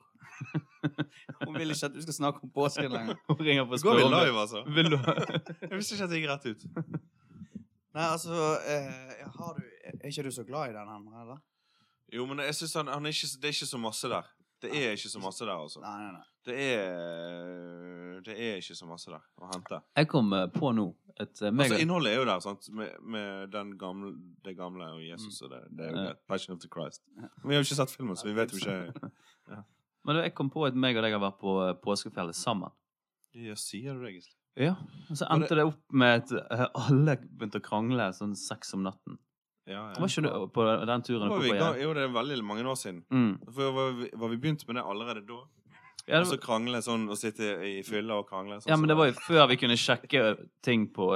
Hun 1.43 1.57
vil 1.59 1.73
ikke 1.73 1.89
at 1.89 1.95
du 1.95 2.01
skal 2.01 2.15
snakke 2.15 2.39
om 2.47 2.51
påsken 2.55 2.91
lenger. 2.93 3.17
Hun 3.27 3.41
ringer 3.43 3.65
på 3.67 3.79
Går 3.83 3.97
vi 3.99 4.03
live, 4.07 4.39
altså? 4.39 4.61
Vil 4.71 4.87
du 4.93 4.97
Jeg 5.65 5.71
visste 5.73 5.95
ikke 5.97 6.05
at 6.05 6.13
det 6.13 6.19
gikk 6.21 6.29
rett 6.31 6.45
ut. 6.47 6.63
Nei, 7.97 8.05
altså 8.05 8.37
eh, 8.69 9.25
har 9.35 9.57
du, 9.57 9.63
Er 9.89 10.07
ikke 10.07 10.23
du 10.23 10.31
så 10.31 10.45
glad 10.47 10.71
i 10.71 10.75
den 10.77 10.87
her, 10.93 11.21
eller? 11.25 11.41
Jo, 12.13 12.25
men 12.25 12.39
jeg 12.45 12.55
synes 12.55 12.73
han, 12.79 12.87
han 12.87 13.05
er 13.05 13.11
ikke, 13.13 13.29
det 13.41 13.49
er 13.51 13.55
ikke 13.57 13.67
så 13.73 13.81
masse 13.83 14.09
der. 14.15 14.29
Det 14.63 14.71
er 14.75 14.95
ikke 14.95 15.11
så 15.11 15.19
masse 15.23 15.45
der, 15.45 15.55
altså. 15.59 15.81
Nei, 15.83 15.95
nei, 16.05 16.11
nei. 16.15 16.25
Det 16.47 16.55
er 16.55 17.38
Det 18.29 18.35
er 18.37 18.59
ikke 18.61 18.75
så 18.77 18.87
masse 18.89 19.09
der 19.09 19.23
å 19.41 19.47
hente. 19.49 19.79
Jeg 19.97 20.09
kom 20.11 20.33
eh, 20.37 20.45
på 20.53 20.69
nå 20.77 20.85
et 21.19 21.41
eh, 21.41 21.51
mega... 21.51 21.65
Altså, 21.73 21.79
innholdet 21.83 22.13
er 22.13 22.19
jo 22.21 22.25
der, 22.29 22.43
sant? 22.45 22.69
Med, 22.75 22.91
med 23.01 23.49
den 23.55 23.73
gamle, 23.81 24.11
det 24.45 24.53
gamle 24.59 24.91
og 24.95 25.01
Jesus 25.03 25.41
og 25.47 25.53
det. 25.55 25.63
Det 25.75 25.87
er 25.87 25.89
jo 25.89 25.97
Ja. 25.97 26.03
greit. 26.11 26.21
Passion 26.29 26.55
of 26.55 26.61
the 26.63 26.69
Christ. 26.71 27.01
Men 27.17 27.49
vi 27.49 27.57
har 27.57 27.63
jo 27.63 27.67
ikke 27.67 27.79
sett 27.81 27.95
filmen, 27.95 28.19
så 28.19 28.29
vi 28.29 28.35
vet 28.37 28.53
jo 28.53 28.61
ikke 28.61 29.59
Men 30.07 30.15
du, 30.15 30.21
jeg 30.23 30.33
kom 30.37 30.47
på 30.53 30.63
et 30.67 30.77
meg 30.79 30.95
og 30.97 31.03
deg 31.03 31.11
har 31.17 31.23
vært 31.25 31.39
på 31.41 31.55
eh, 31.65 31.73
påskefjellet 31.83 32.37
sammen. 32.37 32.71
Ja, 33.35 33.55
sier 33.59 33.97
du 33.97 34.05
det, 34.05 34.13
egentlig? 34.13 34.35
Ja. 34.59 34.75
Og 35.09 35.17
så 35.19 35.27
endte 35.31 35.57
det 35.57 35.65
opp 35.67 35.81
med 35.91 36.23
at 36.23 36.69
alle 36.69 37.17
begynte 37.21 37.59
å 37.61 37.65
krangle 37.65 38.07
sånn 38.15 38.33
seks 38.39 38.73
om 38.75 38.85
natten. 38.87 39.19
Ja, 39.69 39.83
ja. 39.91 39.99
Var 40.01 40.09
ikke 40.09 40.23
du 40.25 40.47
på 40.55 40.65
den 40.89 41.03
turen? 41.05 41.29
Var 41.29 41.43
vi, 41.43 41.51
på 41.53 41.69
jo, 41.83 41.91
det 41.93 42.07
er 42.07 42.13
veldig 42.15 42.39
mange 42.47 42.63
år 42.65 42.77
siden. 42.79 43.03
Mm. 43.13 43.33
For 43.53 43.75
var 43.75 43.91
vi, 43.99 44.09
var 44.17 44.31
vi 44.31 44.39
begynt 44.41 44.65
med 44.67 44.79
det 44.79 44.85
allerede 44.93 45.21
da? 45.29 45.43
Ja, 46.07 46.19
Og 46.21 46.27
så 46.29 46.37
krangle 46.41 46.79
sånn, 46.85 47.07
og 47.11 47.17
sitte 47.19 47.49
i 47.67 47.79
fylla 47.83 48.19
og 48.21 48.27
krangle? 48.29 48.59
Sånn, 48.61 48.71
ja, 48.71 48.77
men 48.79 48.87
det 48.91 48.95
var 48.97 49.09
jo 49.11 49.15
før 49.25 49.47
vi 49.51 49.57
kunne 49.61 49.75
sjekke 49.77 50.21
ting 50.65 50.87
på, 50.95 51.07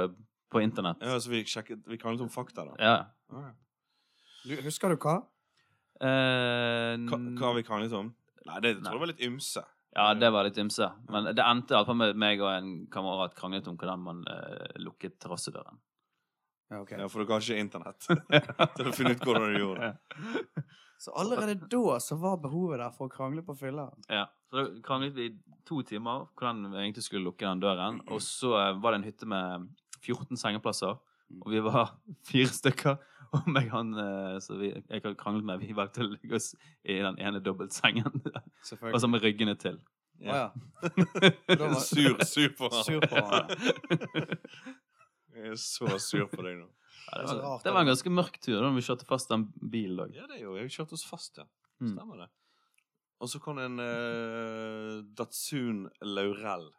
på 0.52 0.60
internett. 0.62 1.00
Ja, 1.02 1.16
så 1.20 1.30
vi 1.32 1.44
sjekket 1.48 1.86
Vi 1.88 1.98
kranglet 1.98 2.22
om 2.26 2.32
fakta, 2.32 2.64
da. 2.68 2.74
Ja. 2.78 2.96
Ah, 3.32 3.46
ja. 3.48 3.54
Du, 4.44 4.56
husker 4.66 4.92
du 4.92 4.98
hva? 5.00 5.16
Eh, 6.04 6.98
Hva, 7.08 7.16
hva 7.38 7.46
har 7.48 7.54
vi 7.56 7.64
kranglet 7.66 7.94
om? 7.96 8.10
Nei, 8.44 8.58
det 8.60 8.74
tror 8.82 8.98
jeg 8.98 9.00
var 9.06 9.10
litt 9.14 9.22
ymse. 9.24 9.62
ja, 9.94 10.06
det 10.18 10.30
var 10.34 10.44
litt 10.44 10.58
ymse. 10.60 10.88
Men 11.08 11.30
det 11.32 11.44
endte 11.46 11.72
iallfall 11.76 11.96
med 11.96 12.18
meg 12.20 12.42
og 12.44 12.50
en 12.52 12.70
kamerat 12.92 13.34
kranglet 13.38 13.68
om 13.70 13.78
hvordan 13.80 14.02
man 14.04 14.22
eh, 14.28 14.74
lukket 14.84 15.16
terrassedøren. 15.22 15.78
Ja, 16.72 16.80
okay. 16.82 16.98
Ja, 16.98 17.08
For 17.12 17.22
du 17.22 17.28
kan 17.28 17.40
ikke 17.44 17.60
internett. 17.60 18.04
Til 18.74 18.88
å 18.88 18.92
finne 18.96 19.14
ut 19.14 19.22
hvordan 19.24 19.52
du 19.54 19.58
gjorde 19.60 19.88
det. 19.88 19.96
Så 21.04 21.12
allerede 21.20 21.54
da 21.68 21.98
så 22.00 22.16
var 22.16 22.38
behovet 22.40 22.78
der 22.80 22.92
for 22.94 23.10
å 23.10 23.12
krangle 23.12 23.42
på 23.44 23.52
fylla. 23.60 23.90
Ja, 24.08 24.22
så 24.48 24.56
da 24.62 24.66
kranglet 24.86 25.16
vi 25.18 25.26
i 25.28 25.32
to 25.68 25.82
timer 25.84 26.26
hvordan 26.38 26.62
vi 26.72 26.78
egentlig 26.80 27.04
skulle 27.04 27.26
lukke 27.26 27.44
den 27.44 27.60
døren. 27.60 27.98
Og 28.08 28.22
så 28.24 28.54
eh, 28.60 28.70
var 28.80 28.94
det 28.94 29.02
en 29.02 29.08
hytte 29.10 29.28
med 29.28 29.66
14 30.04 30.38
sengeplasser, 30.40 30.96
og 31.42 31.50
vi 31.52 31.60
var 31.64 31.92
fire 32.30 32.48
stykker. 32.52 32.96
Og 33.34 33.48
meg 33.50 33.68
han 33.72 33.90
eh, 33.98 34.36
så 34.44 34.56
vi, 34.60 34.70
jeg 34.76 35.02
har 35.04 35.16
kranglet 35.20 35.44
med, 35.48 35.60
vi 35.64 35.74
valgte 35.76 36.04
å 36.06 36.08
ligge 36.12 36.38
oss 36.38 36.52
i 36.86 37.00
den 37.02 37.18
ene 37.20 37.40
dobbeltsengen. 37.42 38.20
Og 38.92 38.96
så 39.02 39.10
med 39.10 39.24
ryggene 39.26 39.56
til. 39.60 39.80
Å 40.22 40.28
ja. 40.30 40.44
Da 41.50 41.66
var- 41.66 41.80
Sur, 41.82 42.20
sur 42.24 42.52
på 42.56 42.70
han. 42.70 42.84
Sur 42.86 43.02
på 43.02 43.18
hverandre. 43.18 44.38
Jeg 45.34 45.50
er 45.50 45.56
så 45.58 45.98
sur 45.98 46.28
på 46.30 46.44
deg 46.46 46.60
nå. 46.60 46.68
Ja, 47.04 47.18
det, 47.18 47.26
Det 47.26 47.34
var, 47.34 47.42
rart, 47.42 47.64
det 47.64 47.74
var 47.74 47.84
en 47.84 47.90
ganske 47.92 48.12
mørk 48.12 48.38
tur 48.40 48.60
da 48.62 48.70
vi 48.74 48.84
kjørte 48.84 49.08
fast 49.08 49.32
den 49.32 49.48
bilen. 49.60 50.14
Ja, 50.16 50.28
det 50.30 50.38
er 50.38 50.46
jo 50.46 50.56
Jeg 50.56 50.72
kjørte 50.72 50.96
oss 50.96 51.04
fast, 51.08 51.38
ja. 51.42 51.46
Mm. 51.82 51.92
Stemmer 51.92 52.24
det. 52.24 52.30
Og 53.22 53.30
så 53.30 53.40
kom 53.40 53.60
det 53.60 53.68
en 53.68 53.80
uh, 53.80 55.04
Datsun 55.16 55.84
Laurel. 56.02 56.70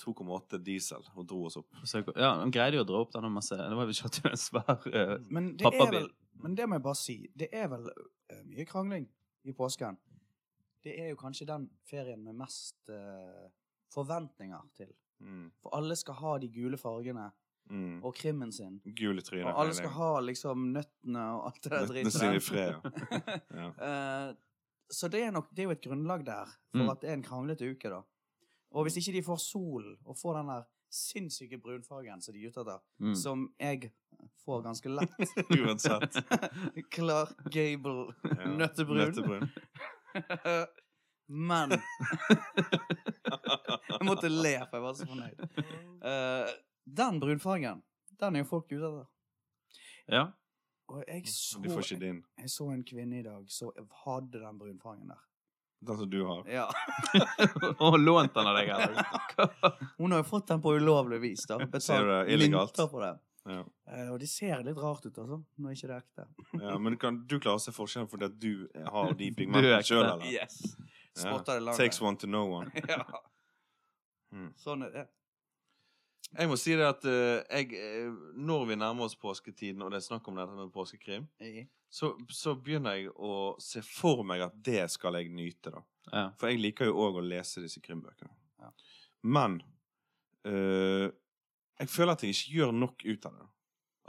2,8 0.00 0.60
diesel 0.64 1.04
og 1.12 1.26
dro 1.28 1.42
oss 1.48 1.58
opp. 1.60 1.68
Ja, 2.16 2.30
han 2.40 2.52
greide 2.54 2.78
jo 2.78 2.84
å 2.86 2.88
dra 2.88 3.02
opp 3.04 3.10
denne 3.12 3.28
masse 3.32 3.56
Det 3.58 3.76
var 3.76 3.88
vi 3.88 3.96
kjørte 3.98 4.22
jo 4.24 4.30
en 4.30 4.40
svær 4.40 4.86
uh, 4.86 5.16
Men 5.28 5.50
det 5.60 5.66
Pappabil. 5.66 6.06
vel 6.06 6.08
Men 6.40 6.54
det 6.56 6.68
må 6.68 6.78
jeg 6.78 6.84
bare 6.86 7.00
si. 7.00 7.16
Det 7.36 7.50
er 7.52 7.68
vel 7.68 7.90
uh, 7.90 8.40
mye 8.48 8.64
krangling 8.68 9.04
i 9.44 9.52
påsken. 9.56 9.98
Det 10.80 10.94
er 11.02 11.10
jo 11.12 11.18
kanskje 11.20 11.48
den 11.48 11.66
ferien 11.88 12.22
med 12.24 12.38
mest 12.40 12.88
uh, 12.88 13.50
forventninger 13.92 14.64
til. 14.76 14.94
Mm. 15.20 15.50
For 15.60 15.76
alle 15.76 15.96
skal 16.00 16.16
ha 16.22 16.38
de 16.40 16.48
gule 16.52 16.80
fargene 16.80 17.28
Mm. 17.70 18.00
og 18.04 18.14
krimmen 18.16 18.52
sin. 18.52 18.80
Gule 18.98 19.18
i 19.20 19.22
trynet. 19.22 19.46
Og 19.52 19.60
alle 19.62 19.74
skal 19.74 19.90
ha 19.94 20.20
liksom 20.20 20.72
nøttene 20.74 21.22
og 21.36 21.44
alt 21.50 21.62
det 21.62 21.70
der 21.70 21.80
Nøttene 21.86 22.10
sine 22.10 22.36
i 22.36 22.40
fred, 22.42 22.74
ja. 22.74 22.80
ja. 23.60 23.68
Eh, 23.88 24.30
så 24.90 25.08
det 25.12 25.20
er, 25.22 25.30
nok, 25.30 25.50
det 25.54 25.62
er 25.62 25.66
jo 25.68 25.74
et 25.76 25.82
grunnlag 25.84 26.24
der 26.26 26.44
for 26.72 26.82
Mm. 26.82 26.88
at 26.90 27.00
det 27.00 27.08
er 27.10 27.14
en 27.14 27.22
kranglete 27.22 27.70
uke, 27.70 27.88
da. 27.92 28.00
Og 28.72 28.82
hvis 28.86 28.96
ikke 28.98 29.12
de 29.18 29.22
får 29.22 29.36
sol 29.42 29.84
og 30.04 30.16
får 30.18 30.34
den 30.40 30.48
der 30.50 30.62
sinnssyke 30.90 31.58
brunfargen 31.62 32.20
som 32.22 32.34
de 32.34 32.40
er 32.42 32.48
ute 32.50 32.60
etter, 32.64 32.78
mm. 32.98 33.14
som 33.14 33.54
jeg 33.60 33.92
får 34.44 34.62
ganske 34.66 34.88
lett 34.90 35.10
Uansett. 35.60 36.12
Clark 36.94 37.36
Gable 37.54 38.06
Ja. 38.24 38.46
nøttebrun. 38.50 38.98
Nøttebrun. 38.98 39.50
Men 41.30 41.70
Jeg 41.70 41.80
måtte 44.06 44.26
le, 44.28 44.56
for 44.66 44.76
jeg 44.76 44.82
var 44.82 44.94
så 44.98 45.06
fornøyd. 45.06 45.40
Eh, 46.10 46.46
den 46.96 47.20
brunfargen, 47.22 47.82
den 48.20 48.36
er 48.36 48.44
jo 48.44 48.50
folk 48.50 48.68
ute 48.72 48.82
etter. 48.82 49.08
Ja. 50.10 50.26
Og 50.90 51.02
jeg 51.06 51.28
så, 51.30 51.60
De 51.62 51.70
får 51.70 51.86
ikke 51.86 52.00
din. 52.02 52.22
jeg 52.42 52.50
så 52.50 52.66
en 52.72 52.84
kvinne 52.84 53.20
i 53.20 53.22
dag 53.22 53.44
som 53.52 53.70
hadde 54.04 54.40
den 54.42 54.58
brunfargen 54.58 55.12
der. 55.12 55.20
Den 55.80 55.96
som 55.96 56.10
du 56.10 56.24
har. 56.26 56.48
Ja. 56.50 56.66
Og 57.86 57.98
lånt 57.98 58.34
den 58.34 58.48
av 58.50 58.58
deg? 58.58 58.72
Hun 59.98 60.12
har 60.12 60.20
jo 60.20 60.26
fått 60.28 60.50
den 60.50 60.60
på 60.60 60.74
ulovlig 60.76 61.20
vis. 61.22 61.46
da? 61.48 61.56
Betalt 61.64 62.28
mynter 62.28 62.90
på 62.90 63.00
det. 63.00 63.14
Ja. 63.48 63.62
Uh, 63.88 64.10
og 64.12 64.18
det 64.20 64.28
ser 64.28 64.60
litt 64.66 64.76
rart 64.76 65.06
ut, 65.06 65.16
altså, 65.16 65.38
når 65.56 65.72
ikke 65.72 65.88
det 65.88 65.94
er 65.94 66.02
ekte. 66.02 66.26
ja, 66.66 66.74
men 66.78 66.98
kan 67.00 67.22
du 67.24 67.38
klare 67.40 67.56
å 67.56 67.62
se 67.62 67.72
forskjellen 67.72 68.10
fordi 68.12 68.28
at 68.28 68.36
du 68.36 68.66
har 68.92 69.14
de 69.16 69.30
pigmentene 69.32 69.80
sjøl, 69.86 70.04
eller? 70.04 70.26
Yes. 70.28 70.58
Ja. 71.16 71.38
Det 71.46 71.56
langt. 71.64 71.80
Takes 71.80 72.02
one 72.04 72.20
to 72.20 72.28
know 72.28 72.52
one. 72.60 72.68
ja. 72.84 73.00
Mm. 74.30 74.52
Sånn 74.60 74.84
er 74.86 74.92
det. 74.94 75.06
Jeg 76.38 76.46
må 76.48 76.56
si 76.60 76.76
det 76.78 76.86
at 76.86 77.04
eh, 77.10 77.42
jeg, 77.50 77.72
eh, 77.74 78.10
når 78.38 78.66
vi 78.68 78.76
nærmer 78.78 79.04
oss 79.08 79.16
påsketiden, 79.18 79.82
og 79.82 79.90
det 79.90 79.98
er 79.98 80.06
snakk 80.06 80.28
om 80.30 80.36
dette 80.38 80.54
med 80.54 80.70
påskekrim, 80.72 81.24
I- 81.42 81.66
så, 81.90 82.12
så 82.30 82.54
begynner 82.54 82.94
jeg 83.00 83.08
å 83.18 83.56
se 83.58 83.80
for 83.82 84.22
meg 84.22 84.44
at 84.44 84.52
det 84.62 84.84
skal 84.92 85.16
jeg 85.18 85.32
nyte, 85.34 85.72
da. 85.74 85.80
Ja. 86.12 86.22
For 86.38 86.46
jeg 86.52 86.60
liker 86.62 86.86
jo 86.86 86.94
òg 87.02 87.18
å 87.18 87.24
lese 87.26 87.60
disse 87.64 87.80
krimbøkene. 87.82 88.30
Ja. 88.62 88.70
Men 89.26 89.56
eh, 90.46 91.08
jeg 91.80 91.88
føler 91.90 92.14
at 92.14 92.22
jeg 92.22 92.36
ikke 92.36 92.54
gjør 92.60 92.72
nok 92.78 93.04
ut 93.10 93.26
av 93.26 93.34
det. 93.40 93.48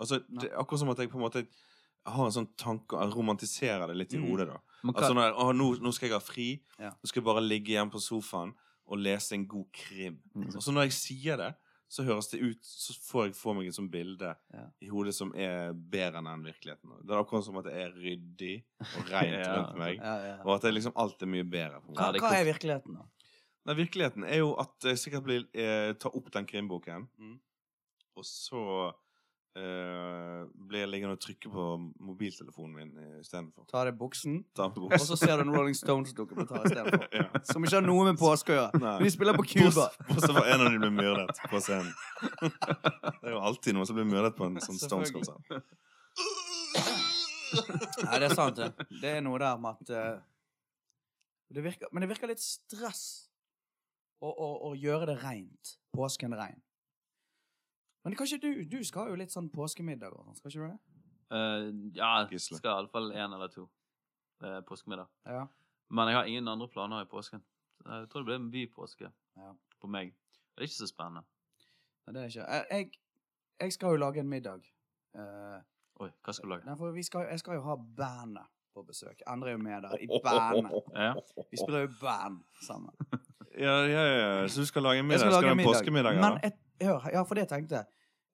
Altså, 0.01 0.21
Nei. 0.29 0.43
det 0.43 0.51
er 0.51 0.59
akkurat 0.61 0.79
som 0.83 0.93
at 0.93 1.01
jeg 1.01 1.09
på 1.11 1.17
en 1.19 1.25
måte 1.25 1.43
har 2.09 2.25
en 2.25 2.33
sånn 2.33 2.47
tanke 2.57 2.97
Jeg 2.97 3.11
romantiserer 3.13 3.87
det 3.91 3.97
litt 3.97 4.13
i 4.13 4.17
Mm. 4.21 4.29
hodet, 4.29 4.47
da. 4.49 4.59
Men 4.83 4.93
hva, 4.93 5.01
Altså 5.01 5.13
når, 5.13 5.33
å, 5.37 5.51
nå, 5.53 5.67
nå 5.81 5.91
skal 5.93 6.09
jeg 6.09 6.15
ha 6.15 6.19
fri. 6.25 6.47
Ja. 6.79 6.89
Nå 6.97 7.05
skal 7.09 7.21
jeg 7.21 7.25
bare 7.27 7.41
ligge 7.45 7.73
hjemme 7.75 7.91
på 7.93 8.01
sofaen 8.01 8.53
og 8.87 8.97
lese 8.97 9.33
en 9.37 9.47
god 9.47 9.67
krim. 9.73 10.17
Mm. 10.35 10.47
Og 10.55 10.61
så 10.65 10.71
når 10.73 10.87
jeg 10.89 10.95
sier 10.97 11.37
det, 11.37 11.51
så 11.91 12.05
høres 12.07 12.29
det 12.31 12.39
ut 12.39 12.63
Så 12.63 12.93
får 13.03 13.25
jeg 13.25 13.35
for 13.35 13.57
meg 13.57 13.67
et 13.67 13.75
sånt 13.75 13.91
bilde 13.91 14.29
Ja. 14.53 14.65
i 14.81 14.87
hodet 14.87 15.11
som 15.17 15.33
er 15.35 15.73
bedre 15.73 16.21
enn 16.23 16.45
virkeligheten. 16.45 16.93
Det 17.03 17.11
er 17.11 17.19
akkurat 17.19 17.43
som 17.43 17.57
at 17.59 17.65
det 17.67 17.73
er 17.81 17.91
ryddig 17.91 18.53
og 18.79 19.09
rent 19.11 19.35
Ja. 19.43 19.55
rundt 19.57 19.77
meg. 19.81 19.97
Ja, 19.99 20.15
ja. 20.29 20.37
Og 20.45 20.55
at 20.55 20.61
det 20.67 20.73
liksom 20.77 20.95
alt 20.95 21.21
er 21.21 21.31
mye 21.33 21.43
bedre. 21.43 21.81
Hva, 21.91 22.11
hva 22.15 22.31
er 22.39 22.47
virkeligheten, 22.53 22.95
da? 22.95 23.07
Nei, 23.67 23.75
virkeligheten 23.77 24.23
er 24.25 24.39
jo 24.41 24.53
at 24.57 24.87
jeg 24.87 24.97
sikkert 24.97 25.23
blir 25.27 25.43
eh, 25.53 25.91
ta 25.99 26.09
opp 26.09 26.31
den 26.33 26.47
krimboken, 26.49 27.09
Mm. 27.19 27.35
og 28.17 28.23
så 28.25 28.93
eh, 29.59 30.41
blir 30.67 30.83
jeg 30.83 30.89
liggende 30.91 31.17
og 31.17 31.21
trykke 31.23 31.51
på 31.51 31.65
mobiltelefonen 32.07 32.73
min 32.75 33.19
istedenfor. 33.19 33.65
Ta 33.71 33.83
det 33.87 33.93
i 33.95 33.97
buksen, 33.99 34.39
og 34.57 34.97
så 35.03 35.17
ser 35.19 35.35
du 35.37 35.45
en 35.45 35.53
Rolling 35.55 35.77
Stones-dokumentar 35.77 36.67
istedenfor. 36.69 37.07
ja. 37.19 37.27
Som 37.51 37.67
ikke 37.67 37.79
har 37.79 37.85
noe 37.87 38.07
med 38.09 38.19
påske 38.21 38.55
å 38.55 38.59
gjøre. 38.59 38.81
Men 38.81 39.05
de 39.05 39.13
spiller 39.13 39.37
på 39.37 39.47
Cuba. 39.53 39.89
Bortsett 40.07 40.35
fra 40.37 40.45
en 40.47 40.65
av 40.65 40.71
dem 40.71 40.81
blir 40.81 40.95
myrdet 40.97 41.43
på 41.51 41.63
scenen. 41.63 41.93
Det 42.41 43.29
er 43.29 43.35
jo 43.35 43.43
alltid 43.51 43.77
noen 43.77 43.89
som 43.89 43.99
blir 43.99 44.09
myrdet 44.09 44.37
på 44.37 44.47
en 44.47 44.59
sånn. 44.63 44.79
Stones-konsert. 44.81 45.63
Nei, 48.05 48.17
det 48.19 48.27
er 48.29 48.35
sant, 48.35 48.59
det. 48.59 48.89
Det 49.01 49.17
er 49.17 49.23
noe 49.25 49.39
der 49.41 49.59
med 49.59 49.81
at 49.81 49.91
uh, 49.91 50.21
det 51.51 51.63
virker, 51.65 51.91
Men 51.91 52.05
det 52.05 52.11
virker 52.13 52.31
litt 52.31 52.43
stress 52.43 53.03
å, 54.21 54.29
å, 54.29 54.49
å 54.69 54.73
gjøre 54.79 55.09
det 55.11 55.17
reint. 55.23 55.75
Påsken 55.95 56.35
rein. 56.37 56.61
Men 58.03 58.15
kanskje 58.15 58.39
du 58.41 58.63
Du 58.65 58.83
skal 58.83 59.09
jo 59.11 59.15
litt 59.15 59.31
sånn 59.31 59.49
påskemiddag 59.53 60.13
og 60.17 60.25
sånn, 60.25 60.35
skal 60.39 60.51
ikke 60.51 60.61
du 60.61 60.67
det? 60.71 60.79
Uh, 61.31 61.91
ja, 61.95 62.27
Gisle. 62.31 62.57
skal 62.57 62.71
iallfall 62.81 63.11
én 63.13 63.33
eller 63.33 63.47
to 63.47 63.67
uh, 64.43 64.61
påskemiddag. 64.67 65.07
Ja. 65.25 65.45
Men 65.89 66.07
jeg 66.07 66.15
har 66.17 66.25
ingen 66.25 66.47
andre 66.47 66.67
planer 66.67 67.01
i 67.01 67.05
påsken. 67.05 67.43
Jeg 67.85 68.09
tror 68.09 68.21
det 68.21 68.25
blir 68.25 68.35
en 68.35 68.51
bypåske 68.51 69.11
Ja. 69.37 69.53
på 69.81 69.87
meg. 69.87 70.13
Det 70.55 70.63
er 70.63 70.67
ikke 70.67 70.81
så 70.83 70.87
spennende. 70.87 71.23
Nei, 72.07 72.13
det 72.13 72.21
er 72.21 72.27
ikke 72.27 72.47
jeg, 72.51 72.65
jeg, 72.71 72.91
jeg 73.61 73.73
skal 73.73 73.89
jo 73.95 73.95
lage 74.05 74.19
en 74.19 74.29
middag 74.29 74.61
Uh, 75.15 75.59
Oi, 75.99 76.07
hva 76.23 76.31
skal 76.33 76.47
du 76.47 76.53
lage? 76.53 76.63
nei, 76.65 76.75
for 76.79 76.91
vi 76.95 77.03
skal, 77.03 77.25
jeg 77.29 77.39
skal 77.41 77.57
jo 77.57 77.61
ha 77.65 77.73
bandet 77.75 78.45
på 78.73 78.83
besøk. 78.87 79.19
Endre 79.27 79.49
er 79.49 79.57
jo 79.57 79.59
med 79.59 79.81
der 79.83 79.97
i 79.99 80.07
bandet. 80.23 80.71
Ja. 81.03 81.09
Vi 81.51 81.57
spiller 81.59 81.81
jo 81.83 81.89
band 81.99 82.37
sammen. 82.63 82.95
Ja, 83.59 83.73
ja, 83.91 84.03
ja. 84.07 84.47
Så 84.47 84.61
du 84.63 84.65
skal 84.69 84.83
lage 84.87 84.95
Jeg 85.01 85.05
middag? 85.05 85.19
skal 85.19 85.31
Skal, 85.31 85.41
lage 85.43 85.43
du 85.43 85.49
ha 85.49 85.55
middag. 85.59 85.73
påskemiddag? 85.73 86.13
Men 86.15 86.23
eller? 86.23 86.51
Hør, 86.85 87.09
ja, 87.13 87.23
for 87.23 87.35
det 87.35 87.47
tenkte 87.49 87.75
jeg. 87.75 87.85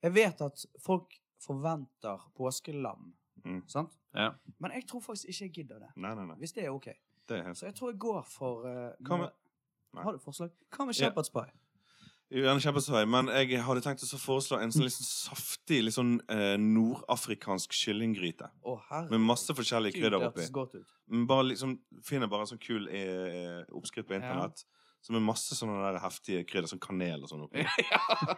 Jeg 0.03 0.13
vet 0.13 0.41
at 0.41 0.65
folk 0.85 1.13
forventer 1.43 2.31
påskelam, 2.37 3.13
Mm. 3.45 3.61
sant? 3.69 3.93
Ja. 4.15 4.31
Men 4.59 4.71
jeg 4.71 4.87
tror 4.87 4.99
faktisk 5.01 5.29
ikke 5.29 5.43
jeg 5.45 5.53
gidder 5.53 5.79
det. 5.79 5.89
Nei, 5.95 6.13
nei, 6.15 6.25
nei. 6.25 6.35
Hvis 6.35 6.51
det 6.53 6.65
er 6.65 6.69
ok. 6.73 6.87
Det 7.29 7.37
er 7.45 7.53
Så 7.53 7.65
jeg 7.65 7.75
tror 7.75 7.91
jeg 7.91 7.99
går 7.99 8.23
for 8.25 8.65
uh, 8.65 9.17
med- 9.17 9.31
Har 10.03 10.11
du 10.11 10.17
forslag? 10.19 10.49
Hva 10.71 10.85
med 10.85 10.95
shepherd's 10.95 11.31
pie? 11.31 11.51
Gjerne 12.29 12.59
kjempesvei, 12.59 13.05
men 13.07 13.27
jeg 13.31 13.61
hadde 13.63 13.81
tenkt 13.81 14.03
å 14.03 14.17
foreslå 14.19 14.57
en 14.61 14.69
sånn 14.69 14.89
sånn 14.91 15.05
saftig, 15.07 15.81
litt 15.81 15.93
sånn 15.95 16.19
eh, 16.27 16.57
nordafrikansk 16.59 17.71
kyllinggryte. 17.71 18.49
Oh. 18.67 18.81
Med 19.09 19.21
masse 19.23 19.53
forskjellige 19.55 19.95
krydder 20.01 20.25
oppi. 20.27 20.43
Bare 21.25 21.43
liksom, 21.47 21.77
finner 22.03 22.27
bare 22.27 22.41
en 22.43 22.47
sånn 22.51 22.59
kul 22.59 22.89
eh, 22.91 23.63
oppskrift 23.71 24.09
på 24.09 24.19
Ja. 24.19 24.49
Som 25.05 25.15
er 25.15 25.21
masse 25.23 25.55
sånne 25.55 25.77
der 25.85 25.99
heftige 26.03 26.41
krydder, 26.49 26.67
sånn 26.67 26.81
kanel 26.83 27.21
og 27.23 27.29
sånn 27.31 27.43
oppi. 27.45 27.63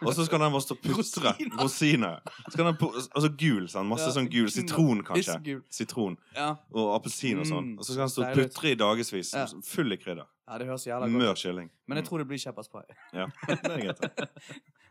Og 0.05 0.11
så 0.13 0.25
skal 0.27 0.39
den 0.43 0.51
bare 0.53 0.61
stå 0.61 0.75
og 0.75 0.81
putre. 0.83 1.31
Rosiner. 1.57 2.19
Altså 2.53 3.31
gul, 3.39 3.65
sånn. 3.71 3.87
Masse 3.89 4.09
Ja, 4.11 4.15
sånn 4.19 4.27
gul. 4.29 4.49
Sitron, 4.53 5.01
kanskje. 5.07 5.37
Gul. 5.47 5.61
Sitron. 5.73 6.17
Ja. 6.35 6.51
Og 6.75 6.91
appelsin 6.99 7.39
og 7.41 7.47
sånn. 7.49 7.71
Mm, 7.73 7.79
Og 7.79 7.87
så 7.87 7.95
skal 7.95 8.05
den 8.05 8.13
stå 8.13 8.25
og 8.27 8.35
putre 8.37 8.73
i 8.73 8.77
dagevis. 8.77 9.33
Ja. 9.33 9.47
Full 9.71 9.95
i 9.95 9.97
krydder. 9.97 10.27
ja, 10.49 10.57
det 10.61 10.67
høres 10.69 10.85
jævla 10.85 11.07
godt 11.09 11.17
Mør 11.23 11.33
kylling. 11.41 11.69
Men 11.87 11.97
jeg 11.97 12.03
Mm. 12.05 12.09
tror 12.09 12.17
det 12.19 12.27
blir 12.27 12.37
shepherd's 12.37 12.69
pie. 12.69 12.95
Ja, 13.13 13.25
det 13.47 13.71
er 13.71 13.81
greit. 13.87 14.29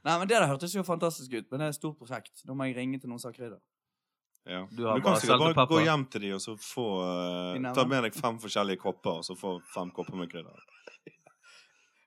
Nei, 0.04 0.18
men 0.18 0.28
det 0.28 0.36
der 0.40 0.46
hørtes 0.48 0.74
jo 0.74 0.82
fantastisk 0.82 1.32
ut. 1.34 1.46
Men 1.50 1.60
det 1.60 1.66
er 1.66 1.68
et 1.68 1.78
stort 1.78 1.98
prosjekt. 1.98 2.42
Nå 2.46 2.54
må 2.56 2.66
jeg 2.66 2.76
ringe 2.76 2.98
til 3.00 3.08
noen 3.10 3.20
som 3.20 3.30
har 3.30 3.36
krydder. 3.38 3.60
Ja. 4.48 4.64
Du 4.70 4.82
Du 4.82 5.00
kan 5.04 5.16
sikkert 5.20 5.54
bare 5.54 5.66
gå 5.68 5.82
hjem 5.84 6.06
til 6.10 6.20
de 6.22 6.30
og 6.32 6.40
så 6.40 6.54
få 6.56 6.84
uh, 7.04 7.72
Ta 7.74 7.84
med 7.84 8.02
deg 8.06 8.14
fem 8.16 8.38
forskjellige 8.40 8.80
kopper, 8.80 9.18
og 9.20 9.24
så 9.26 9.36
få 9.36 9.58
fem 9.74 9.90
kopper 9.92 10.16
med 10.16 10.30
krydder. 10.32 10.56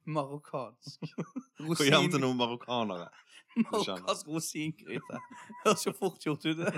Marokkansk. 0.05 1.01
Gå 1.77 1.83
hjem 1.85 2.07
til 2.11 2.21
noen 2.23 2.37
marokkanere. 2.39 3.09
Marokkansk 3.65 4.27
rosingryte. 4.31 5.19
Høres 5.65 5.85
jo 5.85 5.93
fort 5.97 6.23
gjort 6.25 6.45
ut. 6.45 6.57
men, 6.57 6.71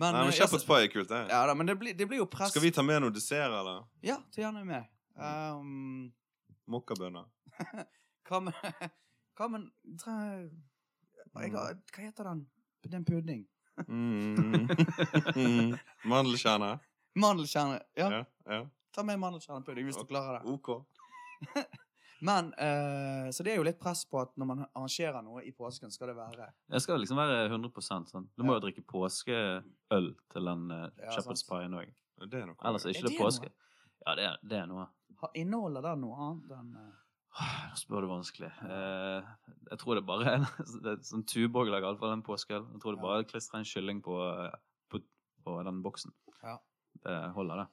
Nei, 0.00 0.10
men 0.12 0.26
eh, 0.28 0.34
Shepherd's 0.36 0.66
pie 0.66 0.86
er 0.86 0.90
kult, 0.92 1.10
det. 1.12 1.20
Ja 1.30 1.42
da, 1.46 1.54
men 1.54 1.68
det 1.70 1.76
blir, 1.80 1.94
det 1.94 2.08
blir 2.10 2.22
jo 2.22 2.26
press. 2.30 2.50
Skal 2.54 2.64
vi 2.64 2.72
ta 2.74 2.82
med 2.86 3.02
noe 3.04 3.14
dessert, 3.14 3.52
eller? 3.52 3.84
Ja, 4.06 4.16
ta 4.32 4.42
gjerne 4.42 4.64
med. 4.66 4.88
Um, 5.20 6.10
Mokkabønner. 6.70 7.26
hva 8.28 8.40
med 8.40 8.54
Hva 9.36 9.48
med 9.50 9.68
tre- 10.00 10.50
jeg 11.40 11.52
Hva 11.54 12.00
heter 12.02 12.24
den? 12.30 12.46
Den 12.90 13.04
pudding? 13.04 13.42
Mm. 13.88 14.68
mm. 15.36 15.74
Mandelkjerne. 16.08 16.78
Mandelkjerne. 17.14 17.80
Ja, 17.96 18.08
Ja. 18.10 18.24
ja. 18.46 18.60
ta 18.92 19.02
med 19.06 19.18
mandelkjernepudding 19.20 19.86
hvis 19.88 19.96
du 20.00 20.04
klarer 20.08 20.40
det. 20.40 20.50
OK. 20.50 20.70
Men, 22.22 22.50
eh, 22.60 23.30
Så 23.32 23.42
det 23.44 23.52
er 23.54 23.56
jo 23.56 23.64
litt 23.64 23.78
press 23.80 24.02
på 24.04 24.20
at 24.20 24.34
når 24.36 24.46
man 24.50 24.58
arrangerer 24.76 25.22
noe 25.24 25.40
i 25.48 25.52
påsken, 25.56 25.90
skal 25.90 26.10
det 26.12 26.16
være 26.18 26.50
Det 26.68 26.80
skal 26.84 27.00
liksom 27.00 27.16
være 27.16 27.46
100 27.48 28.04
sånn. 28.10 28.26
Du 28.36 28.44
må 28.44 28.52
Ja. 28.52 28.60
jo 28.60 28.64
drikke 28.66 28.84
påskeøl 28.84 30.10
til 30.34 30.44
den 30.50 30.66
uh, 30.70 30.90
Ja, 30.98 31.14
shepherd's 31.16 31.44
sant. 31.46 31.48
pien 31.48 31.72
òg. 31.78 31.94
Det 32.28 32.42
er 32.42 32.46
noe. 32.50 32.56
Ellers 32.64 32.84
er 32.84 32.90
Er 32.90 32.92
ikke 32.98 33.08
det 33.08 33.16
det 33.16 33.22
påske. 33.24 33.50
Ja, 34.06 34.14
det 34.16 34.24
er, 34.28 34.36
det 34.44 34.58
er 34.58 34.66
noe. 34.66 34.86
ha- 35.22 35.30
Inneholder 35.34 35.82
det 35.88 35.94
noe 36.02 36.16
annet 36.26 36.52
enn 36.58 36.76
eh, 36.76 36.96
Nå 37.70 37.76
spør 37.78 38.00
du 38.04 38.08
vanskelig. 38.10 38.50
Eh, 38.68 39.24
jeg 39.70 39.78
tror 39.78 39.94
det 39.94 40.04
bare 40.04 40.26
er 40.26 40.36
en 40.40 40.46
det 40.84 40.92
er 40.92 41.02
sånn 41.06 41.24
Tuborg 41.24 41.70
lager 41.72 41.88
iallfall 41.88 42.12
en 42.12 42.22
påskeøl. 42.26 42.66
Jeg 42.74 42.80
tror 42.82 42.96
det 42.96 43.00
Ja. 43.00 43.06
bare 43.08 43.24
klistrer 43.24 43.58
en 43.62 43.64
kylling 43.72 44.02
på, 44.04 44.18
eh, 44.44 44.56
på, 44.90 45.00
på 45.46 45.56
den 45.64 45.80
boksen. 45.82 46.12
Ja. 46.42 46.58
Det 47.00 47.32
holder, 47.32 47.64
det. 47.64 47.68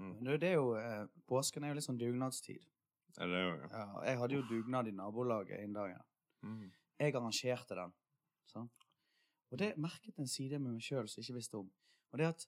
Mm. 0.00 0.24
Det, 0.24 0.40
det 0.40 0.48
er 0.54 0.54
jo 0.56 0.74
eh, 0.80 1.04
Påsken 1.28 1.64
er 1.64 1.68
jo 1.74 1.74
litt 1.74 1.84
sånn 1.84 1.98
dugnadstid. 2.00 2.64
Er 3.18 3.26
det 3.32 3.40
jo, 3.42 3.50
ja. 3.56 3.68
Ja, 3.72 4.02
jeg 4.06 4.18
hadde 4.18 4.34
jo 4.38 4.42
dugnad 4.48 4.86
i 4.88 4.94
nabolaget 4.94 5.60
en 5.64 5.72
dag. 5.74 5.90
Ja. 5.96 6.02
Mm. 6.46 6.70
Jeg 7.00 7.14
arrangerte 7.14 7.74
den. 7.74 7.92
Sånn. 8.52 8.70
Og 9.50 9.58
det 9.58 9.72
merket 9.78 10.18
en 10.18 10.26
side 10.30 10.58
med 10.60 10.72
meg 10.76 10.82
sjøl 10.82 11.08
som 11.08 11.20
jeg 11.20 11.28
ikke 11.30 11.38
visste 11.40 11.58
om. 11.58 11.70
Og 12.12 12.18
det 12.18 12.26
at 12.30 12.46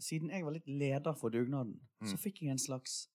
siden 0.00 0.30
jeg 0.30 0.44
var 0.46 0.52
litt 0.54 0.68
leder 0.68 1.12
for 1.18 1.28
dugnaden, 1.30 1.80
så 2.04 2.14
Mm. 2.14 2.20
fikk 2.22 2.42
jeg 2.42 2.50
en 2.50 2.58
slags 2.58 3.08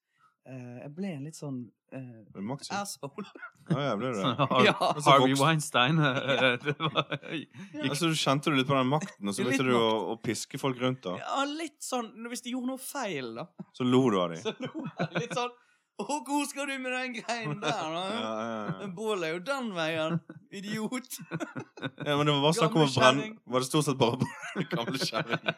eh, 0.47 0.81
Jeg 0.83 0.91
ble 0.93 1.07
en 1.15 1.23
litt 1.25 1.33
sånn 1.35 1.71
eh, 1.91 2.41
Maxi. 2.41 2.69
asshole. 2.71 3.25
Ja, 3.71 3.79
jeg 3.89 3.97
ble 3.97 4.11
det? 4.13 4.23
Har 4.37 4.65
Ja. 4.65 4.73
Altså, 4.79 5.09
Harvey. 5.09 5.33
Weinstein 5.39 5.97
eh, 5.97 6.57
det 6.65 6.75
var, 6.77 7.07
Altså, 7.89 8.11
du 8.11 8.13
kjente 8.13 8.51
du 8.53 8.59
litt 8.59 8.67
på 8.69 8.77
den 8.77 8.91
makten, 8.91 9.25
og 9.27 9.33
så 9.33 9.41
begynte 9.43 9.65
du 9.65 9.73
å, 9.73 10.13
å 10.13 10.17
piske 10.21 10.59
folk 10.61 10.77
rundt, 10.83 11.01
da. 11.07 11.15
Ja, 11.17 11.43
litt 11.49 11.81
sånn 11.81 12.11
Hvis 12.29 12.43
de 12.45 12.51
gjorde 12.53 12.67
noe 12.75 12.77
feil, 12.77 13.33
da, 13.39 13.47
Så 13.73 13.87
lo 13.89 14.03
du 14.13 14.19
av 14.21 14.35
dem. 14.35 14.43
så 14.45 14.53
lo 14.59 14.85
jeg 14.85 15.23
litt 15.25 15.33
sånn 15.33 15.49
Å, 16.03 16.15
hvor 16.27 16.43
skal 16.49 16.67
du 16.67 16.75
med 16.83 16.91
den 16.91 17.13
greien 17.21 17.53
der, 17.61 17.83
da? 17.93 18.01
ja, 18.19 18.31
ja. 18.43 18.73
Den 18.81 18.91
Bålet 18.97 19.29
er 19.29 19.37
jo 19.37 19.43
den 19.47 19.69
veien. 19.77 20.19
Idiot. 20.51 21.19
ja, 21.31 22.17
men 22.17 22.27
det 22.27 22.33
var 22.35 22.41
bare 22.43 22.57
snakk 22.57 22.75
om 22.75 22.83
å 22.83 22.89
brenne. 22.91 23.29
Var 23.47 23.63
det 23.63 23.69
stort 23.69 23.87
sett 23.87 23.99
bare 23.99 24.67
Gamle 24.73 24.99
kjerring. 24.99 25.49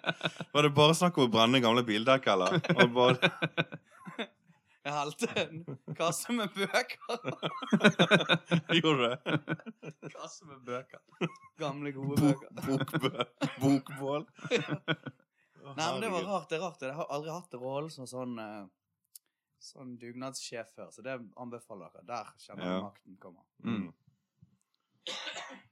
Var 0.54 0.68
det 0.68 0.74
bare 0.78 0.98
snakk 0.98 1.18
om 1.18 1.26
å 1.26 1.34
brenne 1.34 1.62
gamle 1.64 1.86
bildekk, 1.88 2.30
eller? 2.36 2.60
Og 2.78 2.94
bare... 2.94 3.32
Jeg 4.88 4.96
helte 4.96 5.28
en 5.42 5.96
kasse 5.98 6.32
med 6.32 6.54
bøker. 6.56 7.18
Gjorde 8.78 8.94
du 8.94 9.02
det? 9.04 9.40
Kasse 10.14 10.48
med 10.48 10.62
bøker. 10.70 11.02
Gamle, 11.60 11.92
gode 11.98 12.22
Bok, 12.22 12.46
bøker. 12.62 13.02
bokbø, 13.02 13.26
bokbål. 13.60 14.28
Nei, 15.76 15.88
men 15.92 16.00
det 16.06 16.14
var 16.14 16.24
rart. 16.30 16.48
Det 16.48 16.56
er 16.62 16.64
rart. 16.64 16.86
Jeg 16.88 16.96
har 16.96 17.10
aldri 17.12 17.34
hatt 17.36 17.58
rollen 17.60 17.92
som 17.92 18.08
sånn 18.08 18.38
eh, 18.40 18.64
Sånn 19.60 19.96
dugnadssjef 20.00 20.70
før, 20.76 20.92
så 20.94 21.02
det 21.04 21.16
anbefaler 21.42 21.90
dere. 21.94 22.06
Der 22.06 22.34
kjenner 22.38 22.64
Ja. 22.66 22.82
makten 22.82 23.18
kommer. 23.20 23.44
Mm. 23.64 23.94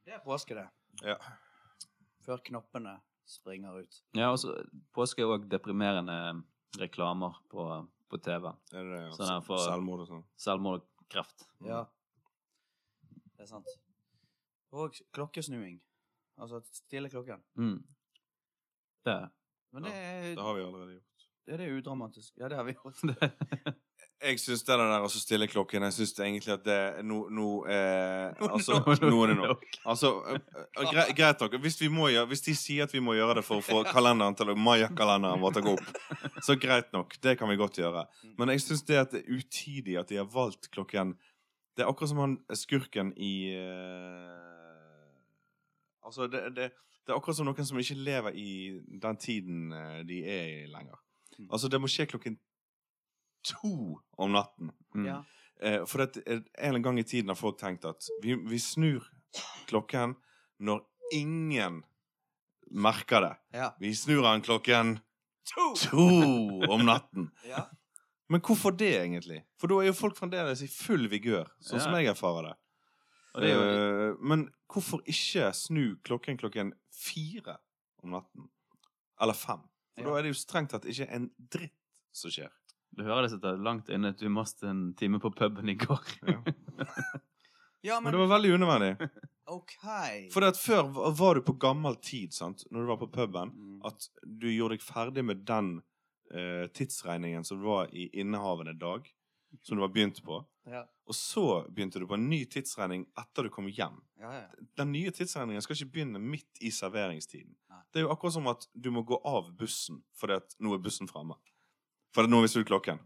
Det 0.06 0.14
er 0.14 0.20
påske, 0.26 0.56
det. 0.56 0.68
Ja. 1.04 1.18
Før 2.26 2.38
knoppene 2.44 2.96
springer 3.26 3.80
ut. 3.82 4.02
Ja, 4.18 4.32
og 4.32 4.40
så 4.42 4.56
påske 4.96 5.22
er 5.22 5.32
òg 5.36 5.48
deprimerende 5.50 6.44
reklamer 6.80 7.36
på, 7.50 7.66
på 8.10 8.18
TV. 8.22 8.48
Er 8.74 8.84
det 8.84 8.92
det? 8.92 9.02
ja? 9.06 9.12
Sånn 9.18 9.30
her 9.34 9.42
for- 9.46 9.64
Selvmord 9.66 10.02
og 10.06 10.08
sånn. 10.08 10.26
Selvmord 10.38 10.82
og 10.82 11.08
kreft. 11.10 11.46
Mm. 11.62 11.68
Ja. 11.70 11.86
Det 13.36 13.46
er 13.46 13.52
sant. 13.54 13.68
Og 14.76 14.98
klokkesnuing. 15.14 15.80
Altså 16.38 16.60
stille 16.72 17.10
klokken. 17.10 17.44
Mm. 17.58 17.78
Det 19.06 19.20
Men 19.72 19.84
det 19.84 19.92
ja, 19.94 20.36
Det 20.36 20.44
har 20.44 20.54
vi 20.56 20.62
allerede 20.64 20.94
gjort. 20.98 21.15
Er 21.48 21.62
det 21.62 21.72
udramatisk. 21.78 22.34
Ja, 22.38 22.50
det 22.50 22.58
har 22.58 22.64
vi 22.64 22.74
gjort. 22.74 23.02
Jeg 24.26 24.40
syns 24.40 24.64
det 24.64 24.76
der 24.80 25.04
å 25.04 25.10
stille 25.12 25.46
klokken 25.52 25.84
Jeg 25.84 25.94
syns 25.94 26.14
egentlig 26.24 26.54
at 26.54 26.62
det 26.64 26.78
nå, 27.06 27.18
no, 27.36 27.48
eh, 27.68 28.32
er 28.32 28.38
det 28.40 28.48
Altså, 28.56 28.78
nå 29.04 29.18
er 29.26 29.34
det 29.34 29.36
nok. 29.42 29.66
Altså, 29.84 30.12
øh, 30.32 30.40
øh, 30.56 30.88
gre 30.94 31.06
greit 31.18 31.44
nok. 31.44 31.58
Hvis, 31.62 31.78
vi 31.82 31.90
må 31.92 32.08
gjøre, 32.14 32.30
hvis 32.32 32.46
de 32.48 32.56
sier 32.58 32.88
at 32.88 32.96
vi 32.96 33.04
må 33.04 33.18
gjøre 33.18 33.40
det 33.40 33.46
for 33.46 33.60
å 33.60 33.66
få 33.66 33.84
kalenderen 33.90 34.38
til 34.40 34.54
Maya-kalenderen 34.56 35.44
vår 35.44 35.58
til 35.58 35.66
å 35.66 35.68
gå 35.68 35.76
opp, 35.76 36.32
så 36.48 36.56
greit 36.60 36.90
nok. 36.96 37.18
Det 37.22 37.36
kan 37.40 37.52
vi 37.52 37.60
godt 37.60 37.82
gjøre. 37.82 38.06
Men 38.40 38.54
jeg 38.56 38.64
syns 38.64 38.86
det 38.88 39.02
at 39.04 39.14
det 39.14 39.26
er 39.26 39.44
utidig 39.44 40.00
at 40.02 40.10
de 40.10 40.22
har 40.22 40.32
valgt 40.32 40.72
klokken 40.74 41.16
Det 41.76 41.84
er 41.84 41.92
akkurat 41.92 42.10
som 42.10 42.24
han 42.24 42.38
skurken 42.56 43.12
i 43.20 43.52
eh, 43.52 44.46
Altså, 46.06 46.30
det, 46.32 46.56
det, 46.56 46.70
det 47.04 47.12
er 47.12 47.18
akkurat 47.18 47.38
som 47.38 47.50
noen 47.50 47.68
som 47.68 47.80
ikke 47.82 47.98
lever 48.00 48.38
i 48.38 48.52
den 49.02 49.18
tiden 49.20 49.74
eh, 49.76 50.00
de 50.08 50.22
er 50.24 50.46
i 50.54 50.70
lenger. 50.72 51.02
Mm. 51.40 51.50
Altså, 51.52 51.70
det 51.72 51.80
må 51.82 51.90
skje 51.92 52.06
klokken 52.12 52.38
to 53.46 54.00
om 54.18 54.32
natten. 54.36 54.72
mm. 54.96 55.06
Ja. 55.06 55.22
Eh, 55.64 55.86
for 55.88 56.04
det, 56.04 56.20
en 56.28 56.42
eller 56.42 56.68
annen 56.68 56.84
gang 56.84 57.00
i 57.00 57.04
tiden 57.08 57.32
har 57.32 57.38
folk 57.40 57.58
tenkt 57.62 57.86
at 57.88 58.08
vi, 58.24 58.36
vi 58.36 58.58
snur 58.60 59.06
klokken 59.70 60.16
når 60.60 60.82
ingen 61.16 61.84
merker 62.72 63.22
det. 63.24 63.34
Ja. 63.56 63.70
Vi 63.80 63.94
snur 63.96 64.24
den 64.26 64.42
klokken 64.44 64.98
To! 65.54 65.74
to 65.78 66.06
om 66.72 66.86
natten. 66.86 67.32
Ja. 67.50 67.68
Men 68.28 68.42
hvorfor 68.42 68.74
det, 68.74 68.96
egentlig? 69.04 69.44
For 69.62 69.70
da 69.70 69.76
er 69.84 69.92
jo 69.92 69.94
folk 69.94 70.16
fremdeles 70.18 70.64
i 70.66 70.68
full 70.72 71.06
vigør, 71.12 71.46
sånn 71.62 71.84
som 71.84 71.94
jeg 71.94 72.10
erfarer 72.10 72.48
det. 72.48 72.54
Og 73.36 73.44
det 73.44 73.52
er 73.52 73.54
jo 73.54 73.66
Eh, 73.70 74.16
men 74.26 74.48
hvorfor 74.74 75.04
ikke 75.06 75.52
snu 75.54 75.84
klokken 76.04 76.40
klokken 76.42 76.72
fire 76.90 77.60
om 78.02 78.16
natten? 78.16 78.48
Eller 79.22 79.38
fem? 79.38 79.62
For 79.96 80.04
Ja. 80.04 80.10
da 80.12 80.18
er 80.20 80.24
det 80.24 80.34
jo 80.34 80.40
strengt 80.40 80.70
tatt 80.72 80.86
ikke 80.86 81.08
en 81.16 81.30
dritt 81.50 81.72
som 82.12 82.32
skjer. 82.32 82.50
Du 82.96 83.04
hører 83.04 83.24
det 83.24 83.32
sitter 83.32 83.58
langt 83.60 83.90
inne 83.92 84.10
at 84.14 84.18
du 84.20 84.28
måtte 84.30 84.68
en 84.70 84.94
time 84.96 85.20
på 85.20 85.32
puben 85.36 85.70
i 85.70 85.76
går. 85.76 86.04
Ja. 86.28 86.42
ja, 87.82 87.96
Men 88.00 88.04
men 88.04 88.14
det 88.14 88.20
var 88.28 88.32
veldig 88.40 88.54
unødvendig. 88.56 89.10
OK. 89.48 89.76
For 90.34 90.42
det 90.42 90.48
at 90.56 90.58
før 90.60 90.88
var 91.18 91.36
du 91.38 91.42
på 91.46 91.54
gammel 91.62 91.96
tid, 92.02 92.34
sant? 92.34 92.64
når 92.72 92.80
du 92.82 92.88
var 92.88 92.98
på 92.98 93.12
puben, 93.14 93.52
Mm. 93.54 93.82
at 93.86 94.08
du 94.26 94.48
gjorde 94.50 94.76
deg 94.78 94.82
ferdig 94.82 95.24
med 95.26 95.46
den 95.46 95.82
eh, 96.32 96.66
tidsregningen 96.74 97.44
som 97.46 97.62
var 97.62 97.88
i 97.94 98.10
innehavende 98.14 98.74
dag. 98.80 99.12
som 99.62 99.78
du 99.78 99.82
var 99.82 99.88
begynt 99.94 100.18
på. 100.26 100.46
Ja. 100.68 100.82
Og 101.08 101.14
så 101.16 101.64
begynte 101.72 102.00
du 102.00 102.06
på 102.08 102.16
en 102.18 102.26
ny 102.30 102.42
tidsregning 102.46 103.06
etter 103.18 103.44
du 103.44 103.50
kom 103.50 103.68
hjem. 103.72 104.02
Ja, 104.20 104.34
ja. 104.34 104.48
Den 104.76 104.92
nye 104.92 105.12
tidsregningen 105.16 105.62
skal 105.64 105.76
ikke 105.78 105.92
begynne 105.94 106.20
midt 106.20 106.60
i 106.60 106.72
serveringstiden. 106.76 107.54
Det 107.96 108.02
er 108.02 108.10
jo 108.10 108.12
akkurat 108.12 108.34
som 108.36 108.48
at 108.52 108.66
du 108.76 108.90
må 108.92 109.06
gå 109.08 109.16
av 109.24 109.46
bussen 109.56 110.02
fordi 110.20 110.36
at 110.36 110.56
nå 110.60 110.74
er 110.76 110.82
bussen 110.84 111.08
fremme. 111.08 111.38
For 112.12 112.28
nå 112.28 112.42
har 112.42 112.44
vi 112.44 112.50
snudd 112.52 112.66
klokken. 112.68 112.98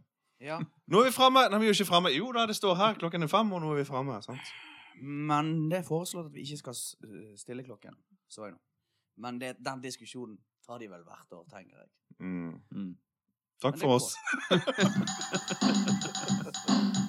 ja. 0.42 0.56
Nå 0.90 1.04
er 1.04 1.12
vi 1.12 1.14
fremme! 1.14 1.44
Nei, 1.52 1.60
vi 1.62 1.68
er 1.68 1.70
jo 1.70 1.76
ikke 1.78 1.92
fremme. 1.92 2.10
Jo 2.10 2.32
da, 2.34 2.48
det 2.50 2.56
står 2.58 2.74
her. 2.80 2.98
Klokken 2.98 3.22
er 3.22 3.30
fem, 3.30 3.52
og 3.54 3.62
nå 3.62 3.70
er 3.76 3.84
vi 3.84 3.86
fremme. 3.86 4.16
Sant? 4.26 4.50
Men 4.98 5.68
det 5.70 5.84
er 5.84 5.86
foreslått 5.86 6.32
at 6.32 6.34
vi 6.34 6.42
ikke 6.42 6.58
skal 6.58 6.80
øh, 7.06 7.36
stille 7.38 7.62
klokken. 7.68 7.94
Så 8.34 8.48
jeg 8.48 8.56
nå. 8.56 8.58
Men 9.22 9.38
det, 9.38 9.60
den 9.62 9.84
diskusjonen 9.84 10.40
tar 10.66 10.82
de 10.82 10.90
vel 10.90 11.06
hvert 11.06 11.38
år, 11.38 11.46
tenker 11.54 11.84
jeg. 11.84 11.92
Mm. 12.20 12.58
Mm. 12.72 12.96
Takk 13.62 13.78
for 13.78 14.00
oss. 14.00 14.16